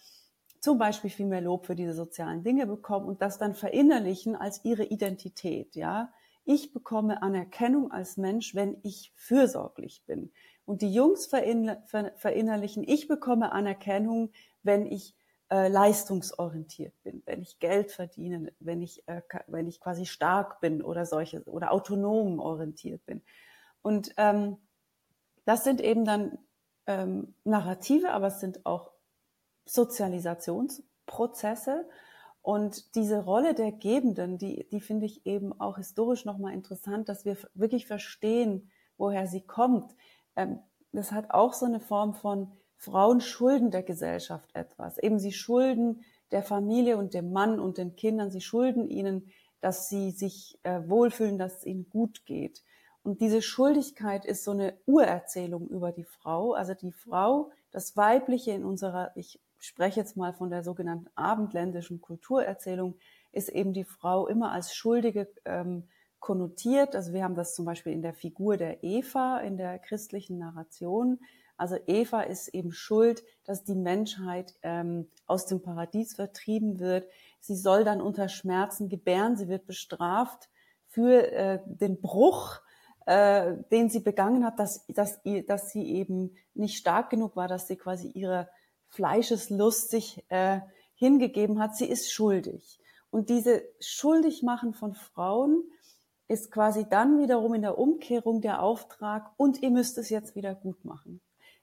zum 0.60 0.76
Beispiel 0.76 1.08
viel 1.08 1.24
mehr 1.24 1.40
Lob 1.40 1.64
für 1.64 1.74
diese 1.74 1.94
sozialen 1.94 2.42
Dinge 2.42 2.66
bekommen 2.66 3.06
und 3.06 3.22
das 3.22 3.38
dann 3.38 3.54
verinnerlichen 3.54 4.36
als 4.36 4.62
ihre 4.62 4.84
Identität, 4.84 5.74
ja. 5.74 6.12
Ich 6.44 6.74
bekomme 6.74 7.22
Anerkennung 7.22 7.90
als 7.90 8.18
Mensch, 8.18 8.54
wenn 8.54 8.76
ich 8.82 9.10
fürsorglich 9.14 10.02
bin. 10.06 10.32
Und 10.66 10.82
die 10.82 10.92
Jungs 10.92 11.26
verinnerlichen, 11.26 12.84
ich 12.86 13.08
bekomme 13.08 13.52
Anerkennung, 13.52 14.32
wenn 14.62 14.84
ich 14.84 15.14
äh, 15.50 15.68
leistungsorientiert 15.68 16.92
bin, 17.02 17.22
wenn 17.24 17.40
ich 17.40 17.58
Geld 17.58 17.90
verdiene, 17.90 18.52
wenn 18.58 18.82
ich, 18.82 19.02
äh, 19.08 19.22
wenn 19.46 19.66
ich 19.66 19.80
quasi 19.80 20.04
stark 20.04 20.60
bin 20.60 20.82
oder 20.82 21.06
solche 21.06 21.42
oder 21.44 21.72
autonom 21.72 22.38
orientiert 22.38 23.06
bin. 23.06 23.22
Und 23.80 24.12
ähm, 24.18 24.58
das 25.50 25.64
sind 25.64 25.80
eben 25.80 26.04
dann 26.04 26.38
ähm, 26.86 27.34
Narrative, 27.42 28.12
aber 28.12 28.28
es 28.28 28.38
sind 28.38 28.64
auch 28.64 28.92
Sozialisationsprozesse. 29.64 31.88
Und 32.40 32.94
diese 32.94 33.24
Rolle 33.24 33.54
der 33.54 33.72
Gebenden, 33.72 34.38
die, 34.38 34.68
die 34.70 34.80
finde 34.80 35.06
ich 35.06 35.26
eben 35.26 35.52
auch 35.60 35.78
historisch 35.78 36.24
nochmal 36.24 36.54
interessant, 36.54 37.08
dass 37.08 37.24
wir 37.24 37.36
wirklich 37.54 37.88
verstehen, 37.88 38.70
woher 38.96 39.26
sie 39.26 39.40
kommt. 39.40 39.96
Ähm, 40.36 40.60
das 40.92 41.10
hat 41.10 41.32
auch 41.32 41.52
so 41.52 41.66
eine 41.66 41.80
Form 41.80 42.14
von 42.14 42.52
Frauen 42.76 43.20
schulden 43.20 43.72
der 43.72 43.82
Gesellschaft 43.82 44.54
etwas. 44.54 44.98
Eben 44.98 45.18
sie 45.18 45.32
schulden 45.32 46.04
der 46.30 46.44
Familie 46.44 46.96
und 46.96 47.12
dem 47.12 47.32
Mann 47.32 47.58
und 47.58 47.76
den 47.76 47.96
Kindern, 47.96 48.30
sie 48.30 48.40
schulden 48.40 48.88
ihnen, 48.88 49.32
dass 49.60 49.88
sie 49.88 50.12
sich 50.12 50.60
äh, 50.62 50.80
wohlfühlen, 50.86 51.38
dass 51.38 51.56
es 51.56 51.66
ihnen 51.66 51.90
gut 51.90 52.24
geht. 52.24 52.62
Und 53.02 53.20
diese 53.20 53.42
Schuldigkeit 53.42 54.24
ist 54.24 54.44
so 54.44 54.50
eine 54.50 54.74
Urerzählung 54.86 55.68
über 55.68 55.92
die 55.92 56.04
Frau. 56.04 56.52
Also 56.52 56.74
die 56.74 56.92
Frau, 56.92 57.50
das 57.70 57.96
Weibliche 57.96 58.52
in 58.52 58.64
unserer, 58.64 59.12
ich 59.14 59.40
spreche 59.58 60.00
jetzt 60.00 60.16
mal 60.16 60.32
von 60.32 60.50
der 60.50 60.62
sogenannten 60.62 61.08
abendländischen 61.14 62.00
Kulturerzählung, 62.00 62.96
ist 63.32 63.48
eben 63.48 63.72
die 63.72 63.84
Frau 63.84 64.26
immer 64.26 64.52
als 64.52 64.74
Schuldige 64.74 65.28
ähm, 65.44 65.88
konnotiert. 66.18 66.94
Also 66.94 67.12
wir 67.12 67.24
haben 67.24 67.34
das 67.34 67.54
zum 67.54 67.64
Beispiel 67.64 67.92
in 67.92 68.02
der 68.02 68.14
Figur 68.14 68.56
der 68.56 68.84
Eva 68.84 69.38
in 69.38 69.56
der 69.56 69.78
christlichen 69.78 70.38
Narration. 70.38 71.20
Also 71.56 71.76
Eva 71.86 72.22
ist 72.22 72.48
eben 72.48 72.72
schuld, 72.72 73.22
dass 73.44 73.64
die 73.64 73.74
Menschheit 73.74 74.54
ähm, 74.62 75.10
aus 75.26 75.46
dem 75.46 75.62
Paradies 75.62 76.14
vertrieben 76.14 76.78
wird. 76.80 77.06
Sie 77.40 77.56
soll 77.56 77.84
dann 77.84 78.01
unter 78.01 78.28
Schmerzen 78.28 78.88
gebären. 78.88 79.36
Sie 79.36 79.48
wird 79.48 79.66
bestraft 79.66 80.48
für 80.88 81.32
äh, 81.32 81.61
den 81.66 82.01
Bruch 82.01 82.61
äh, 83.11 83.56
den 83.72 83.90
sie 83.90 83.98
begangen 83.98 84.44
hat, 84.44 84.61
dass, 84.61 84.86
dass, 84.86 85.20
dass 85.48 85.70
sie 85.72 85.82
eben 85.82 86.36
nicht 86.54 86.76
stark 86.76 87.11
genug 87.11 87.34
war, 87.34 87.48
dass 87.48 87.66
sie 87.66 87.74
quasi 87.74 88.06
ihre 88.06 88.48
Fleischeslust 88.86 89.90
sich 89.90 90.24
äh, 90.28 90.61
hingegeben 90.94 91.58
hat. 91.58 91.74
Sie 91.74 91.86
ist 91.86 92.12
schuldig. 92.12 92.78
Und 93.11 93.28
diese 93.28 93.64
Schuldigmachen 93.80 94.74
von 94.74 94.94
Frauen 94.94 95.64
ist 96.28 96.52
quasi 96.52 96.88
dann 96.88 97.18
wiederum 97.18 97.54
in 97.54 97.62
der 97.62 97.78
Umkehrung 97.78 98.42
der 98.42 98.62
Auftrag 98.62 99.32
und 99.36 99.61
ihr 99.61 99.70
müsst 99.72 99.98
es 99.98 100.08
jetzt 100.08 100.36
wieder 100.36 100.54
gut 100.54 100.84
machen. 100.84 101.20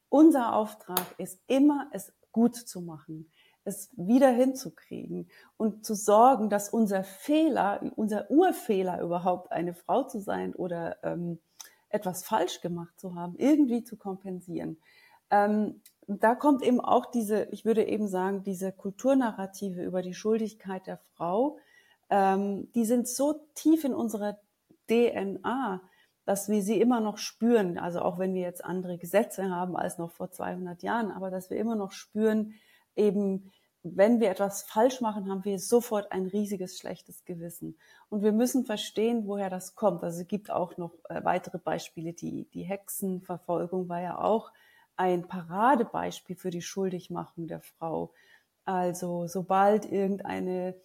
Unser 0.10 0.54
Auftrag 0.54 1.16
ist 1.18 1.40
immer, 1.48 1.88
es 1.94 2.12
gut 2.34 2.58
zu 2.58 2.82
machen, 2.82 3.32
es 3.68 3.90
wieder 3.96 4.30
hinzukriegen 4.30 5.30
und 5.58 5.86
zu 5.86 5.94
sorgen, 5.94 6.50
dass 6.50 6.70
unser 6.70 7.04
Fehler, 7.04 7.82
unser 7.96 8.32
Urfehler 8.32 9.02
überhaupt 9.02 9.52
eine 9.52 9.74
Frau 9.74 10.04
zu 10.04 10.20
sein 10.20 10.56
oder 10.56 10.98
ähm, 11.04 11.40
etwas 11.90 12.24
falsch 12.24 12.62
gemacht 12.62 13.00
zu 13.00 13.16
haben, 13.16 13.36
irgendwie 13.38 13.84
zu 13.84 13.98
kompensieren. 13.98 14.78
Ähm, 15.30 15.82
da 16.08 16.36
kommt 16.36 16.64
eben 16.64 16.80
auch 16.80 17.06
diese, 17.06 17.50
ich 17.52 17.66
würde 17.66 17.86
eben 17.86 18.08
sagen, 18.08 18.44
diese 18.44 18.72
Kulturnarrative 18.72 19.84
über 19.84 20.02
die 20.02 20.14
Schuldigkeit 20.14 20.88
der 20.88 20.98
Frau, 21.16 21.58
ähm, 22.10 22.72
die 22.74 22.86
sind 22.86 23.08
so 23.08 23.42
tief 23.54 23.84
in 23.84 23.94
unserer 23.94 24.40
DNA, 24.90 25.82
dass 26.24 26.50
wir 26.50 26.62
sie 26.62 26.80
immer 26.80 27.02
noch 27.02 27.18
spüren. 27.18 27.78
Also 27.78 28.02
auch 28.02 28.20
wenn 28.20 28.34
wir 28.34 28.42
jetzt 28.42 28.64
andere 28.64 28.98
Gesetze 28.98 29.50
haben 29.50 29.76
als 29.76 29.98
noch 29.98 30.12
vor 30.12 30.32
200 30.32 30.82
Jahren, 30.84 31.12
aber 31.12 31.30
dass 31.30 31.50
wir 31.50 31.58
immer 31.58 31.76
noch 31.76 31.92
spüren, 31.92 32.54
eben 32.96 33.52
wenn 33.84 34.20
wir 34.20 34.30
etwas 34.30 34.64
falsch 34.64 35.02
machen, 35.02 35.30
haben 35.30 35.46
wir 35.46 35.60
sofort 35.60 36.12
ein 36.12 36.26
riesiges 36.26 36.78
schlechtes 36.78 37.26
Gewissen. 37.26 37.78
Und 38.10 38.24
wir 38.24 38.32
müssen 38.32 38.66
verstehen, 38.66 39.28
woher 39.28 39.50
das 39.50 39.76
kommt. 39.76 40.04
Also 40.04 40.22
es 40.22 40.28
gibt 40.28 40.50
auch 40.52 40.78
noch 40.78 40.94
äh, 41.10 41.24
weitere 41.24 41.58
Beispiele. 41.58 42.14
Die, 42.14 42.46
die 42.54 42.64
Hexenverfolgung 42.64 43.88
war 43.90 44.02
ja 44.02 44.20
auch 44.20 44.52
ein 44.96 45.28
Paradebeispiel 45.28 46.36
für 46.36 46.50
die 46.50 46.62
Schuldigmachung 46.62 47.48
der 47.48 47.62
Frau. 47.62 48.14
Also 48.66 49.28
sobald 49.28 49.86
irgendeine 49.86 50.76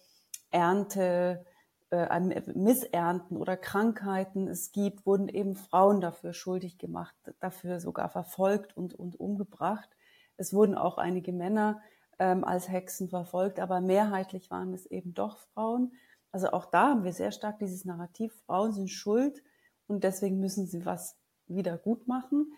Ernte, 0.51 1.45
äh, 1.89 2.41
Missernten 2.53 3.37
oder 3.37 3.57
Krankheiten 3.57 4.47
es 4.47 4.71
gibt, 4.71 5.05
wurden 5.05 5.27
eben 5.27 5.55
Frauen 5.55 5.99
dafür 5.99 6.33
schuldig 6.33 6.77
gemacht, 6.77 7.15
dafür 7.39 7.79
sogar 7.79 8.09
verfolgt 8.09 8.77
und, 8.77 8.93
und 8.93 9.19
umgebracht. 9.19 9.89
Es 10.37 10.53
wurden 10.53 10.75
auch 10.75 10.97
einige 10.97 11.33
Männer 11.33 11.81
ähm, 12.23 12.45
als 12.45 12.69
Hexen 12.69 13.09
verfolgt, 13.09 13.59
aber 13.59 13.81
mehrheitlich 13.81 14.49
waren 14.49 14.73
es 14.73 14.85
eben 14.85 15.13
doch 15.13 15.39
Frauen. 15.53 15.91
Also 16.31 16.51
auch 16.51 16.65
da 16.65 16.91
haben 16.91 17.03
wir 17.03 17.11
sehr 17.11 17.33
stark 17.33 17.59
dieses 17.59 17.83
Narrativ, 17.83 18.33
Frauen 18.45 18.71
sind 18.71 18.89
schuld 18.89 19.43
und 19.87 20.05
deswegen 20.05 20.39
müssen 20.39 20.65
sie 20.65 20.85
was 20.85 21.17
wieder 21.47 21.77
gut 21.77 22.07
machen. 22.07 22.53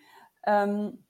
Ähm, 0.45 1.03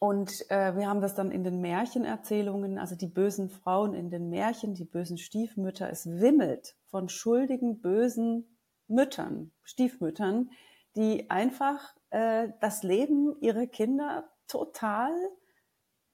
und 0.00 0.32
äh, 0.50 0.74
wir 0.74 0.88
haben 0.88 1.02
das 1.02 1.14
dann 1.14 1.30
in 1.30 1.44
den 1.44 1.60
Märchenerzählungen, 1.60 2.78
also 2.78 2.96
die 2.96 3.08
bösen 3.08 3.50
Frauen 3.50 3.92
in 3.92 4.08
den 4.08 4.30
Märchen, 4.30 4.74
die 4.74 4.86
bösen 4.86 5.18
Stiefmütter. 5.18 5.90
Es 5.90 6.06
wimmelt 6.06 6.76
von 6.86 7.10
schuldigen, 7.10 7.82
bösen 7.82 8.56
Müttern, 8.88 9.52
Stiefmüttern, 9.62 10.50
die 10.96 11.28
einfach 11.28 11.94
äh, 12.08 12.48
das 12.60 12.82
Leben 12.82 13.38
ihrer 13.40 13.66
Kinder 13.66 14.30
total 14.48 15.12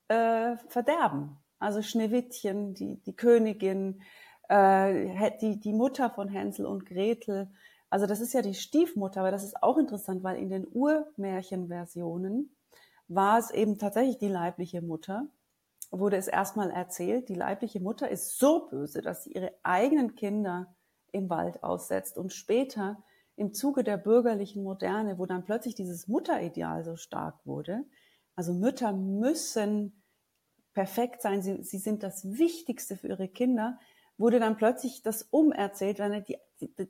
äh, 0.08 0.56
verderben. 0.66 1.41
Also 1.62 1.80
Schneewittchen, 1.80 2.74
die, 2.74 2.96
die 3.02 3.14
Königin, 3.14 4.02
äh, 4.48 5.30
die, 5.40 5.60
die 5.60 5.72
Mutter 5.72 6.10
von 6.10 6.28
Hänsel 6.28 6.66
und 6.66 6.86
Gretel. 6.86 7.52
Also 7.88 8.06
das 8.06 8.20
ist 8.20 8.32
ja 8.32 8.42
die 8.42 8.54
Stiefmutter, 8.54 9.20
aber 9.20 9.30
das 9.30 9.44
ist 9.44 9.62
auch 9.62 9.78
interessant, 9.78 10.24
weil 10.24 10.38
in 10.38 10.50
den 10.50 10.66
Urmärchenversionen 10.66 12.56
war 13.06 13.38
es 13.38 13.52
eben 13.52 13.78
tatsächlich 13.78 14.18
die 14.18 14.28
leibliche 14.28 14.82
Mutter, 14.82 15.28
wurde 15.92 16.16
es 16.16 16.26
erstmal 16.26 16.70
erzählt, 16.70 17.28
die 17.28 17.34
leibliche 17.34 17.78
Mutter 17.78 18.08
ist 18.08 18.38
so 18.38 18.66
böse, 18.68 19.00
dass 19.00 19.22
sie 19.22 19.32
ihre 19.32 19.52
eigenen 19.62 20.16
Kinder 20.16 20.74
im 21.12 21.30
Wald 21.30 21.62
aussetzt 21.62 22.18
und 22.18 22.32
später 22.32 23.04
im 23.36 23.52
Zuge 23.52 23.84
der 23.84 23.98
bürgerlichen 23.98 24.64
Moderne, 24.64 25.16
wo 25.18 25.26
dann 25.26 25.44
plötzlich 25.44 25.76
dieses 25.76 26.08
Mutterideal 26.08 26.82
so 26.82 26.96
stark 26.96 27.38
wurde, 27.44 27.84
also 28.34 28.52
Mütter 28.52 28.92
müssen 28.92 30.01
perfekt 30.74 31.22
sein, 31.22 31.42
sie, 31.42 31.62
sie 31.62 31.78
sind 31.78 32.02
das 32.02 32.24
Wichtigste 32.38 32.96
für 32.96 33.08
ihre 33.08 33.28
Kinder, 33.28 33.78
wurde 34.18 34.40
dann 34.40 34.56
plötzlich 34.56 35.02
das 35.02 35.22
umerzählt, 35.30 35.98
weil 35.98 36.22
die, 36.22 36.38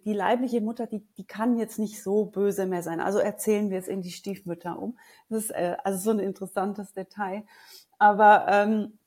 die, 0.04 0.12
leibliche 0.12 0.60
Mutter, 0.60 0.86
die, 0.86 1.00
die 1.16 1.26
kann 1.26 1.58
jetzt 1.58 1.78
nicht 1.78 2.02
so 2.02 2.26
böse 2.26 2.66
mehr 2.66 2.82
sein. 2.82 3.00
Also 3.00 3.18
erzählen 3.18 3.70
wir 3.70 3.78
es 3.78 3.88
in 3.88 4.02
die 4.02 4.10
Stiefmütter 4.10 4.78
um. 4.78 4.98
Das 5.28 5.44
ist 5.44 5.50
äh, 5.50 5.76
also 5.82 5.98
so 5.98 6.10
ein 6.10 6.18
interessantes 6.18 6.92
Detail. 6.92 7.44
Aber 7.98 8.46
ähm, 8.48 8.98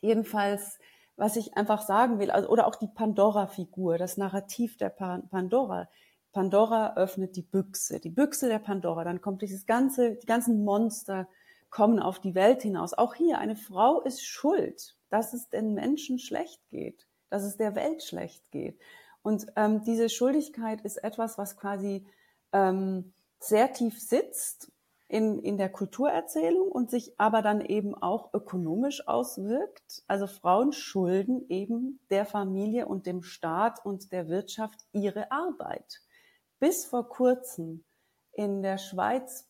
jedenfalls, 0.00 0.78
was 1.16 1.36
ich 1.36 1.56
einfach 1.56 1.82
sagen 1.82 2.18
will, 2.18 2.30
also, 2.30 2.48
oder 2.48 2.66
auch 2.66 2.76
die 2.76 2.88
Pandora-Figur, 2.88 3.98
das 3.98 4.16
Narrativ 4.16 4.76
der 4.76 4.90
Pandora. 4.90 5.88
Pandora 6.32 6.96
öffnet 6.96 7.36
die 7.36 7.42
Büchse, 7.42 8.00
die 8.00 8.10
Büchse 8.10 8.48
der 8.48 8.58
Pandora. 8.58 9.04
Dann 9.04 9.20
kommt 9.20 9.40
dieses 9.40 9.66
ganze, 9.66 10.16
die 10.16 10.26
ganzen 10.26 10.64
Monster 10.64 11.28
kommen 11.70 11.98
auf 12.00 12.20
die 12.20 12.34
Welt 12.34 12.62
hinaus. 12.62 12.94
Auch 12.94 13.14
hier, 13.14 13.38
eine 13.38 13.56
Frau 13.56 14.00
ist 14.00 14.24
schuld, 14.24 14.96
dass 15.10 15.32
es 15.32 15.48
den 15.48 15.74
Menschen 15.74 16.18
schlecht 16.18 16.60
geht 16.68 17.06
dass 17.30 17.44
es 17.44 17.56
der 17.56 17.74
Welt 17.74 18.02
schlecht 18.02 18.50
geht. 18.50 18.78
Und 19.22 19.46
ähm, 19.56 19.82
diese 19.84 20.08
Schuldigkeit 20.08 20.80
ist 20.82 20.98
etwas, 20.98 21.38
was 21.38 21.56
quasi 21.56 22.06
ähm, 22.52 23.12
sehr 23.40 23.72
tief 23.72 24.00
sitzt 24.00 24.70
in, 25.08 25.38
in 25.40 25.58
der 25.58 25.68
Kulturerzählung 25.68 26.70
und 26.70 26.90
sich 26.90 27.18
aber 27.18 27.42
dann 27.42 27.60
eben 27.60 27.94
auch 27.94 28.32
ökonomisch 28.32 29.06
auswirkt. 29.08 30.04
Also 30.06 30.26
Frauen 30.26 30.72
schulden 30.72 31.48
eben 31.48 32.00
der 32.10 32.24
Familie 32.24 32.86
und 32.86 33.06
dem 33.06 33.22
Staat 33.22 33.84
und 33.84 34.12
der 34.12 34.28
Wirtschaft 34.28 34.80
ihre 34.92 35.30
Arbeit. 35.32 36.02
Bis 36.58 36.86
vor 36.86 37.08
kurzem 37.08 37.84
in 38.32 38.62
der 38.62 38.78
Schweiz, 38.78 39.45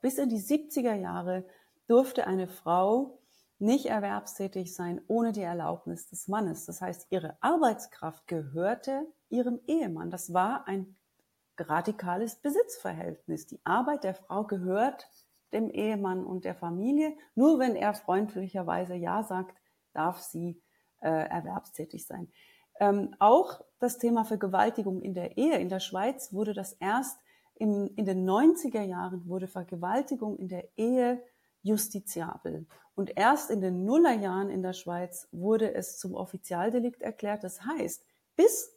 bis 0.00 0.18
in 0.18 0.28
die 0.28 0.40
70er 0.40 0.94
Jahre, 0.94 1.44
durfte 1.86 2.26
eine 2.26 2.46
Frau 2.46 3.18
nicht 3.58 3.86
erwerbstätig 3.86 4.74
sein 4.74 5.00
ohne 5.06 5.32
die 5.32 5.42
Erlaubnis 5.42 6.08
des 6.08 6.28
Mannes. 6.28 6.64
Das 6.66 6.80
heißt, 6.80 7.08
ihre 7.10 7.36
Arbeitskraft 7.40 8.26
gehörte 8.26 9.06
ihrem 9.28 9.60
Ehemann. 9.66 10.10
Das 10.10 10.32
war 10.32 10.66
ein 10.66 10.96
radikales 11.58 12.36
Besitzverhältnis. 12.36 13.46
Die 13.46 13.60
Arbeit 13.64 14.04
der 14.04 14.14
Frau 14.14 14.44
gehört 14.44 15.08
dem 15.52 15.68
Ehemann 15.68 16.24
und 16.24 16.44
der 16.44 16.54
Familie. 16.54 17.16
Nur 17.34 17.58
wenn 17.58 17.76
er 17.76 17.92
freundlicherweise 17.92 18.94
Ja 18.94 19.22
sagt, 19.22 19.56
darf 19.92 20.20
sie 20.20 20.62
äh, 21.00 21.08
erwerbstätig 21.08 22.06
sein. 22.06 22.30
Ähm, 22.78 23.14
auch 23.18 23.60
das 23.78 23.98
Thema 23.98 24.24
Vergewaltigung 24.24 25.02
in 25.02 25.12
der 25.12 25.36
Ehe. 25.36 25.58
In 25.58 25.68
der 25.68 25.80
Schweiz 25.80 26.32
wurde 26.32 26.54
das 26.54 26.72
erst 26.74 27.18
im, 27.60 27.90
in 27.94 28.06
den 28.06 28.28
90er 28.28 28.82
Jahren 28.82 29.28
wurde 29.28 29.46
Vergewaltigung 29.46 30.38
in 30.38 30.48
der 30.48 30.66
Ehe 30.78 31.22
justiziabel. 31.62 32.66
Und 32.94 33.16
erst 33.16 33.50
in 33.50 33.60
den 33.60 33.84
Nullerjahren 33.84 34.48
in 34.48 34.62
der 34.62 34.72
Schweiz 34.72 35.28
wurde 35.30 35.74
es 35.74 35.98
zum 35.98 36.14
Offizialdelikt 36.14 37.02
erklärt. 37.02 37.44
Das 37.44 37.62
heißt, 37.62 38.02
bis 38.34 38.74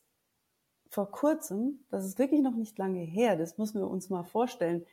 vor 0.89 1.11
kurzem, 1.11 1.86
das 1.89 2.05
ist 2.05 2.19
wirklich 2.19 2.41
noch 2.41 2.55
nicht 2.55 2.77
lange 2.77 2.99
her, 2.99 3.38
das 3.38 3.57
müssen 3.57 3.79
wir 3.79 3.88
uns 3.88 4.09
mal 4.09 4.23
vorstellen, 4.23 4.86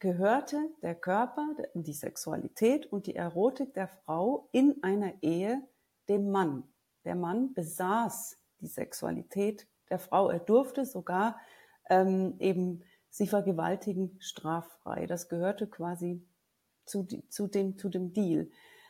gehörte 0.00 0.58
der 0.82 0.96
Körper, 0.96 1.54
die 1.74 1.92
Sexualität 1.92 2.86
und 2.86 3.06
die 3.06 3.14
Erotik 3.14 3.74
der 3.74 3.86
Frau 3.86 4.48
in 4.50 4.82
einer 4.82 5.14
Ehe 5.22 5.62
dem 6.08 6.32
Mann. 6.32 6.64
Der 7.04 7.14
Mann 7.14 7.54
besaß 7.54 8.38
die 8.60 8.66
Sexualität 8.66 9.68
der 9.88 10.00
Frau. 10.00 10.30
Er 10.30 10.40
durfte 10.40 10.84
sogar 10.84 11.38
ähm, 11.88 12.34
eben 12.40 12.82
sie 13.10 13.26
vergewaltigen 13.26 14.16
straffrei. 14.20 15.06
Das 15.06 15.28
gehörte 15.28 15.66
quasi 15.66 16.24
zu, 16.86 17.06
zu, 17.28 17.46
dem, 17.46 17.76
zu 17.78 17.88
dem 17.88 18.12
Deal. 18.12 18.48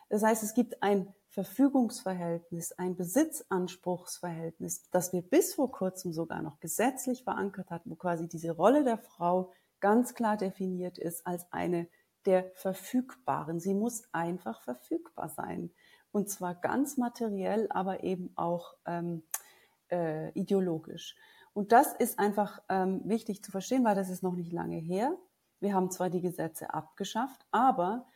Das 0.09 0.23
heißt, 0.23 0.43
es 0.43 0.55
gibt 0.55 0.83
ein 0.83 1.13
Verfügungsverhältnis, 1.31 2.73
ein 2.73 2.97
Besitzanspruchsverhältnis, 2.97 4.91
das 4.91 5.13
wir 5.13 5.23
bis 5.23 5.55
vor 5.55 5.71
kurzem 5.71 6.13
sogar 6.13 6.43
noch 6.43 6.59
gesetzlich 6.59 7.23
verankert 7.23 7.71
hatten, 7.71 7.91
wo 7.91 7.95
quasi 7.95 8.29
diese 8.29 8.51
Rolle 8.51 8.83
der 8.83 8.99
Frau 8.99 9.53
ganz 9.79 10.15
klar 10.15 10.37
definiert 10.37 10.99
ist 10.99 11.27
als 11.27 11.47
eine 11.53 11.89
der 12.27 12.51
Verfügbaren. 12.55 13.61
Sie 13.61 13.75
muss 13.75 14.03
einfach 14.13 14.61
verfügbar 14.63 15.29
sein. 15.29 15.71
Und 16.13 16.29
zwar 16.29 16.57
ganz 16.57 16.97
materiell, 16.97 17.69
aber 17.71 18.03
eben 18.03 18.33
auch 18.35 18.75
ähm, 18.85 19.23
äh, 19.91 20.31
ideologisch. 20.33 21.15
Und 21.53 21.73
das 21.73 21.93
ist 21.95 22.19
einfach 22.19 22.63
ähm, 22.69 23.03
wichtig 23.05 23.43
zu 23.43 23.51
verstehen, 23.51 23.85
weil 23.85 23.95
das 23.95 24.09
ist 24.09 24.23
noch 24.23 24.35
nicht 24.35 24.53
lange 24.53 24.77
her. 24.77 25.17
Wir 25.61 25.75
haben 25.75 25.91
zwar 25.91 26.11
die 26.11 26.21
Gesetze 26.21 26.73
abgeschafft, 26.73 27.45
aber 27.51 28.07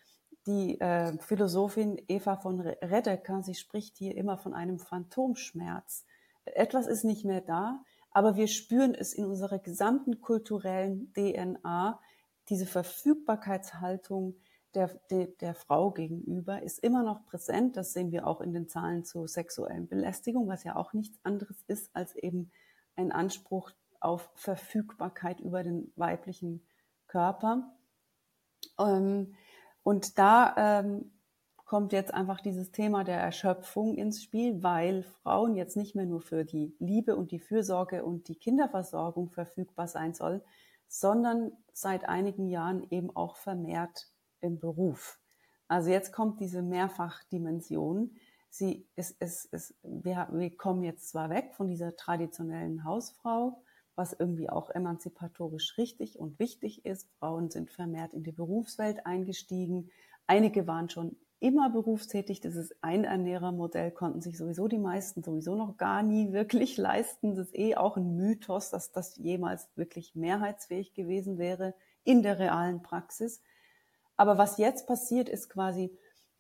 die 0.47 0.81
äh, 0.81 1.17
Philosophin 1.19 2.01
Eva 2.09 2.37
von 2.37 2.61
Redeker, 2.61 3.43
sie 3.43 3.55
spricht 3.55 3.97
hier 3.97 4.17
immer 4.17 4.39
von 4.39 4.55
einem 4.55 4.79
Phantomschmerz. 4.79 6.05
Etwas 6.45 6.87
ist 6.87 7.05
nicht 7.05 7.25
mehr 7.25 7.41
da, 7.41 7.83
aber 8.11 8.37
wir 8.37 8.47
spüren 8.47 8.95
es 8.95 9.15
in 9.15 9.25
unserer 9.25 9.59
gesamten 9.59 10.21
kulturellen 10.21 11.13
DNA. 11.15 11.99
Diese 12.49 12.67
Verfügbarkeitshaltung 12.67 14.37
der, 14.75 14.89
der, 15.11 15.27
der 15.27 15.55
Frau 15.55 15.91
gegenüber 15.91 16.63
ist 16.63 16.79
immer 16.81 17.03
noch 17.03 17.25
präsent. 17.25 17.77
Das 17.77 17.93
sehen 17.93 18.13
wir 18.13 18.27
auch 18.27 18.41
in 18.41 18.53
den 18.53 18.69
Zahlen 18.69 19.05
zur 19.05 19.29
sexuellen 19.29 19.89
Belästigung, 19.89 20.49
was 20.49 20.65
ja 20.65 20.77
auch 20.77 20.93
nichts 20.93 21.19
anderes 21.23 21.63
ist 21.67 21.91
als 21.95 22.15
eben 22.17 22.51
ein 22.97 23.13
Anspruch 23.13 23.71
auf 24.01 24.31
Verfügbarkeit 24.35 25.41
über 25.41 25.63
den 25.63 25.93
weiblichen 25.97 26.67
Körper. 27.07 27.75
Ähm, 28.79 29.35
und 29.83 30.19
da 30.19 30.55
ähm, 30.57 31.13
kommt 31.65 31.93
jetzt 31.93 32.13
einfach 32.13 32.41
dieses 32.41 32.73
Thema 32.73 33.05
der 33.05 33.19
Erschöpfung 33.19 33.95
ins 33.95 34.23
Spiel, 34.23 34.63
weil 34.63 35.03
Frauen 35.03 35.57
jetzt 35.57 35.77
nicht 35.77 35.95
mehr 35.95 36.07
nur 36.07 36.21
für 36.21 36.45
die 36.45 36.77
Liebe 36.79 37.17
und 37.17 37.31
die 37.31 37.41
Fürsorge 37.41 38.05
und 38.05 38.29
die 38.29 38.37
Kinderversorgung 38.37 39.31
verfügbar 39.31 39.89
sein 39.89 40.15
sollen, 40.15 40.43
sondern 40.89 41.53
seit 41.73 42.09
einigen 42.09 42.49
Jahren 42.49 42.87
eben 42.91 43.15
auch 43.17 43.37
vermehrt 43.37 44.09
im 44.41 44.59
Beruf. 44.59 45.19
Also 45.67 45.91
jetzt 45.91 46.13
kommt 46.13 46.41
diese 46.41 46.63
Mehrfachdimension. 46.63 48.17
Sie, 48.57 48.87
es, 48.95 49.17
es, 49.19 49.49
es, 49.51 49.75
wir, 49.83 50.29
wir 50.31 50.57
kommen 50.57 50.85
jetzt 50.85 51.09
zwar 51.09 51.29
weg 51.29 51.55
von 51.57 51.67
dieser 51.67 51.97
traditionellen 51.97 52.85
Hausfrau, 52.85 53.65
was 53.97 54.13
irgendwie 54.13 54.49
auch 54.49 54.71
emanzipatorisch 54.71 55.77
richtig 55.77 56.21
und 56.21 56.39
wichtig 56.39 56.87
ist. 56.87 57.11
Frauen 57.19 57.51
sind 57.51 57.73
vermehrt 57.73 58.15
in 58.15 58.23
die 58.23 58.31
Berufswelt 58.31 59.07
eingestiegen. 59.07 59.91
Einige 60.29 60.69
waren 60.69 60.89
schon 60.89 61.17
immer 61.41 61.69
berufstätig. 61.69 62.43
Das 62.43 62.55
ist 62.55 62.77
ein 62.81 63.03
Ernährermodell, 63.03 63.91
konnten 63.91 64.21
sich 64.21 64.39
sowieso 64.39 64.69
die 64.69 64.79
meisten 64.79 65.25
sowieso 65.25 65.57
noch 65.57 65.77
gar 65.77 66.05
nie 66.05 66.33
wirklich 66.33 66.77
leisten. 66.79 67.35
Das 67.35 67.49
ist 67.49 67.59
eh 67.59 67.75
auch 67.75 67.97
ein 67.97 68.15
Mythos, 68.15 68.71
dass 68.71 68.93
das 68.93 69.17
jemals 69.17 69.69
wirklich 69.75 70.15
mehrheitsfähig 70.15 70.95
gewesen 70.95 71.39
wäre 71.39 71.75
in 72.05 72.23
der 72.23 72.39
realen 72.39 72.83
Praxis. 72.83 73.43
Aber 74.17 74.39
was 74.39 74.59
jetzt 74.59 74.87
passiert, 74.87 75.29
ist 75.29 75.49
quasi, 75.49 75.91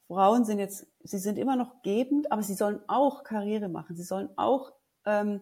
Frauen 0.07 0.45
sind 0.45 0.61
jetzt, 0.61 0.87
sie 1.05 1.19
sind 1.19 1.39
immer 1.39 1.57
noch 1.57 1.83
gebend, 1.83 2.33
aber 2.33 2.43
sie 2.43 2.55
sollen 2.55 2.81
auch 2.89 3.23
Karriere 3.23 3.69
machen. 3.69 3.95
Sie 3.95 4.03
sollen 4.03 4.31
auch 4.37 4.73
ähm, 5.05 5.41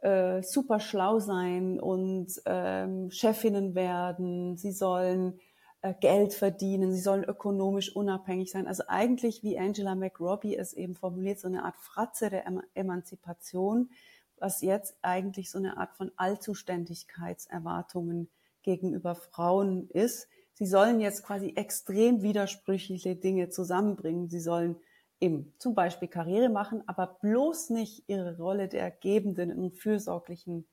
äh, 0.00 0.42
super 0.42 0.80
schlau 0.80 1.18
sein 1.18 1.78
und 1.80 2.40
ähm, 2.46 3.10
Chefinnen 3.10 3.74
werden. 3.74 4.56
Sie 4.56 4.72
sollen 4.72 5.38
äh, 5.82 5.92
Geld 6.00 6.32
verdienen, 6.34 6.92
sie 6.92 7.00
sollen 7.00 7.24
ökonomisch 7.24 7.94
unabhängig 7.94 8.50
sein. 8.52 8.66
Also 8.68 8.84
eigentlich, 8.86 9.42
wie 9.42 9.58
Angela 9.58 9.96
McRobbie 9.96 10.56
es 10.56 10.72
eben 10.72 10.94
formuliert, 10.94 11.40
so 11.40 11.48
eine 11.48 11.64
Art 11.64 11.76
Fratze 11.76 12.30
der 12.30 12.44
Emanzipation, 12.74 13.90
was 14.38 14.62
jetzt 14.62 14.96
eigentlich 15.02 15.50
so 15.50 15.58
eine 15.58 15.76
Art 15.76 15.94
von 15.96 16.12
Allzuständigkeitserwartungen 16.16 18.30
gegenüber 18.62 19.16
Frauen 19.16 19.90
ist. 19.90 20.28
Sie 20.54 20.66
sollen 20.66 21.00
jetzt 21.00 21.24
quasi 21.24 21.54
extrem 21.56 22.22
widersprüchliche 22.22 23.16
Dinge 23.16 23.48
zusammenbringen. 23.48 24.28
Sie 24.28 24.40
sollen 24.40 24.76
eben 25.22 25.54
zum 25.58 25.74
Beispiel 25.74 26.08
Karriere 26.08 26.48
machen, 26.48 26.82
aber 26.86 27.06
bloß 27.06 27.70
nicht 27.70 28.02
ihre 28.08 28.36
Rolle 28.36 28.68
der 28.68 28.90
gebenden 28.90 29.56
und 29.56 29.78
fürsorglichen 29.78 30.66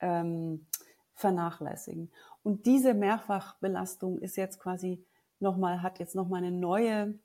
ähm, 0.00 0.66
vernachlässigen. 1.14 2.12
Und 2.42 2.66
diese 2.66 2.92
Mehrfachbelastung 2.92 4.18
ist 4.18 4.36
jetzt 4.36 4.60
quasi 4.60 5.04
nochmal, 5.40 5.82
hat 5.82 5.98
jetzt 5.98 6.14
nochmal 6.14 6.44
eine 6.44 6.52
neue 6.52 7.18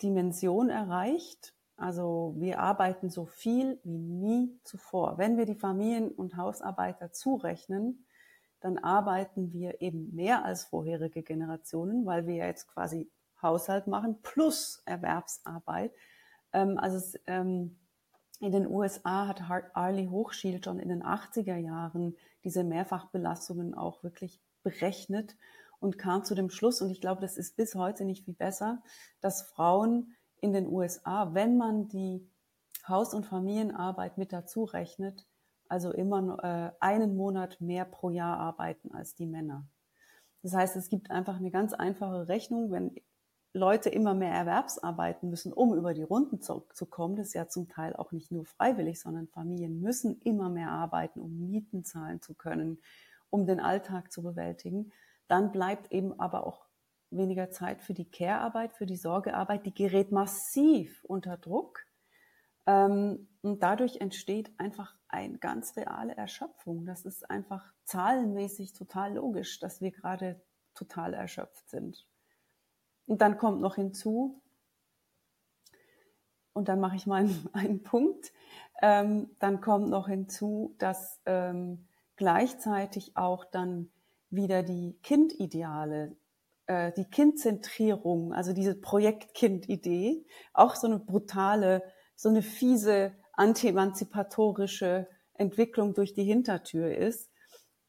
Dimension 0.00 0.70
erreicht. 0.70 1.54
Also 1.76 2.34
wir 2.38 2.60
arbeiten 2.60 3.10
so 3.10 3.26
viel 3.26 3.80
wie 3.82 3.98
nie 3.98 4.60
zuvor. 4.62 5.18
Wenn 5.18 5.38
wir 5.38 5.46
die 5.46 5.56
Familien- 5.56 6.12
und 6.12 6.36
Hausarbeiter 6.36 7.10
zurechnen, 7.12 8.04
dann 8.60 8.78
arbeiten 8.78 9.52
wir 9.52 9.80
eben 9.80 10.14
mehr 10.14 10.44
als 10.44 10.64
vorherige 10.64 11.22
Generationen, 11.22 12.06
weil 12.06 12.26
wir 12.26 12.36
jetzt 12.36 12.68
quasi 12.68 13.10
Haushalt 13.42 13.86
machen 13.86 14.20
plus 14.22 14.82
Erwerbsarbeit. 14.86 15.92
Ähm, 16.52 16.78
also 16.78 16.96
es, 16.96 17.18
ähm, 17.26 17.76
in 18.40 18.52
den 18.52 18.66
USA 18.66 19.26
hat 19.26 19.42
Arlie 19.74 20.08
Hochschild 20.08 20.64
schon 20.64 20.78
in 20.78 20.88
den 20.88 21.02
80er 21.02 21.56
Jahren 21.56 22.16
diese 22.42 22.64
Mehrfachbelastungen 22.64 23.74
auch 23.74 24.02
wirklich 24.02 24.40
berechnet 24.62 25.36
und 25.78 25.98
kam 25.98 26.24
zu 26.24 26.34
dem 26.34 26.50
Schluss, 26.50 26.80
und 26.80 26.90
ich 26.90 27.00
glaube, 27.00 27.20
das 27.20 27.36
ist 27.36 27.56
bis 27.56 27.74
heute 27.74 28.04
nicht 28.04 28.24
viel 28.24 28.34
besser, 28.34 28.82
dass 29.20 29.42
Frauen 29.42 30.14
in 30.40 30.52
den 30.52 30.66
USA, 30.66 31.34
wenn 31.34 31.56
man 31.56 31.88
die 31.88 32.26
Haus- 32.88 33.14
und 33.14 33.26
Familienarbeit 33.26 34.16
mit 34.16 34.32
dazu 34.32 34.64
rechnet, 34.64 35.26
also 35.68 35.92
immer 35.92 36.42
äh, 36.42 36.72
einen 36.80 37.16
Monat 37.16 37.60
mehr 37.60 37.84
pro 37.84 38.10
Jahr 38.10 38.38
arbeiten 38.38 38.92
als 38.92 39.14
die 39.14 39.26
Männer. 39.26 39.66
Das 40.42 40.54
heißt, 40.54 40.76
es 40.76 40.88
gibt 40.88 41.10
einfach 41.10 41.36
eine 41.36 41.50
ganz 41.50 41.74
einfache 41.74 42.28
Rechnung, 42.28 42.72
wenn 42.72 42.94
Leute 43.52 43.88
immer 43.90 44.14
mehr 44.14 44.32
Erwerbsarbeiten 44.32 45.28
müssen, 45.28 45.52
um 45.52 45.74
über 45.74 45.92
die 45.92 46.04
Runden 46.04 46.40
zu, 46.40 46.66
zu, 46.72 46.86
kommen. 46.86 47.16
Das 47.16 47.28
ist 47.28 47.34
ja 47.34 47.48
zum 47.48 47.68
Teil 47.68 47.96
auch 47.96 48.12
nicht 48.12 48.30
nur 48.30 48.44
freiwillig, 48.44 49.00
sondern 49.00 49.26
Familien 49.26 49.80
müssen 49.80 50.20
immer 50.22 50.48
mehr 50.48 50.70
arbeiten, 50.70 51.20
um 51.20 51.50
Mieten 51.50 51.84
zahlen 51.84 52.22
zu 52.22 52.34
können, 52.34 52.80
um 53.28 53.46
den 53.46 53.58
Alltag 53.58 54.12
zu 54.12 54.22
bewältigen. 54.22 54.92
Dann 55.26 55.50
bleibt 55.50 55.90
eben 55.90 56.18
aber 56.20 56.46
auch 56.46 56.66
weniger 57.10 57.50
Zeit 57.50 57.82
für 57.82 57.94
die 57.94 58.08
Care-Arbeit, 58.08 58.72
für 58.72 58.86
die 58.86 58.96
Sorgearbeit. 58.96 59.66
Die 59.66 59.74
gerät 59.74 60.12
massiv 60.12 61.04
unter 61.04 61.36
Druck. 61.36 61.84
Ähm, 62.66 63.28
und 63.42 63.62
dadurch 63.64 64.00
entsteht 64.00 64.52
einfach 64.58 64.94
eine 65.08 65.38
ganz 65.38 65.76
reale 65.76 66.16
Erschöpfung. 66.16 66.86
Das 66.86 67.04
ist 67.04 67.28
einfach 67.28 67.72
zahlenmäßig 67.84 68.74
total 68.74 69.14
logisch, 69.14 69.58
dass 69.58 69.80
wir 69.80 69.90
gerade 69.90 70.40
total 70.74 71.14
erschöpft 71.14 71.68
sind. 71.68 72.06
Und 73.10 73.22
dann 73.22 73.38
kommt 73.38 73.60
noch 73.60 73.74
hinzu, 73.74 74.40
und 76.52 76.68
dann 76.68 76.78
mache 76.78 76.94
ich 76.94 77.08
mal 77.08 77.28
einen, 77.52 77.82
Punkt, 77.82 78.32
ähm, 78.82 79.34
dann 79.40 79.60
kommt 79.60 79.88
noch 79.88 80.06
hinzu, 80.06 80.76
dass 80.78 81.20
ähm, 81.26 81.88
gleichzeitig 82.14 83.16
auch 83.16 83.44
dann 83.44 83.90
wieder 84.30 84.62
die 84.62 84.96
Kindideale, 85.02 86.16
äh, 86.66 86.92
die 86.92 87.04
Kindzentrierung, 87.04 88.32
also 88.32 88.52
diese 88.52 88.76
Projektkind-Idee, 88.76 90.24
auch 90.52 90.76
so 90.76 90.86
eine 90.86 91.00
brutale, 91.00 91.82
so 92.14 92.28
eine 92.28 92.42
fiese 92.42 93.10
anti-emanzipatorische 93.32 95.08
Entwicklung 95.34 95.94
durch 95.94 96.14
die 96.14 96.22
Hintertür 96.22 96.96
ist. 96.96 97.28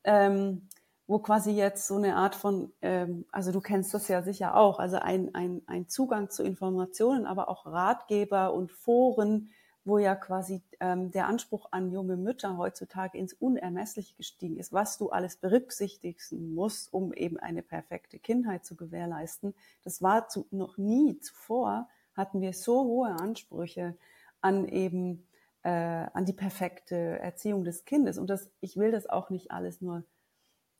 Ähm, 0.04 0.68
wo 1.12 1.20
quasi 1.20 1.52
jetzt 1.52 1.88
so 1.88 1.98
eine 1.98 2.16
Art 2.16 2.36
von, 2.36 2.72
ähm, 2.82 3.26
also 3.34 3.52
du 3.52 3.60
kennst 3.60 3.94
das 3.94 4.08
ja 4.08 4.22
sicher 4.22 4.56
auch, 4.56 4.80
also 4.80 4.96
ein, 4.96 5.36
ein, 5.36 5.62
ein 5.68 5.90
Zugang 5.90 6.30
zu 6.30 6.42
Informationen, 6.42 7.26
aber 7.26 7.50
auch 7.50 7.66
Ratgeber 7.66 8.54
und 8.54 8.72
Foren, 8.72 9.50
wo 9.84 9.98
ja 9.98 10.16
quasi 10.16 10.62
ähm, 10.80 11.12
der 11.12 11.28
Anspruch 11.28 11.68
an 11.72 11.92
junge 11.92 12.16
Mütter 12.16 12.56
heutzutage 12.58 13.18
ins 13.18 13.34
Unermessliche 13.34 14.16
gestiegen 14.16 14.56
ist, 14.56 14.72
was 14.72 14.98
du 14.98 15.10
alles 15.10 15.36
berücksichtigen 15.36 16.54
musst, 16.56 16.94
um 16.94 17.12
eben 17.12 17.38
eine 17.38 17.62
perfekte 17.62 18.18
Kindheit 18.18 18.64
zu 18.64 18.78
gewährleisten. 18.78 19.54
Das 19.84 20.02
war 20.02 20.30
zu, 20.30 20.48
noch 20.50 20.78
nie 20.78 21.20
zuvor, 21.20 21.90
hatten 22.16 22.40
wir 22.40 22.54
so 22.54 22.86
hohe 22.86 23.10
Ansprüche 23.10 23.98
an 24.40 24.66
eben 24.66 25.28
äh, 25.64 25.70
an 25.70 26.24
die 26.24 26.32
perfekte 26.32 26.96
Erziehung 26.96 27.66
des 27.66 27.84
Kindes. 27.84 28.18
Und 28.18 28.30
das, 28.30 28.50
ich 28.62 28.78
will 28.78 28.92
das 28.92 29.10
auch 29.10 29.30
nicht 29.30 29.52
alles 29.52 29.82
nur 29.82 30.06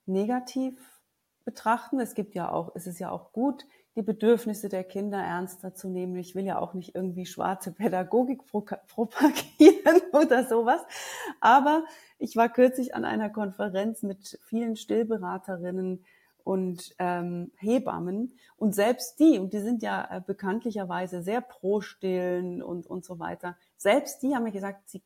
negativ 0.06 1.02
betrachten. 1.46 2.00
Es 2.00 2.14
gibt 2.14 2.36
ja 2.36 2.52
auch, 2.52 2.72
es 2.76 2.88
ist 2.88 3.00
ja 3.00 3.12
auch 3.12 3.32
gut, 3.34 3.66
die 3.96 4.02
Bedürfnisse 4.02 4.70
der 4.70 4.84
Kinder 4.84 5.18
ernster 5.18 5.74
zu 5.74 5.90
nehmen. 5.90 6.16
Ich 6.16 6.34
will 6.34 6.46
ja 6.46 6.60
auch 6.60 6.74
nicht 6.74 6.96
irgendwie 6.96 7.26
schwarze 7.26 7.72
Pädagogik 7.72 8.46
propagieren 8.46 10.02
oder 10.14 10.46
sowas. 10.48 10.82
Aber 11.42 11.84
ich 12.18 12.36
war 12.36 12.50
kürzlich 12.50 12.96
an 12.96 13.04
einer 13.04 13.30
Konferenz 13.30 14.02
mit 14.04 14.40
vielen 14.44 14.76
Stillberaterinnen 14.76 16.06
und 16.44 16.96
ähm, 17.00 17.52
Hebammen 17.58 18.34
und 18.58 18.74
selbst 18.74 19.20
die, 19.20 19.38
und 19.40 19.54
die 19.54 19.60
sind 19.60 19.84
ja 19.84 20.08
äh, 20.10 20.22
bekanntlicherweise 20.22 21.22
sehr 21.22 21.42
pro 21.42 21.82
Stillen 21.82 22.64
und, 22.64 22.88
und 22.88 23.06
so 23.06 23.20
weiter, 23.20 23.58
selbst 23.78 24.24
die 24.24 24.36
haben 24.36 24.44
mir 24.44 24.52
gesagt, 24.52 24.90
sie, 24.90 25.04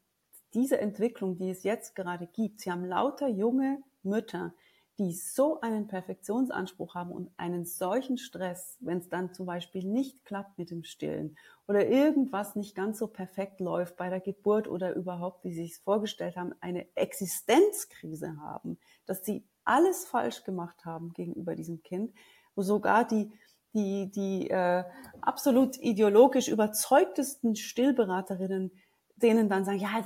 diese 0.53 0.79
Entwicklung, 0.79 1.35
die 1.37 1.49
es 1.49 1.63
jetzt 1.63 1.95
gerade 1.95 2.27
gibt, 2.27 2.61
sie 2.61 2.71
haben 2.71 2.85
lauter 2.85 3.27
junge 3.27 3.79
Mütter, 4.03 4.53
die 4.97 5.13
so 5.13 5.59
einen 5.61 5.87
Perfektionsanspruch 5.87 6.95
haben 6.95 7.11
und 7.11 7.29
einen 7.37 7.65
solchen 7.65 8.17
Stress, 8.17 8.77
wenn 8.79 8.99
es 8.99 9.09
dann 9.09 9.33
zum 9.33 9.45
Beispiel 9.45 9.83
nicht 9.83 10.23
klappt 10.23 10.57
mit 10.57 10.71
dem 10.71 10.83
Stillen 10.83 11.37
oder 11.67 11.87
irgendwas 11.87 12.55
nicht 12.55 12.75
ganz 12.75 12.99
so 12.99 13.07
perfekt 13.07 13.59
läuft 13.59 13.97
bei 13.97 14.09
der 14.09 14.21
Geburt 14.21 14.67
oder 14.67 14.95
überhaupt, 14.95 15.43
wie 15.43 15.53
sie 15.53 15.65
es 15.65 15.79
vorgestellt 15.79 16.37
haben, 16.37 16.53
eine 16.61 16.87
Existenzkrise 16.95 18.37
haben, 18.39 18.77
dass 19.05 19.25
sie 19.25 19.43
alles 19.65 20.05
falsch 20.05 20.43
gemacht 20.43 20.85
haben 20.85 21.11
gegenüber 21.13 21.55
diesem 21.55 21.83
Kind, 21.83 22.13
wo 22.55 22.61
sogar 22.61 23.05
die 23.05 23.31
die, 23.73 24.09
die 24.09 24.49
äh, 24.49 24.85
absolut 25.19 25.77
ideologisch 25.77 26.47
überzeugtesten 26.47 27.57
Stillberaterinnen 27.57 28.71
denen 29.17 29.49
dann 29.49 29.65
sagen, 29.65 29.79
ja, 29.79 30.01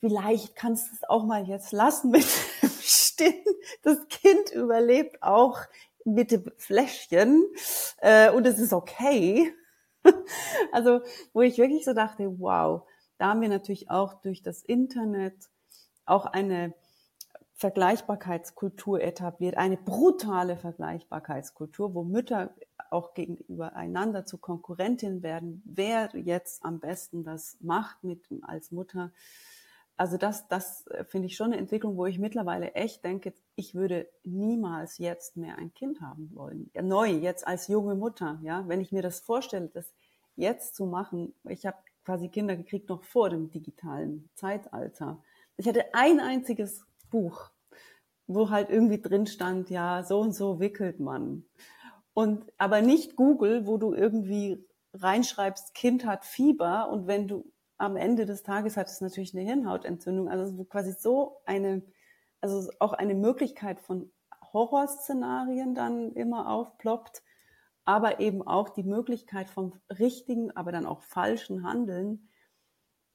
vielleicht 0.00 0.56
kannst 0.56 0.88
du 0.88 0.94
es 0.94 1.08
auch 1.08 1.24
mal 1.24 1.46
jetzt 1.46 1.72
lassen 1.72 2.10
mit 2.10 2.26
stehen. 3.16 3.44
Das 3.82 4.06
Kind 4.08 4.52
überlebt 4.52 5.22
auch 5.22 5.60
mit 6.04 6.30
dem 6.30 6.52
Fläschchen 6.56 7.44
äh, 7.98 8.30
und 8.30 8.46
es 8.46 8.58
ist 8.58 8.72
okay. 8.72 9.52
also, 10.72 11.00
wo 11.32 11.42
ich 11.42 11.58
wirklich 11.58 11.84
so 11.84 11.94
dachte, 11.94 12.38
wow, 12.38 12.82
da 13.18 13.28
haben 13.28 13.40
wir 13.40 13.48
natürlich 13.48 13.90
auch 13.90 14.14
durch 14.14 14.42
das 14.42 14.62
Internet 14.62 15.34
auch 16.04 16.26
eine 16.26 16.74
Vergleichbarkeitskultur 17.54 19.00
etabliert, 19.00 19.56
eine 19.56 19.78
brutale 19.78 20.58
Vergleichbarkeitskultur, 20.58 21.94
wo 21.94 22.04
Mütter 22.04 22.54
auch 22.90 23.14
gegenüber 23.14 23.74
einander 23.74 24.26
zu 24.26 24.36
Konkurrentinnen 24.36 25.22
werden, 25.22 25.62
wer 25.64 26.10
jetzt 26.14 26.62
am 26.64 26.80
besten 26.80 27.24
das 27.24 27.56
macht 27.60 28.04
mit 28.04 28.28
als 28.42 28.70
Mutter. 28.70 29.10
Also 29.96 30.18
das, 30.18 30.46
das 30.48 30.86
äh, 30.88 31.04
finde 31.04 31.26
ich 31.26 31.36
schon 31.36 31.52
eine 31.52 31.56
Entwicklung, 31.56 31.96
wo 31.96 32.06
ich 32.06 32.18
mittlerweile 32.18 32.72
echt 32.74 33.04
denke, 33.04 33.32
ich 33.54 33.74
würde 33.74 34.08
niemals 34.24 34.98
jetzt 34.98 35.36
mehr 35.36 35.56
ein 35.56 35.72
Kind 35.72 36.00
haben 36.00 36.30
wollen. 36.34 36.70
Ja, 36.74 36.82
neu, 36.82 37.08
jetzt 37.08 37.46
als 37.46 37.68
junge 37.68 37.94
Mutter, 37.94 38.38
ja, 38.42 38.66
wenn 38.68 38.80
ich 38.80 38.92
mir 38.92 39.02
das 39.02 39.20
vorstelle, 39.20 39.68
das 39.68 39.94
jetzt 40.36 40.76
zu 40.76 40.86
machen. 40.86 41.34
Ich 41.48 41.64
habe 41.66 41.78
quasi 42.04 42.28
Kinder 42.28 42.56
gekriegt 42.56 42.88
noch 42.88 43.02
vor 43.02 43.30
dem 43.30 43.50
digitalen 43.50 44.28
Zeitalter. 44.34 45.22
Ich 45.56 45.66
hatte 45.66 45.94
ein 45.94 46.20
einziges 46.20 46.84
Buch, 47.10 47.50
wo 48.26 48.50
halt 48.50 48.70
irgendwie 48.70 49.00
drin 49.00 49.26
stand, 49.26 49.70
ja, 49.70 50.04
so 50.04 50.20
und 50.20 50.32
so 50.32 50.60
wickelt 50.60 51.00
man. 51.00 51.44
Und 52.12 52.52
aber 52.58 52.82
nicht 52.82 53.16
Google, 53.16 53.66
wo 53.66 53.78
du 53.78 53.94
irgendwie 53.94 54.64
reinschreibst, 54.94 55.74
Kind 55.74 56.04
hat 56.06 56.24
Fieber 56.24 56.88
und 56.90 57.06
wenn 57.06 57.28
du 57.28 57.50
am 57.78 57.96
Ende 57.96 58.26
des 58.26 58.42
Tages 58.42 58.76
hat 58.76 58.88
es 58.88 59.00
natürlich 59.00 59.34
eine 59.34 59.44
Hirnhautentzündung. 59.44 60.28
Also 60.28 60.64
quasi 60.64 60.92
so 60.92 61.40
eine, 61.44 61.82
also 62.40 62.70
auch 62.78 62.92
eine 62.92 63.14
Möglichkeit 63.14 63.80
von 63.80 64.12
Horrorszenarien 64.52 65.74
dann 65.74 66.12
immer 66.12 66.50
aufploppt, 66.50 67.22
aber 67.84 68.20
eben 68.20 68.46
auch 68.46 68.70
die 68.70 68.82
Möglichkeit 68.82 69.48
vom 69.48 69.74
richtigen, 69.98 70.50
aber 70.56 70.72
dann 70.72 70.86
auch 70.86 71.02
falschen 71.02 71.62
Handeln 71.62 72.28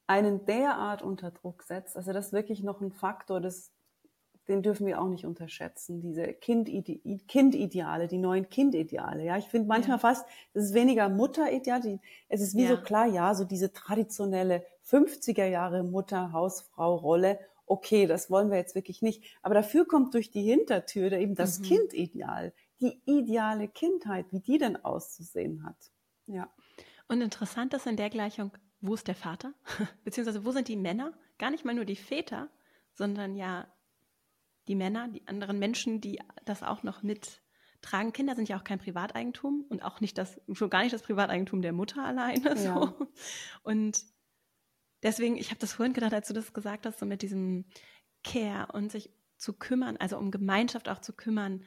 einen 0.06 0.44
derart 0.44 1.02
unter 1.02 1.30
Druck 1.30 1.62
setzt. 1.62 1.96
Also 1.96 2.12
das 2.12 2.26
ist 2.26 2.32
wirklich 2.32 2.62
noch 2.62 2.80
ein 2.80 2.92
Faktor, 2.92 3.40
das 3.40 3.72
den 4.48 4.62
dürfen 4.62 4.86
wir 4.86 5.00
auch 5.00 5.08
nicht 5.08 5.24
unterschätzen, 5.24 6.00
diese 6.00 6.32
Kindide 6.32 6.98
Kindideale, 7.28 8.08
die 8.08 8.18
neuen 8.18 8.48
Kindideale. 8.48 9.24
Ja, 9.24 9.38
ich 9.38 9.46
finde 9.46 9.68
manchmal 9.68 9.96
ja. 9.96 10.00
fast, 10.00 10.26
es 10.52 10.64
ist 10.64 10.74
weniger 10.74 11.08
Mutterideal, 11.08 12.00
es 12.28 12.40
ist 12.40 12.56
wie 12.56 12.64
ja. 12.64 12.70
so 12.70 12.82
klar, 12.82 13.06
ja, 13.06 13.34
so 13.34 13.44
diese 13.44 13.72
traditionelle 13.72 14.64
50er 14.84 15.46
Jahre 15.46 15.84
Mutter, 15.84 16.32
Hausfrau 16.32 16.96
Rolle. 16.96 17.38
Okay, 17.66 18.06
das 18.06 18.30
wollen 18.30 18.50
wir 18.50 18.58
jetzt 18.58 18.74
wirklich 18.74 19.00
nicht. 19.00 19.22
Aber 19.42 19.54
dafür 19.54 19.86
kommt 19.86 20.14
durch 20.14 20.30
die 20.30 20.42
Hintertür 20.42 21.12
eben 21.12 21.36
das 21.36 21.60
mhm. 21.60 21.64
Kindideal, 21.64 22.52
die 22.80 23.00
ideale 23.06 23.68
Kindheit, 23.68 24.26
wie 24.32 24.40
die 24.40 24.58
denn 24.58 24.76
auszusehen 24.84 25.64
hat. 25.64 25.92
Ja. 26.26 26.50
Und 27.08 27.20
interessant 27.20 27.74
ist 27.74 27.86
in 27.86 27.96
der 27.96 28.10
Gleichung, 28.10 28.50
wo 28.80 28.94
ist 28.94 29.06
der 29.06 29.14
Vater? 29.14 29.54
Beziehungsweise 30.04 30.44
wo 30.44 30.50
sind 30.50 30.66
die 30.66 30.76
Männer? 30.76 31.12
Gar 31.38 31.52
nicht 31.52 31.64
mal 31.64 31.74
nur 31.74 31.84
die 31.84 31.96
Väter, 31.96 32.48
sondern 32.94 33.36
ja 33.36 33.66
die 34.68 34.74
Männer, 34.74 35.08
die 35.08 35.26
anderen 35.26 35.58
Menschen, 35.58 36.00
die 36.00 36.20
das 36.44 36.62
auch 36.62 36.82
noch 36.82 37.02
mittragen. 37.02 38.12
Kinder 38.12 38.36
sind 38.36 38.48
ja 38.48 38.58
auch 38.58 38.64
kein 38.64 38.78
Privateigentum 38.78 39.64
und 39.68 39.82
auch 39.82 40.00
nicht 40.00 40.18
das, 40.18 40.40
schon 40.52 40.70
gar 40.70 40.82
nicht 40.82 40.92
das 40.92 41.02
Privateigentum 41.02 41.62
der 41.62 41.72
Mutter 41.72 42.04
alleine. 42.04 42.56
So. 42.56 42.64
Ja. 42.64 42.96
Und 43.62 44.04
deswegen, 45.02 45.36
ich 45.36 45.50
habe 45.50 45.60
das 45.60 45.72
vorhin 45.72 45.94
gedacht, 45.94 46.14
als 46.14 46.28
du 46.28 46.34
das 46.34 46.52
gesagt 46.52 46.86
hast, 46.86 46.98
so 46.98 47.06
mit 47.06 47.22
diesem 47.22 47.64
Care 48.22 48.72
und 48.72 48.92
sich 48.92 49.10
zu 49.36 49.52
kümmern, 49.52 49.96
also 49.96 50.16
um 50.18 50.30
Gemeinschaft 50.30 50.88
auch 50.88 51.00
zu 51.00 51.12
kümmern. 51.12 51.64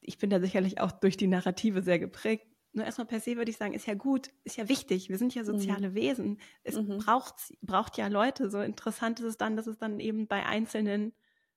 Ich 0.00 0.18
bin 0.18 0.30
da 0.30 0.40
sicherlich 0.40 0.80
auch 0.80 0.92
durch 0.92 1.16
die 1.16 1.26
Narrative 1.26 1.82
sehr 1.82 1.98
geprägt. 1.98 2.46
Nur 2.72 2.84
erstmal 2.84 3.08
per 3.08 3.18
se 3.18 3.36
würde 3.36 3.50
ich 3.50 3.56
sagen, 3.56 3.74
ist 3.74 3.86
ja 3.86 3.94
gut, 3.94 4.30
ist 4.44 4.56
ja 4.56 4.68
wichtig. 4.68 5.08
Wir 5.08 5.18
sind 5.18 5.34
ja 5.34 5.42
soziale 5.42 5.90
mhm. 5.90 5.94
Wesen. 5.94 6.40
Es 6.62 6.76
mhm. 6.76 6.98
braucht, 6.98 7.34
braucht 7.62 7.98
ja 7.98 8.06
Leute. 8.06 8.48
So 8.48 8.60
interessant 8.60 9.18
ist 9.18 9.26
es 9.26 9.36
dann, 9.36 9.56
dass 9.56 9.66
es 9.66 9.78
dann 9.78 9.98
eben 9.98 10.28
bei 10.28 10.46
einzelnen 10.46 11.12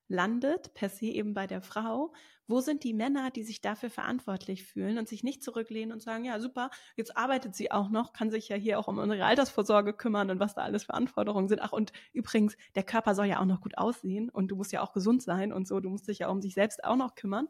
landet, 0.08 0.74
per 0.74 0.90
se 0.90 1.06
eben 1.06 1.34
bei 1.34 1.48
der 1.48 1.62
Frau. 1.62 2.14
Wo 2.48 2.60
sind 2.60 2.84
die 2.84 2.94
Männer, 2.94 3.32
die 3.32 3.44
sich 3.44 3.62
dafür 3.62 3.90
verantwortlich 3.90 4.66
fühlen 4.66 4.98
und 4.98 5.08
sich 5.08 5.24
nicht 5.24 5.42
zurücklehnen 5.42 5.94
und 5.94 6.02
sagen, 6.02 6.26
ja, 6.26 6.40
super, 6.40 6.72
jetzt 6.98 7.16
arbeitet 7.16 7.56
sie 7.56 7.72
auch 7.72 7.90
noch, 7.90 8.12
kann 8.12 8.30
sich 8.30 8.50
ja 8.50 8.58
hier 8.58 8.80
auch 8.80 8.88
um 8.90 8.98
unsere 8.98 9.24
Altersvorsorge 9.24 9.94
kümmern 9.94 10.30
und 10.30 10.40
was 10.40 10.54
da 10.54 10.62
alles 10.62 10.84
für 10.84 10.94
Anforderungen 10.94 11.48
sind. 11.48 11.62
Ach, 11.62 11.72
und 11.72 11.94
übrigens, 12.12 12.58
der 12.76 12.84
Körper 12.84 13.16
soll 13.16 13.28
ja 13.28 13.40
auch 13.40 13.46
noch 13.46 13.62
gut 13.62 13.78
aussehen 13.78 14.30
und 14.30 14.50
du 14.50 14.58
musst 14.58 14.74
ja 14.74 14.82
auch 14.82 14.92
gesund 14.92 15.24
sein 15.24 15.54
und 15.54 15.68
so, 15.68 15.80
du 15.80 15.90
musst 15.90 16.08
dich 16.08 16.20
ja 16.20 16.28
um 16.28 16.42
sich 16.42 16.54
selbst 16.54 16.84
auch 16.84 16.98
noch 16.98 17.16
kümmern. 17.16 17.48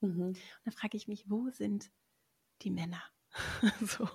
Mhm. 0.00 0.28
Und 0.28 0.38
dann 0.64 0.72
frage 0.72 0.96
ich 0.96 1.08
mich, 1.08 1.28
wo 1.28 1.50
sind 1.50 1.90
die 2.62 2.70
Männer? 2.70 3.02
so. 3.80 4.08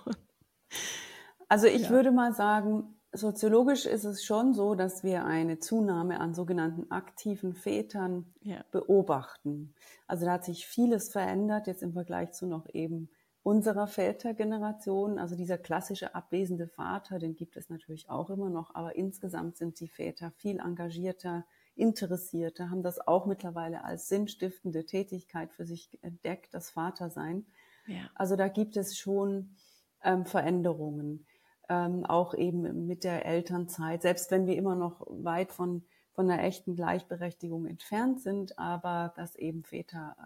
Also 1.48 1.66
ich 1.66 1.82
ja. 1.82 1.90
würde 1.90 2.10
mal 2.10 2.32
sagen, 2.32 2.97
soziologisch 3.12 3.86
ist 3.86 4.04
es 4.04 4.24
schon 4.24 4.54
so, 4.54 4.74
dass 4.74 5.02
wir 5.02 5.24
eine 5.24 5.58
Zunahme 5.58 6.20
an 6.20 6.34
sogenannten 6.34 6.90
aktiven 6.90 7.54
Vätern 7.54 8.32
ja. 8.42 8.64
beobachten. 8.70 9.74
Also 10.06 10.26
da 10.26 10.32
hat 10.32 10.44
sich 10.44 10.66
vieles 10.66 11.10
verändert 11.10 11.66
jetzt 11.66 11.82
im 11.82 11.92
Vergleich 11.92 12.32
zu 12.32 12.46
noch 12.46 12.68
eben 12.72 13.08
unserer 13.42 13.86
Vätergeneration. 13.86 15.18
Also 15.18 15.36
dieser 15.36 15.58
klassische 15.58 16.14
abwesende 16.14 16.68
Vater, 16.68 17.18
den 17.18 17.34
gibt 17.34 17.56
es 17.56 17.70
natürlich 17.70 18.10
auch 18.10 18.30
immer 18.30 18.50
noch, 18.50 18.74
aber 18.74 18.96
insgesamt 18.96 19.56
sind 19.56 19.80
die 19.80 19.88
Väter 19.88 20.30
viel 20.32 20.60
engagierter, 20.60 21.46
interessierter, 21.74 22.70
haben 22.70 22.82
das 22.82 23.06
auch 23.06 23.24
mittlerweile 23.24 23.84
als 23.84 24.08
sinnstiftende 24.08 24.84
Tätigkeit 24.84 25.52
für 25.52 25.64
sich 25.64 25.98
entdeckt, 26.02 26.52
das 26.52 26.70
Vatersein. 26.70 27.46
Ja. 27.86 28.10
Also 28.14 28.36
da 28.36 28.48
gibt 28.48 28.76
es 28.76 28.98
schon 28.98 29.54
ähm, 30.02 30.26
Veränderungen 30.26 31.24
ähm, 31.68 32.06
auch 32.06 32.34
eben 32.34 32.86
mit 32.86 33.04
der 33.04 33.26
Elternzeit, 33.26 34.02
selbst 34.02 34.30
wenn 34.30 34.46
wir 34.46 34.56
immer 34.56 34.74
noch 34.74 35.06
weit 35.08 35.52
von, 35.52 35.84
von 36.12 36.30
einer 36.30 36.42
echten 36.42 36.76
Gleichberechtigung 36.76 37.66
entfernt 37.66 38.20
sind, 38.20 38.58
aber 38.58 39.12
dass 39.16 39.36
eben 39.36 39.64
Väter 39.64 40.16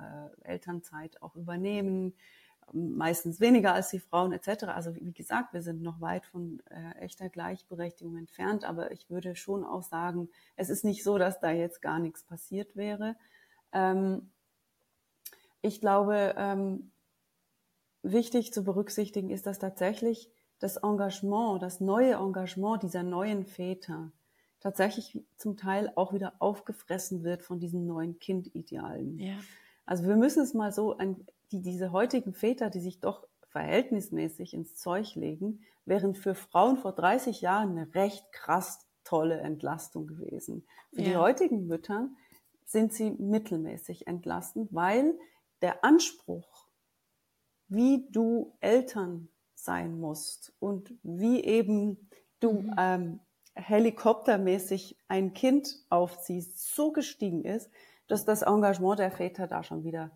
äh, 0.44 0.48
Elternzeit 0.52 1.20
auch 1.20 1.34
übernehmen, 1.34 2.14
meistens 2.72 3.40
weniger 3.40 3.74
als 3.74 3.90
die 3.90 3.98
Frauen 3.98 4.32
etc. 4.32 4.64
Also 4.64 4.94
wie 4.94 5.12
gesagt, 5.12 5.52
wir 5.52 5.62
sind 5.62 5.82
noch 5.82 6.00
weit 6.00 6.24
von 6.26 6.62
äh, 6.70 6.98
echter 7.00 7.28
Gleichberechtigung 7.28 8.16
entfernt, 8.16 8.64
aber 8.64 8.92
ich 8.92 9.10
würde 9.10 9.36
schon 9.36 9.64
auch 9.64 9.82
sagen, 9.82 10.28
es 10.56 10.70
ist 10.70 10.84
nicht 10.84 11.04
so, 11.04 11.18
dass 11.18 11.40
da 11.40 11.50
jetzt 11.50 11.82
gar 11.82 11.98
nichts 11.98 12.22
passiert 12.22 12.76
wäre. 12.76 13.16
Ähm, 13.72 14.30
ich 15.60 15.80
glaube, 15.80 16.34
ähm, 16.36 16.90
wichtig 18.02 18.52
zu 18.52 18.64
berücksichtigen 18.64 19.30
ist, 19.30 19.46
dass 19.46 19.58
tatsächlich 19.58 20.31
das 20.62 20.76
Engagement, 20.76 21.60
das 21.60 21.80
neue 21.80 22.14
Engagement 22.14 22.82
dieser 22.82 23.02
neuen 23.02 23.44
Väter 23.44 24.12
tatsächlich 24.60 25.20
zum 25.36 25.56
Teil 25.56 25.92
auch 25.96 26.12
wieder 26.12 26.34
aufgefressen 26.38 27.24
wird 27.24 27.42
von 27.42 27.58
diesen 27.58 27.84
neuen 27.84 28.20
Kindidealen. 28.20 29.18
Ja. 29.18 29.34
Also 29.86 30.06
wir 30.06 30.14
müssen 30.14 30.42
es 30.42 30.54
mal 30.54 30.72
so, 30.72 30.96
ein, 30.96 31.26
die, 31.50 31.62
diese 31.62 31.90
heutigen 31.90 32.32
Väter, 32.32 32.70
die 32.70 32.80
sich 32.80 33.00
doch 33.00 33.26
verhältnismäßig 33.48 34.54
ins 34.54 34.76
Zeug 34.76 35.16
legen, 35.16 35.64
wären 35.84 36.14
für 36.14 36.36
Frauen 36.36 36.76
vor 36.76 36.92
30 36.92 37.40
Jahren 37.40 37.76
eine 37.76 37.92
recht 37.96 38.30
krass 38.30 38.86
tolle 39.02 39.40
Entlastung 39.40 40.06
gewesen. 40.06 40.64
Für 40.92 41.02
ja. 41.02 41.08
die 41.08 41.16
heutigen 41.16 41.66
Mütter 41.66 42.08
sind 42.64 42.92
sie 42.92 43.10
mittelmäßig 43.10 44.06
entlastend, 44.06 44.72
weil 44.72 45.18
der 45.60 45.84
Anspruch, 45.84 46.68
wie 47.66 48.06
du 48.10 48.54
Eltern 48.60 49.28
sein 49.64 49.98
musst 49.98 50.52
und 50.58 50.92
wie 51.02 51.42
eben 51.44 52.08
du 52.40 52.62
mhm. 52.62 52.74
ähm, 52.78 53.20
helikoptermäßig 53.54 54.98
ein 55.08 55.34
Kind 55.34 55.76
aufziehst, 55.90 56.74
so 56.74 56.92
gestiegen 56.92 57.44
ist, 57.44 57.70
dass 58.08 58.24
das 58.24 58.42
Engagement 58.42 58.98
der 58.98 59.10
Väter 59.10 59.46
da 59.46 59.62
schon 59.62 59.84
wieder 59.84 60.10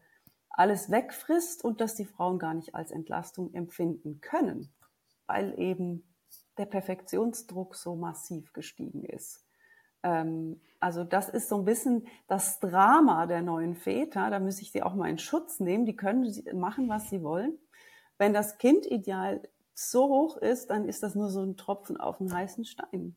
alles 0.50 0.90
wegfrisst 0.90 1.64
und 1.64 1.80
dass 1.80 1.94
die 1.94 2.06
Frauen 2.06 2.38
gar 2.38 2.54
nicht 2.54 2.74
als 2.74 2.90
Entlastung 2.90 3.52
empfinden 3.52 4.20
können, 4.20 4.72
weil 5.26 5.58
eben 5.58 6.02
der 6.56 6.66
Perfektionsdruck 6.66 7.76
so 7.76 7.94
massiv 7.94 8.52
gestiegen 8.54 9.04
ist. 9.04 9.44
Ähm, 10.02 10.60
also 10.80 11.04
das 11.04 11.28
ist 11.28 11.48
so 11.48 11.56
ein 11.56 11.64
bisschen 11.64 12.06
das 12.26 12.60
Drama 12.60 13.26
der 13.26 13.42
neuen 13.42 13.74
Väter. 13.74 14.30
Da 14.30 14.40
muss 14.40 14.60
ich 14.60 14.72
sie 14.72 14.82
auch 14.82 14.94
mal 14.94 15.10
in 15.10 15.18
Schutz 15.18 15.60
nehmen. 15.60 15.84
Die 15.84 15.96
können 15.96 16.32
machen, 16.54 16.88
was 16.88 17.10
sie 17.10 17.22
wollen. 17.22 17.58
Wenn 18.18 18.32
das 18.32 18.58
Kindideal 18.58 19.42
so 19.74 20.08
hoch 20.08 20.36
ist, 20.38 20.70
dann 20.70 20.88
ist 20.88 21.02
das 21.02 21.14
nur 21.14 21.28
so 21.28 21.42
ein 21.42 21.56
Tropfen 21.56 21.98
auf 21.98 22.20
einen 22.20 22.32
heißen 22.32 22.64
Stein. 22.64 23.16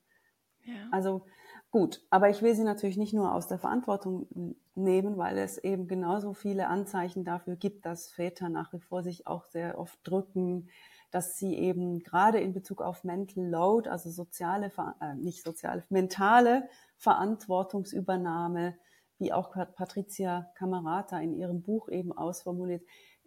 Ja. 0.66 0.74
Also 0.92 1.26
gut, 1.72 2.06
aber 2.10 2.30
ich 2.30 2.42
will 2.42 2.54
sie 2.54 2.64
natürlich 2.64 2.98
nicht 2.98 3.14
nur 3.14 3.34
aus 3.34 3.48
der 3.48 3.60
Verantwortung 3.60 4.56
nehmen, 4.76 5.18
weil 5.18 5.38
es 5.38 5.58
eben 5.58 5.88
genauso 5.88 6.34
viele 6.34 6.68
Anzeichen 6.68 7.24
dafür 7.24 7.56
gibt, 7.56 7.86
dass 7.86 8.12
Väter 8.12 8.50
nach 8.50 8.74
wie 8.74 8.80
vor 8.80 9.04
sich 9.04 9.26
auch 9.28 9.46
sehr 9.46 9.80
oft 9.80 10.00
drücken, 10.04 10.70
dass 11.12 11.38
sie 11.38 11.56
eben 11.56 12.00
gerade 12.00 12.40
in 12.40 12.54
Bezug 12.54 12.82
auf 12.82 13.04
Mental 13.04 13.44
Load, 13.44 13.90
also 13.90 14.10
soziale, 14.12 14.72
äh, 15.02 15.16
nicht 15.16 15.44
soziale, 15.44 15.84
mentale 15.90 16.70
Verantwortungsübernahme, 16.98 18.78
wie 19.18 19.34
auch 19.34 19.52
Patricia 19.76 20.50
Camerata 20.56 21.20
in 21.20 21.34
ihrem 21.34 21.62
Buch 21.62 21.90
eben 21.90 22.12
ausformuliert, 22.12 22.84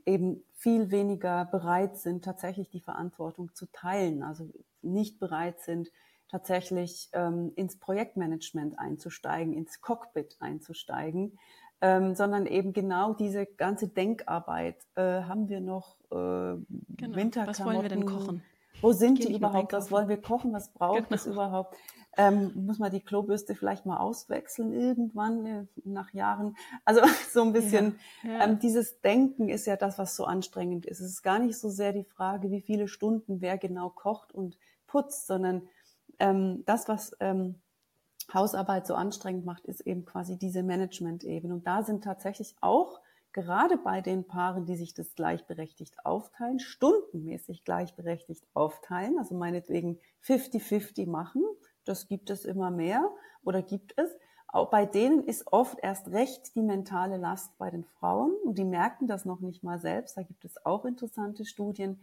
eben 0.06 0.42
viel 0.54 0.90
weniger 0.90 1.44
bereit 1.46 1.96
sind, 1.98 2.24
tatsächlich 2.24 2.70
die 2.70 2.80
Verantwortung 2.80 3.54
zu 3.54 3.66
teilen, 3.72 4.22
also 4.22 4.48
nicht 4.82 5.18
bereit 5.18 5.60
sind, 5.60 5.90
tatsächlich 6.28 7.10
ähm, 7.12 7.52
ins 7.56 7.78
Projektmanagement 7.78 8.78
einzusteigen, 8.78 9.52
ins 9.52 9.80
Cockpit 9.80 10.36
einzusteigen, 10.40 11.38
ähm, 11.82 12.14
sondern 12.14 12.46
eben 12.46 12.72
genau 12.72 13.12
diese 13.12 13.44
ganze 13.44 13.88
Denkarbeit. 13.88 14.76
Äh, 14.94 15.22
haben 15.22 15.48
wir 15.48 15.60
noch 15.60 15.96
äh, 16.10 16.14
genau. 16.14 17.16
Winterklamotten? 17.16 17.46
Was 17.46 17.64
wollen 17.64 17.82
wir 17.82 17.88
denn 17.88 18.06
kochen? 18.06 18.42
Wo 18.82 18.92
sind 18.92 19.18
Gehen 19.18 19.28
die 19.28 19.36
überhaupt? 19.36 19.72
Was 19.72 19.90
wollen 19.90 20.08
wir 20.08 20.20
kochen? 20.20 20.52
Was 20.52 20.72
braucht 20.72 21.08
genau. 21.08 21.14
es 21.14 21.26
überhaupt? 21.26 21.76
Ähm, 22.18 22.52
muss 22.66 22.78
man 22.78 22.92
die 22.92 23.00
Klobürste 23.00 23.54
vielleicht 23.54 23.86
mal 23.86 23.96
auswechseln 23.96 24.74
irgendwann 24.74 25.46
äh, 25.46 25.66
nach 25.84 26.12
Jahren? 26.12 26.56
Also 26.84 27.00
so 27.32 27.42
ein 27.42 27.54
bisschen 27.54 27.98
ja, 28.22 28.30
ja. 28.30 28.44
Ähm, 28.44 28.58
dieses 28.58 29.00
Denken 29.00 29.48
ist 29.48 29.66
ja 29.66 29.76
das, 29.76 29.98
was 29.98 30.14
so 30.14 30.24
anstrengend 30.24 30.84
ist. 30.84 31.00
Es 31.00 31.06
ist 31.06 31.22
gar 31.22 31.38
nicht 31.38 31.58
so 31.58 31.70
sehr 31.70 31.92
die 31.92 32.04
Frage, 32.04 32.50
wie 32.50 32.60
viele 32.60 32.88
Stunden 32.88 33.40
wer 33.40 33.56
genau 33.56 33.88
kocht 33.88 34.34
und 34.34 34.58
putzt, 34.86 35.26
sondern 35.26 35.62
ähm, 36.18 36.64
das, 36.66 36.86
was 36.88 37.16
ähm, 37.20 37.60
Hausarbeit 38.32 38.86
so 38.86 38.94
anstrengend 38.94 39.46
macht, 39.46 39.64
ist 39.66 39.80
eben 39.80 40.04
quasi 40.04 40.38
diese 40.38 40.62
Management-Ebene. 40.62 41.54
Und 41.54 41.66
da 41.66 41.82
sind 41.82 42.04
tatsächlich 42.04 42.54
auch 42.60 43.00
gerade 43.32 43.76
bei 43.78 44.00
den 44.00 44.26
Paaren, 44.26 44.66
die 44.66 44.76
sich 44.76 44.94
das 44.94 45.14
gleichberechtigt 45.14 46.04
aufteilen, 46.04 46.60
stundenmäßig 46.60 47.64
gleichberechtigt 47.64 48.46
aufteilen, 48.54 49.18
also 49.18 49.34
meinetwegen 49.34 49.98
50-50 50.24 51.08
machen, 51.08 51.42
das 51.84 52.08
gibt 52.08 52.30
es 52.30 52.44
immer 52.44 52.70
mehr 52.70 53.10
oder 53.44 53.62
gibt 53.62 53.94
es. 53.98 54.10
Auch 54.48 54.70
bei 54.70 54.84
denen 54.84 55.24
ist 55.24 55.50
oft 55.50 55.78
erst 55.82 56.08
recht 56.08 56.54
die 56.54 56.62
mentale 56.62 57.16
Last 57.16 57.56
bei 57.56 57.70
den 57.70 57.84
Frauen 57.84 58.34
und 58.44 58.58
die 58.58 58.64
merken 58.64 59.06
das 59.06 59.24
noch 59.24 59.40
nicht 59.40 59.62
mal 59.62 59.80
selbst. 59.80 60.16
Da 60.16 60.22
gibt 60.22 60.44
es 60.44 60.64
auch 60.66 60.84
interessante 60.84 61.46
Studien, 61.46 62.02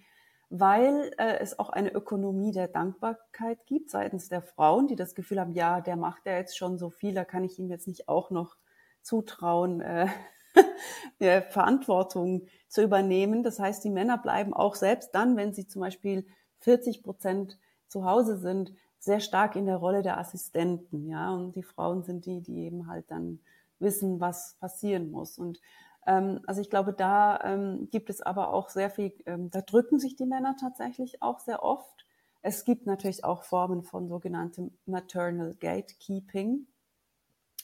weil 0.50 1.12
äh, 1.20 1.38
es 1.40 1.60
auch 1.60 1.70
eine 1.70 1.94
Ökonomie 1.94 2.52
der 2.52 2.68
Dankbarkeit 2.68 3.66
gibt 3.68 3.92
seitens 3.92 4.30
der 4.30 4.42
Frauen, 4.42 4.88
die 4.88 4.96
das 4.96 5.14
Gefühl 5.14 5.40
haben, 5.40 5.54
ja, 5.54 5.80
der 5.80 5.96
macht 5.96 6.26
ja 6.26 6.34
jetzt 6.34 6.58
schon 6.58 6.80
so 6.80 6.90
viel, 6.90 7.14
da 7.14 7.24
kann 7.24 7.44
ich 7.44 7.60
ihm 7.60 7.70
jetzt 7.70 7.88
nicht 7.88 8.10
auch 8.10 8.32
noch 8.32 8.58
zutrauen, 9.04 9.82
äh, 9.82 10.08
Verantwortung 11.50 12.48
zu 12.68 12.82
übernehmen. 12.82 13.44
Das 13.44 13.60
heißt, 13.60 13.84
die 13.84 13.90
Männer 13.90 14.18
bleiben 14.18 14.54
auch 14.54 14.76
selbst 14.76 15.14
dann, 15.14 15.38
wenn 15.38 15.54
sie 15.54 15.68
zum 15.68 15.82
Beispiel 15.82 16.26
40 16.60 17.04
Prozent 17.04 17.58
zu 17.88 18.06
Hause 18.06 18.38
sind, 18.38 18.74
sehr 19.00 19.20
stark 19.20 19.56
in 19.56 19.66
der 19.66 19.78
Rolle 19.78 20.02
der 20.02 20.18
Assistenten, 20.18 21.08
ja. 21.08 21.32
Und 21.34 21.56
die 21.56 21.64
Frauen 21.64 22.04
sind 22.04 22.26
die, 22.26 22.42
die 22.42 22.66
eben 22.66 22.88
halt 22.88 23.10
dann 23.10 23.40
wissen, 23.80 24.20
was 24.20 24.56
passieren 24.60 25.10
muss. 25.10 25.38
Und 25.38 25.62
ähm, 26.06 26.42
also 26.48 26.62
ich 26.62 26.70
glaube, 26.70 26.94
da 26.94 27.40
ähm, 27.44 27.88
gibt 27.92 28.10
es 28.10 28.22
aber 28.22 28.54
auch 28.54 28.70
sehr 28.70 28.90
viel, 28.90 29.14
ähm, 29.26 29.50
da 29.50 29.62
drücken 29.62 30.00
sich 30.00 30.16
die 30.16 30.26
Männer 30.26 30.56
tatsächlich 30.60 31.22
auch 31.22 31.40
sehr 31.40 31.64
oft. 31.64 32.06
Es 32.42 32.66
gibt 32.66 32.86
natürlich 32.86 33.24
auch 33.24 33.44
Formen 33.44 33.84
von 33.84 34.08
sogenanntem 34.08 34.72
Maternal 34.86 35.56
Gatekeeping. 35.60 36.68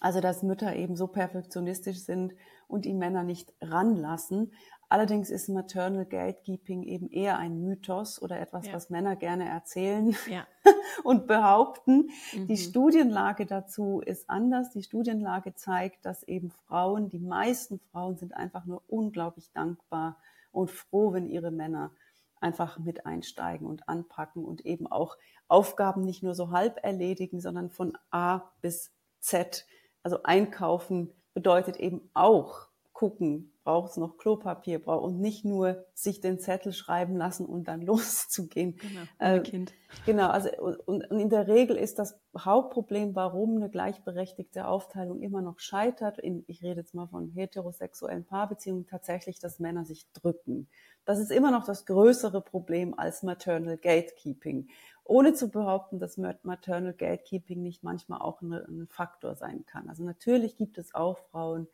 Also, 0.02 0.20
dass 0.20 0.44
Mütter 0.44 0.76
eben 0.76 0.98
so 0.98 1.08
perfektionistisch 1.08 2.00
sind 2.00 2.34
und 2.68 2.86
die 2.86 2.94
Männer 2.94 3.24
nicht 3.24 3.54
ranlassen. 3.62 4.52
Allerdings 4.88 5.30
ist 5.30 5.50
Maternal 5.50 6.06
Gatekeeping 6.06 6.84
eben 6.84 7.10
eher 7.10 7.38
ein 7.38 7.62
Mythos 7.62 8.22
oder 8.22 8.40
etwas, 8.40 8.68
ja. 8.68 8.74
was 8.74 8.90
Männer 8.90 9.16
gerne 9.16 9.50
erzählen 9.50 10.16
ja. 10.30 10.46
und 11.04 11.28
behaupten. 11.28 12.10
Mhm. 12.34 12.48
Die 12.48 12.58
Studienlage 12.58 13.46
dazu 13.46 14.02
ist 14.06 14.30
anders. 14.30 14.70
Die 14.72 14.84
Studienlage 14.84 15.56
zeigt, 15.56 16.06
dass 16.06 16.24
eben 16.24 16.52
Frauen, 16.68 17.10
die 17.10 17.20
meisten 17.20 17.80
Frauen 17.92 18.18
sind 18.18 18.36
einfach 18.36 18.66
nur 18.66 18.84
unglaublich 18.88 19.52
dankbar 19.52 20.18
und 20.52 20.70
froh, 20.70 21.14
wenn 21.14 21.28
ihre 21.28 21.52
Männer 21.52 21.92
einfach 22.40 22.78
mit 22.78 23.08
einsteigen 23.08 23.66
und 23.66 23.90
anpacken 23.90 24.46
und 24.46 24.66
eben 24.66 24.86
auch 24.86 25.18
Aufgaben 25.48 26.02
nicht 26.02 26.22
nur 26.22 26.36
so 26.36 26.52
halb 26.52 26.80
erledigen, 26.84 27.42
sondern 27.42 27.72
von 27.72 27.98
A 28.12 28.52
bis 28.62 28.92
Z. 29.20 29.66
Also 30.04 30.22
einkaufen 30.24 31.12
bedeutet 31.36 31.78
eben 31.78 32.10
auch 32.16 32.70
gucken, 32.96 33.52
braucht 33.66 33.92
es 33.92 33.98
noch 33.98 34.18
Klopapier, 34.18 34.80
braucht 34.80 35.04
und 35.04 35.20
nicht 35.20 35.44
nur 35.44 35.86
sich 35.94 36.22
den 36.22 36.40
Zettel 36.40 36.72
schreiben 36.72 37.18
lassen 37.18 37.46
und 37.46 37.68
dann 37.68 37.82
loszugehen. 37.86 38.78
Genau, 38.78 39.02
äh, 39.20 39.42
Kind. 39.42 39.74
Genau, 40.06 40.30
also 40.30 40.50
und, 40.58 40.78
und, 40.88 41.02
in 41.20 41.30
der 41.30 41.48
Regel 41.48 41.76
ist 41.76 42.00
das 42.00 42.18
Hauptproblem, 42.38 43.14
warum 43.14 43.58
eine 43.58 43.70
gleichberechtigte 43.70 44.68
Aufteilung 44.68 45.22
immer 45.22 45.42
noch 45.42 45.60
scheitert. 45.60 46.20
In, 46.20 46.46
ich 46.48 46.64
rede 46.64 46.82
jetzt 46.82 46.96
mal 46.96 47.08
von 47.08 47.30
heterosexuellen 47.32 48.24
Paarbeziehungen, 48.24 48.88
tatsächlich, 48.88 49.40
dass 49.40 49.60
Männer 49.60 49.84
sich 49.84 50.08
drücken. 50.14 50.68
Das 51.04 51.20
ist 51.20 51.32
immer 51.32 51.52
noch 51.52 51.66
das 51.66 51.86
größere 51.86 52.42
Problem 52.42 52.98
als 52.98 53.24
Maternal 53.24 53.78
Gatekeeping. 53.78 54.70
Ohne 55.08 55.34
zu 55.34 55.50
behaupten, 55.50 56.00
dass 56.00 56.18
Maternal 56.18 56.94
Gatekeeping 56.94 57.62
nicht 57.62 57.84
manchmal 57.84 58.20
auch 58.22 58.42
ein 58.42 58.88
Faktor 58.90 59.36
sein 59.36 59.64
kann. 59.66 59.88
Also 59.88 60.04
natürlich 60.04 60.58
gibt 60.58 60.80
es 60.80 60.96
auch 60.96 61.20
Frauen, 61.30 61.68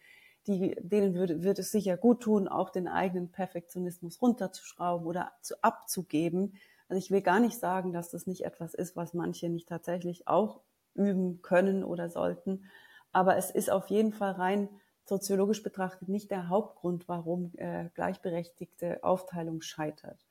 die, 0.48 0.76
denen 0.82 1.16
würde, 1.16 1.42
würde 1.42 1.62
es 1.62 1.72
sicher 1.72 1.96
gut 1.96 2.22
tun, 2.22 2.50
auch 2.50 2.70
den 2.70 2.90
eigenen 2.90 3.32
Perfektionismus 3.32 4.22
runterzuschrauben 4.22 5.08
oder 5.08 5.32
zu, 5.42 5.56
abzugeben. 5.64 6.56
Also 6.90 6.98
ich 7.00 7.10
will 7.10 7.22
gar 7.22 7.40
nicht 7.40 7.58
sagen, 7.58 7.94
dass 7.94 8.10
das 8.10 8.28
nicht 8.28 8.44
etwas 8.44 8.74
ist, 8.74 8.98
was 8.98 9.14
manche 9.14 9.48
nicht 9.48 9.70
tatsächlich 9.70 10.28
auch 10.28 10.60
üben 10.94 11.42
können 11.42 11.86
oder 11.86 12.10
sollten. 12.10 12.66
Aber 13.14 13.38
es 13.38 13.50
ist 13.50 13.72
auf 13.72 13.88
jeden 13.88 14.12
Fall 14.12 14.32
rein 14.32 14.68
soziologisch 15.06 15.64
betrachtet 15.64 16.10
nicht 16.10 16.32
der 16.32 16.50
Hauptgrund, 16.50 17.08
warum 17.08 17.52
äh, 17.58 17.90
gleichberechtigte 17.94 19.04
Aufteilung 19.04 19.62
scheitert. 19.62 20.26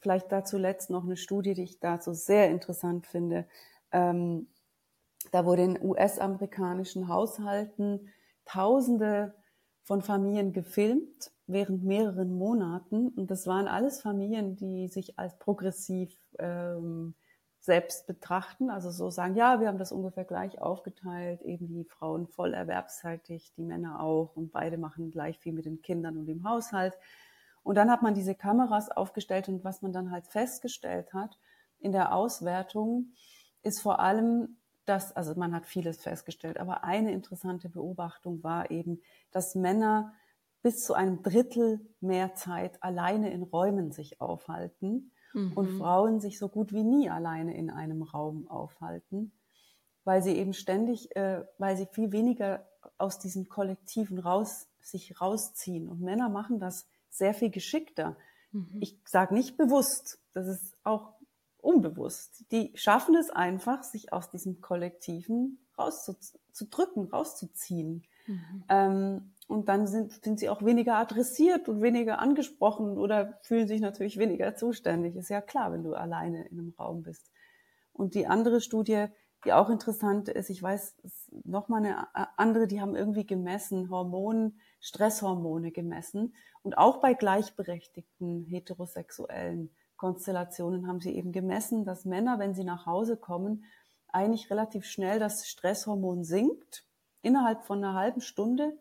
Vielleicht 0.00 0.30
dazu 0.32 0.58
letzt 0.58 0.90
noch 0.90 1.04
eine 1.04 1.16
Studie, 1.16 1.54
die 1.54 1.64
ich 1.64 1.80
dazu 1.80 2.12
sehr 2.12 2.50
interessant 2.50 3.06
finde. 3.06 3.46
Ähm, 3.92 4.48
da 5.32 5.44
wurde 5.44 5.62
in 5.62 5.82
US-amerikanischen 5.82 7.08
Haushalten 7.08 8.08
Tausende 8.44 9.34
von 9.82 10.00
Familien 10.00 10.52
gefilmt 10.52 11.32
während 11.46 11.84
mehreren 11.84 12.32
Monaten. 12.32 13.08
Und 13.08 13.30
das 13.30 13.46
waren 13.46 13.68
alles 13.68 14.00
Familien, 14.00 14.56
die 14.56 14.88
sich 14.88 15.18
als 15.18 15.38
progressiv 15.38 16.18
ähm, 16.38 17.14
selbst 17.60 18.06
betrachten. 18.06 18.70
Also 18.70 18.90
so 18.90 19.10
sagen, 19.10 19.34
ja, 19.34 19.60
wir 19.60 19.68
haben 19.68 19.78
das 19.78 19.92
ungefähr 19.92 20.24
gleich 20.24 20.60
aufgeteilt, 20.60 21.42
eben 21.42 21.68
die 21.68 21.84
Frauen 21.84 22.26
voll 22.26 22.54
erwerbszeitig, 22.54 23.52
die 23.56 23.62
Männer 23.62 24.00
auch 24.00 24.36
und 24.36 24.52
beide 24.52 24.78
machen 24.78 25.10
gleich 25.10 25.38
viel 25.38 25.52
mit 25.52 25.66
den 25.66 25.82
Kindern 25.82 26.16
und 26.16 26.26
dem 26.26 26.48
Haushalt. 26.48 26.94
Und 27.68 27.74
dann 27.74 27.90
hat 27.90 28.00
man 28.00 28.14
diese 28.14 28.34
Kameras 28.34 28.90
aufgestellt 28.90 29.46
und 29.50 29.62
was 29.62 29.82
man 29.82 29.92
dann 29.92 30.10
halt 30.10 30.26
festgestellt 30.26 31.12
hat 31.12 31.38
in 31.78 31.92
der 31.92 32.14
Auswertung, 32.14 33.12
ist 33.62 33.82
vor 33.82 34.00
allem, 34.00 34.56
dass, 34.86 35.14
also 35.14 35.34
man 35.34 35.54
hat 35.54 35.66
vieles 35.66 36.00
festgestellt, 36.00 36.58
aber 36.58 36.82
eine 36.82 37.12
interessante 37.12 37.68
Beobachtung 37.68 38.42
war 38.42 38.70
eben, 38.70 39.02
dass 39.32 39.54
Männer 39.54 40.14
bis 40.62 40.82
zu 40.82 40.94
einem 40.94 41.22
Drittel 41.22 41.86
mehr 42.00 42.34
Zeit 42.34 42.82
alleine 42.82 43.30
in 43.32 43.42
Räumen 43.42 43.92
sich 43.92 44.18
aufhalten 44.18 45.12
mhm. 45.34 45.52
und 45.52 45.68
Frauen 45.76 46.20
sich 46.20 46.38
so 46.38 46.48
gut 46.48 46.72
wie 46.72 46.84
nie 46.84 47.10
alleine 47.10 47.54
in 47.54 47.68
einem 47.68 48.02
Raum 48.02 48.48
aufhalten, 48.48 49.30
weil 50.04 50.22
sie 50.22 50.38
eben 50.38 50.54
ständig, 50.54 51.14
äh, 51.16 51.44
weil 51.58 51.76
sie 51.76 51.86
viel 51.92 52.12
weniger 52.12 52.66
aus 52.96 53.18
diesen 53.18 53.50
Kollektiven 53.50 54.18
raus, 54.18 54.68
sich 54.80 55.20
rausziehen. 55.20 55.86
Und 55.86 56.00
Männer 56.00 56.30
machen 56.30 56.60
das 56.60 56.86
sehr 57.18 57.34
viel 57.34 57.50
geschickter. 57.50 58.16
Mhm. 58.52 58.78
Ich 58.80 58.98
sage 59.04 59.34
nicht 59.34 59.56
bewusst, 59.56 60.20
das 60.32 60.46
ist 60.46 60.76
auch 60.84 61.14
unbewusst. 61.60 62.44
Die 62.52 62.72
schaffen 62.74 63.14
es 63.16 63.30
einfach, 63.30 63.82
sich 63.82 64.12
aus 64.12 64.30
diesem 64.30 64.60
Kollektiven 64.60 65.58
rauszudrücken, 65.78 67.08
rauszuziehen. 67.08 68.04
Mhm. 68.26 68.64
Ähm, 68.68 69.32
und 69.46 69.68
dann 69.68 69.86
sind, 69.86 70.12
sind 70.22 70.38
sie 70.38 70.50
auch 70.50 70.62
weniger 70.62 70.96
adressiert 70.96 71.68
und 71.68 71.80
weniger 71.80 72.18
angesprochen 72.18 72.98
oder 72.98 73.38
fühlen 73.42 73.66
sich 73.66 73.80
natürlich 73.80 74.18
weniger 74.18 74.54
zuständig. 74.56 75.16
Ist 75.16 75.30
ja 75.30 75.40
klar, 75.40 75.72
wenn 75.72 75.82
du 75.82 75.94
alleine 75.94 76.46
in 76.48 76.58
einem 76.58 76.74
Raum 76.78 77.02
bist. 77.02 77.30
Und 77.92 78.14
die 78.14 78.26
andere 78.26 78.60
Studie, 78.60 79.06
die 79.44 79.52
auch 79.52 79.70
interessant 79.70 80.28
ist, 80.28 80.50
ich 80.50 80.62
weiß, 80.62 80.96
noch 81.44 81.68
mal 81.68 81.78
eine 81.78 82.38
andere, 82.38 82.66
die 82.66 82.80
haben 82.80 82.94
irgendwie 82.94 83.26
gemessen, 83.26 83.88
Hormonen, 83.88 84.60
Stresshormone 84.80 85.72
gemessen 85.72 86.34
und 86.62 86.78
auch 86.78 87.00
bei 87.00 87.14
gleichberechtigten 87.14 88.44
heterosexuellen 88.44 89.70
Konstellationen 89.96 90.86
haben 90.86 91.00
sie 91.00 91.14
eben 91.14 91.32
gemessen, 91.32 91.84
dass 91.84 92.04
Männer, 92.04 92.38
wenn 92.38 92.54
sie 92.54 92.64
nach 92.64 92.86
Hause 92.86 93.16
kommen, 93.16 93.64
eigentlich 94.08 94.50
relativ 94.50 94.86
schnell 94.86 95.18
das 95.18 95.46
Stresshormon 95.46 96.24
sinkt. 96.24 96.84
Innerhalb 97.20 97.64
von 97.64 97.78
einer 97.78 97.94
halben 97.94 98.20
Stunde 98.20 98.78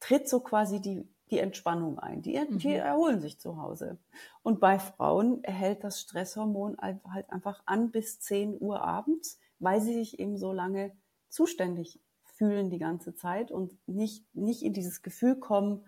tritt 0.00 0.28
so 0.28 0.40
quasi 0.40 0.80
die, 0.80 1.08
die 1.30 1.38
Entspannung 1.38 1.98
ein. 1.98 2.20
Die, 2.22 2.32
die 2.50 2.68
mhm. 2.68 2.74
erholen 2.74 3.20
sich 3.20 3.38
zu 3.38 3.56
Hause. 3.58 3.98
Und 4.42 4.60
bei 4.60 4.78
Frauen 4.78 5.42
erhält 5.44 5.84
das 5.84 6.00
Stresshormon 6.00 6.76
halt 6.80 7.30
einfach 7.30 7.62
an 7.66 7.90
bis 7.90 8.18
10 8.20 8.60
Uhr 8.60 8.82
abends, 8.82 9.38
weil 9.60 9.80
sie 9.80 9.94
sich 9.94 10.18
eben 10.18 10.36
so 10.36 10.52
lange 10.52 10.92
zuständig 11.28 12.00
fühlen 12.40 12.70
die 12.70 12.78
ganze 12.78 13.14
Zeit 13.14 13.52
und 13.52 13.76
nicht, 13.86 14.24
nicht 14.34 14.62
in 14.62 14.72
dieses 14.72 15.02
Gefühl 15.02 15.36
kommen, 15.36 15.84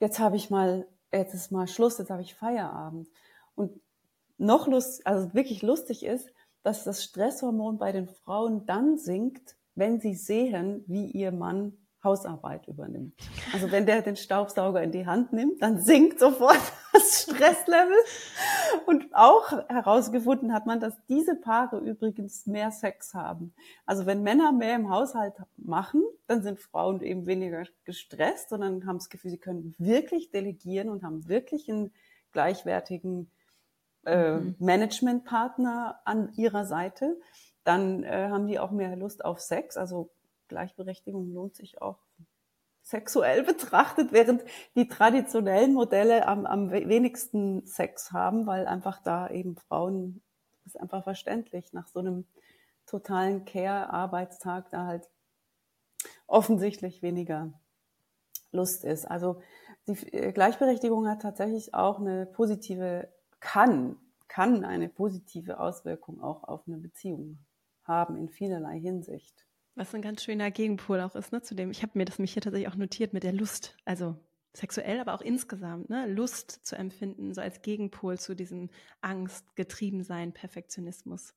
jetzt 0.00 0.18
habe 0.18 0.36
ich 0.36 0.50
mal, 0.50 0.86
jetzt 1.10 1.32
ist 1.32 1.50
mal 1.50 1.66
Schluss, 1.66 1.96
jetzt 1.96 2.10
habe 2.10 2.20
ich 2.20 2.34
Feierabend. 2.34 3.08
Und 3.54 3.80
noch 4.36 4.66
lust, 4.66 5.06
also 5.06 5.32
wirklich 5.32 5.62
lustig 5.62 6.04
ist, 6.04 6.28
dass 6.62 6.84
das 6.84 7.02
Stresshormon 7.02 7.78
bei 7.78 7.92
den 7.92 8.06
Frauen 8.06 8.66
dann 8.66 8.98
sinkt, 8.98 9.56
wenn 9.74 9.98
sie 9.98 10.14
sehen, 10.14 10.84
wie 10.88 11.06
ihr 11.06 11.32
Mann 11.32 11.72
Hausarbeit 12.04 12.68
übernimmt. 12.68 13.14
Also 13.54 13.70
wenn 13.70 13.86
der 13.86 14.02
den 14.02 14.16
Staubsauger 14.16 14.82
in 14.82 14.92
die 14.92 15.06
Hand 15.06 15.32
nimmt, 15.32 15.62
dann 15.62 15.80
sinkt 15.80 16.20
sofort 16.20 16.60
das 16.92 17.22
Stresslevel. 17.22 17.96
Und 18.86 19.06
auch 19.12 19.52
herausgefunden 19.68 20.52
hat 20.52 20.66
man, 20.66 20.80
dass 20.80 20.94
diese 21.08 21.34
Paare 21.34 21.78
übrigens 21.78 22.46
mehr 22.46 22.70
Sex 22.70 23.14
haben. 23.14 23.54
Also 23.86 24.06
wenn 24.06 24.22
Männer 24.22 24.52
mehr 24.52 24.76
im 24.76 24.90
Haushalt 24.90 25.34
machen, 25.56 26.02
dann 26.26 26.42
sind 26.42 26.60
Frauen 26.60 27.00
eben 27.02 27.26
weniger 27.26 27.64
gestresst, 27.84 28.50
sondern 28.50 28.86
haben 28.86 28.98
das 28.98 29.08
Gefühl, 29.08 29.30
sie 29.30 29.38
können 29.38 29.74
wirklich 29.78 30.30
delegieren 30.30 30.88
und 30.88 31.02
haben 31.02 31.28
wirklich 31.28 31.68
einen 31.70 31.92
gleichwertigen 32.32 33.30
äh, 34.04 34.36
mhm. 34.36 34.54
Managementpartner 34.58 36.00
an 36.04 36.32
ihrer 36.34 36.64
Seite. 36.66 37.18
Dann 37.64 38.04
äh, 38.04 38.28
haben 38.30 38.46
die 38.46 38.58
auch 38.58 38.70
mehr 38.70 38.94
Lust 38.96 39.24
auf 39.24 39.40
Sex. 39.40 39.76
Also 39.76 40.10
Gleichberechtigung 40.48 41.32
lohnt 41.32 41.56
sich 41.56 41.82
auch 41.82 41.98
sexuell 42.88 43.42
betrachtet, 43.44 44.12
während 44.12 44.42
die 44.74 44.88
traditionellen 44.88 45.74
Modelle 45.74 46.26
am, 46.26 46.46
am 46.46 46.70
wenigsten 46.70 47.66
Sex 47.66 48.12
haben, 48.12 48.46
weil 48.46 48.66
einfach 48.66 49.02
da 49.02 49.28
eben 49.28 49.56
Frauen, 49.56 50.22
ist 50.64 50.80
einfach 50.80 51.04
verständlich, 51.04 51.72
nach 51.72 51.88
so 51.88 52.00
einem 52.00 52.26
totalen 52.86 53.44
Care-Arbeitstag 53.44 54.70
da 54.70 54.86
halt 54.86 55.08
offensichtlich 56.26 57.02
weniger 57.02 57.52
Lust 58.52 58.84
ist. 58.84 59.04
Also 59.04 59.42
die 59.86 60.12
äh, 60.12 60.32
Gleichberechtigung 60.32 61.08
hat 61.08 61.22
tatsächlich 61.22 61.74
auch 61.74 62.00
eine 62.00 62.26
positive, 62.26 63.08
kann, 63.40 63.96
kann 64.28 64.64
eine 64.64 64.88
positive 64.88 65.60
Auswirkung 65.60 66.22
auch 66.22 66.44
auf 66.44 66.66
eine 66.66 66.78
Beziehung 66.78 67.38
haben 67.84 68.16
in 68.16 68.28
vielerlei 68.28 68.78
Hinsicht. 68.78 69.47
Was 69.78 69.94
ein 69.94 70.02
ganz 70.02 70.24
schöner 70.24 70.50
Gegenpol 70.50 71.00
auch 71.00 71.14
ist, 71.14 71.30
ne, 71.30 71.40
zu 71.40 71.54
dem, 71.54 71.70
ich 71.70 71.82
habe 71.84 71.92
mir 71.94 72.04
das 72.04 72.18
mich 72.18 72.32
hier 72.32 72.42
tatsächlich 72.42 72.68
auch 72.68 72.74
notiert 72.74 73.12
mit 73.12 73.22
der 73.22 73.32
Lust, 73.32 73.76
also 73.84 74.16
sexuell, 74.52 74.98
aber 74.98 75.14
auch 75.14 75.20
insgesamt, 75.20 75.88
ne, 75.88 76.08
Lust 76.08 76.66
zu 76.66 76.74
empfinden, 76.74 77.32
so 77.32 77.40
als 77.40 77.62
Gegenpol 77.62 78.18
zu 78.18 78.34
diesem 78.34 78.70
Angst, 79.02 79.54
Getriebensein, 79.54 80.32
Perfektionismus. 80.32 81.32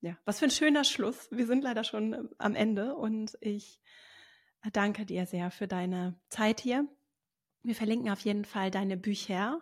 Ja, 0.00 0.16
was 0.24 0.38
für 0.38 0.44
ein 0.44 0.52
schöner 0.52 0.84
Schluss. 0.84 1.28
Wir 1.32 1.48
sind 1.48 1.64
leider 1.64 1.82
schon 1.82 2.12
äh, 2.12 2.22
am 2.38 2.54
Ende 2.54 2.94
und 2.94 3.36
ich 3.40 3.80
danke 4.72 5.04
dir 5.04 5.26
sehr 5.26 5.50
für 5.50 5.66
deine 5.66 6.14
Zeit 6.28 6.60
hier. 6.60 6.86
Wir 7.64 7.74
verlinken 7.74 8.12
auf 8.12 8.20
jeden 8.20 8.44
Fall 8.44 8.70
deine 8.70 8.96
Bücher, 8.96 9.60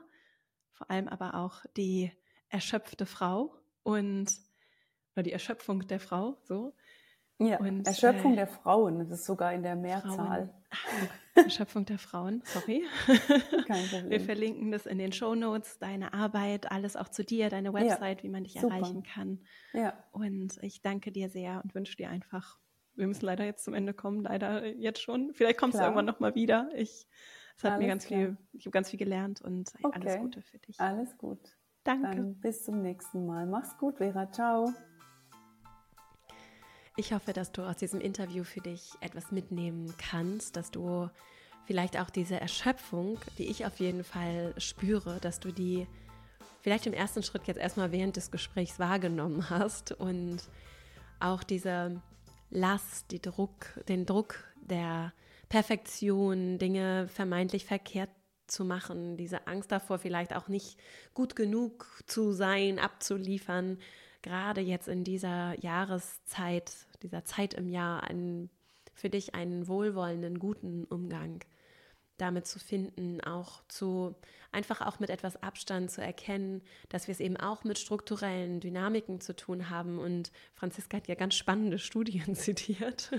vor 0.72 0.90
allem 0.90 1.08
aber 1.08 1.36
auch 1.36 1.64
die 1.74 2.12
erschöpfte 2.50 3.06
Frau 3.06 3.54
und 3.82 4.30
oder 5.14 5.22
die 5.22 5.32
Erschöpfung 5.32 5.86
der 5.86 6.00
Frau, 6.00 6.38
so. 6.44 6.74
Ja, 7.40 7.58
und, 7.58 7.86
Erschöpfung 7.86 8.34
äh, 8.34 8.36
der 8.36 8.46
Frauen, 8.46 8.98
das 8.98 9.10
ist 9.10 9.24
sogar 9.24 9.54
in 9.54 9.62
der 9.62 9.74
Mehrzahl. 9.74 10.50
Erschöpfung 11.34 11.86
der 11.86 11.98
Frauen, 11.98 12.42
sorry. 12.44 12.84
Kein 13.66 13.86
Problem. 13.90 14.10
Wir 14.10 14.20
verlinken 14.20 14.70
das 14.70 14.84
in 14.84 14.98
den 14.98 15.10
Show 15.10 15.34
Notes, 15.34 15.78
deine 15.78 16.12
Arbeit, 16.12 16.70
alles 16.70 16.96
auch 16.96 17.08
zu 17.08 17.24
dir, 17.24 17.48
deine 17.48 17.72
Website, 17.72 18.18
ja, 18.18 18.24
wie 18.24 18.28
man 18.28 18.44
dich 18.44 18.60
super. 18.60 18.74
erreichen 18.74 19.02
kann. 19.02 19.40
Ja. 19.72 19.94
Und 20.12 20.58
ich 20.62 20.82
danke 20.82 21.12
dir 21.12 21.30
sehr 21.30 21.62
und 21.64 21.74
wünsche 21.74 21.96
dir 21.96 22.10
einfach, 22.10 22.58
wir 22.94 23.06
müssen 23.06 23.24
leider 23.24 23.46
jetzt 23.46 23.64
zum 23.64 23.72
Ende 23.72 23.94
kommen, 23.94 24.22
leider 24.22 24.66
jetzt 24.66 25.00
schon. 25.00 25.32
Vielleicht 25.32 25.58
kommst 25.58 25.76
Klar. 25.76 25.84
du 25.84 25.88
irgendwann 25.92 26.06
nochmal 26.06 26.34
wieder. 26.34 26.68
Ich, 26.74 27.08
es 27.56 27.64
hat 27.64 27.72
alles 27.72 27.82
mir 27.82 27.88
ganz 27.88 28.04
klar. 28.04 28.20
viel, 28.20 28.36
ich 28.52 28.66
habe 28.66 28.72
ganz 28.72 28.90
viel 28.90 28.98
gelernt 28.98 29.40
und 29.40 29.72
okay. 29.82 29.98
alles 29.98 30.18
Gute 30.18 30.42
für 30.42 30.58
dich. 30.58 30.78
Alles 30.78 31.16
gut. 31.16 31.56
Danke. 31.84 32.10
Dann 32.10 32.34
bis 32.40 32.64
zum 32.64 32.82
nächsten 32.82 33.24
Mal. 33.24 33.46
Mach's 33.46 33.78
gut, 33.78 33.96
Vera. 33.96 34.30
Ciao. 34.30 34.70
Ich 37.00 37.14
hoffe, 37.14 37.32
dass 37.32 37.50
du 37.50 37.62
aus 37.62 37.76
diesem 37.76 37.98
Interview 37.98 38.44
für 38.44 38.60
dich 38.60 38.90
etwas 39.00 39.32
mitnehmen 39.32 39.94
kannst, 39.96 40.56
dass 40.56 40.70
du 40.70 41.08
vielleicht 41.64 41.98
auch 41.98 42.10
diese 42.10 42.38
Erschöpfung, 42.38 43.18
die 43.38 43.46
ich 43.46 43.64
auf 43.64 43.80
jeden 43.80 44.04
Fall 44.04 44.52
spüre, 44.58 45.18
dass 45.18 45.40
du 45.40 45.50
die 45.50 45.86
vielleicht 46.60 46.86
im 46.86 46.92
ersten 46.92 47.22
Schritt 47.22 47.46
jetzt 47.46 47.56
erstmal 47.56 47.90
während 47.90 48.16
des 48.16 48.30
Gesprächs 48.30 48.78
wahrgenommen 48.78 49.48
hast 49.48 49.92
und 49.92 50.40
auch 51.20 51.42
diese 51.42 52.02
Last, 52.50 53.12
die 53.12 53.22
Druck, 53.22 53.80
den 53.88 54.04
Druck 54.04 54.34
der 54.56 55.14
Perfektion, 55.48 56.58
Dinge 56.58 57.08
vermeintlich 57.08 57.64
verkehrt 57.64 58.10
zu 58.46 58.62
machen, 58.62 59.16
diese 59.16 59.46
Angst 59.46 59.72
davor, 59.72 59.98
vielleicht 59.98 60.36
auch 60.36 60.48
nicht 60.48 60.78
gut 61.14 61.34
genug 61.34 62.02
zu 62.06 62.32
sein, 62.32 62.78
abzuliefern, 62.78 63.78
gerade 64.20 64.60
jetzt 64.60 64.86
in 64.86 65.02
dieser 65.02 65.58
Jahreszeit, 65.60 66.70
dieser 67.02 67.24
Zeit 67.24 67.54
im 67.54 67.68
Jahr, 67.68 68.04
einen, 68.04 68.50
für 68.94 69.10
dich 69.10 69.34
einen 69.34 69.68
wohlwollenden, 69.68 70.38
guten 70.38 70.84
Umgang 70.84 71.44
damit 72.16 72.46
zu 72.46 72.58
finden, 72.58 73.20
auch 73.22 73.62
zu 73.68 74.14
einfach 74.52 74.82
auch 74.82 75.00
mit 75.00 75.08
etwas 75.08 75.42
Abstand 75.42 75.90
zu 75.90 76.02
erkennen, 76.02 76.60
dass 76.90 77.06
wir 77.06 77.12
es 77.12 77.20
eben 77.20 77.38
auch 77.38 77.64
mit 77.64 77.78
strukturellen 77.78 78.60
Dynamiken 78.60 79.20
zu 79.20 79.34
tun 79.34 79.70
haben. 79.70 79.98
Und 79.98 80.30
Franziska 80.54 80.98
hat 80.98 81.08
ja 81.08 81.14
ganz 81.14 81.34
spannende 81.34 81.78
Studien 81.80 82.34
zitiert, 82.34 83.10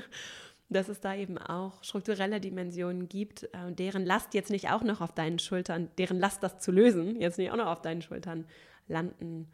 dass 0.69 0.88
es 0.88 0.99
da 0.99 1.15
eben 1.15 1.39
auch 1.39 1.84
strukturelle 1.84 2.39
Dimensionen 2.39 3.09
gibt, 3.09 3.43
äh, 3.53 3.71
deren 3.71 4.05
Last 4.05 4.36
jetzt 4.36 4.51
nicht 4.51 4.69
auch 4.69 4.84
noch 4.84 5.01
auf 5.01 5.13
deinen 5.13 5.39
Schultern, 5.39 5.89
deren 5.97 6.19
Last 6.19 6.43
das 6.43 6.59
zu 6.59 6.71
lösen, 6.71 7.19
jetzt 7.19 7.39
nicht 7.39 7.51
auch 7.51 7.57
noch 7.57 7.67
auf 7.67 7.82
deinen 7.82 8.03
Schultern 8.03 8.45
landen 8.88 9.51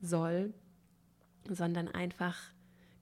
soll 0.00 0.54
sondern 1.48 1.88
einfach 1.88 2.36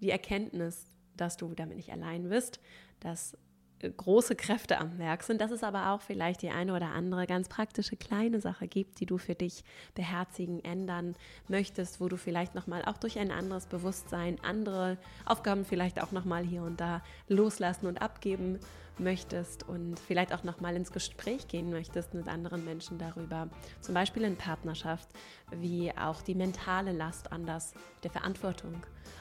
die 0.00 0.10
Erkenntnis, 0.10 0.86
dass 1.16 1.36
du 1.36 1.54
damit 1.54 1.76
nicht 1.76 1.92
allein 1.92 2.28
bist, 2.28 2.60
dass 3.00 3.36
äh, 3.80 3.90
große 3.90 4.36
Kräfte 4.36 4.78
am 4.78 4.98
Werk 4.98 5.22
sind, 5.22 5.40
dass 5.40 5.50
es 5.50 5.62
aber 5.62 5.90
auch 5.90 6.02
vielleicht 6.02 6.42
die 6.42 6.50
eine 6.50 6.74
oder 6.74 6.88
andere 6.88 7.26
ganz 7.26 7.48
praktische 7.48 7.96
kleine 7.96 8.40
Sache 8.40 8.68
gibt, 8.68 9.00
die 9.00 9.06
du 9.06 9.18
für 9.18 9.34
dich 9.34 9.64
beherzigen, 9.94 10.64
ändern 10.64 11.14
möchtest, 11.48 12.00
wo 12.00 12.08
du 12.08 12.16
vielleicht 12.16 12.54
nochmal 12.54 12.84
auch 12.84 12.98
durch 12.98 13.18
ein 13.18 13.30
anderes 13.30 13.66
Bewusstsein 13.66 14.38
andere 14.42 14.98
Aufgaben 15.24 15.64
vielleicht 15.64 16.02
auch 16.02 16.12
nochmal 16.12 16.44
hier 16.44 16.62
und 16.62 16.80
da 16.80 17.02
loslassen 17.28 17.86
und 17.86 18.02
abgeben 18.02 18.58
möchtest 19.00 19.68
und 19.68 19.98
vielleicht 19.98 20.32
auch 20.32 20.44
nochmal 20.44 20.76
ins 20.76 20.92
Gespräch 20.92 21.48
gehen 21.48 21.70
möchtest 21.70 22.14
mit 22.14 22.28
anderen 22.28 22.64
Menschen 22.64 22.98
darüber, 22.98 23.48
zum 23.80 23.94
Beispiel 23.94 24.24
in 24.24 24.36
Partnerschaft, 24.36 25.08
wie 25.50 25.92
auch 25.96 26.22
die 26.22 26.34
mentale 26.34 26.92
Last 26.92 27.32
anders, 27.32 27.74
der 28.02 28.10
Verantwortung 28.10 28.74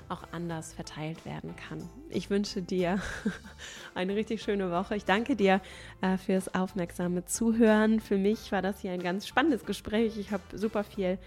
auch 0.10 0.24
anders 0.32 0.74
verteilt 0.74 1.26
werden 1.26 1.56
kann. 1.56 1.88
Ich 2.10 2.30
wünsche 2.30 2.62
dir 2.62 3.02
eine 3.96 4.16
richtig 4.16 4.42
schöne 4.42 4.72
Woche. 4.72 4.96
Ich 4.96 5.06
danke 5.06 5.36
dir 5.36 5.62
äh, 6.02 6.18
fürs 6.18 6.54
aufmerksame 6.54 7.26
Zuhören. 7.26 8.00
Für 8.00 8.18
mich 8.18 8.52
war 8.52 8.62
das 8.62 8.80
hier 8.82 8.92
ein 8.92 9.04
ganz 9.04 9.28
spannendes 9.28 9.66
Gespräch. 9.66 10.18
Ich 10.18 10.32
habe 10.32 10.44
super 10.54 10.84
viel 10.84 11.18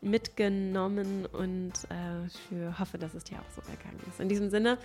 mitgenommen 0.00 1.26
und 1.26 1.72
äh, 1.88 2.28
für, 2.48 2.78
hoffe, 2.78 2.98
dass 2.98 3.14
es 3.14 3.24
dir 3.24 3.38
auch 3.38 3.50
so 3.54 3.62
ergangen 3.70 4.00
ist. 4.08 4.20
In 4.20 4.28
diesem 4.28 4.50
Sinne, 4.50 4.78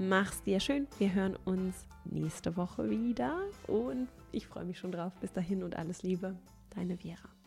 Mach's 0.00 0.44
dir 0.44 0.60
schön. 0.60 0.86
Wir 0.98 1.12
hören 1.12 1.36
uns 1.44 1.88
nächste 2.04 2.56
Woche 2.56 2.88
wieder 2.88 3.36
und 3.66 4.06
ich 4.30 4.46
freue 4.46 4.64
mich 4.64 4.78
schon 4.78 4.92
drauf. 4.92 5.12
Bis 5.20 5.32
dahin 5.32 5.64
und 5.64 5.74
alles 5.74 6.04
Liebe. 6.04 6.36
Deine 6.70 6.96
Vera. 6.96 7.37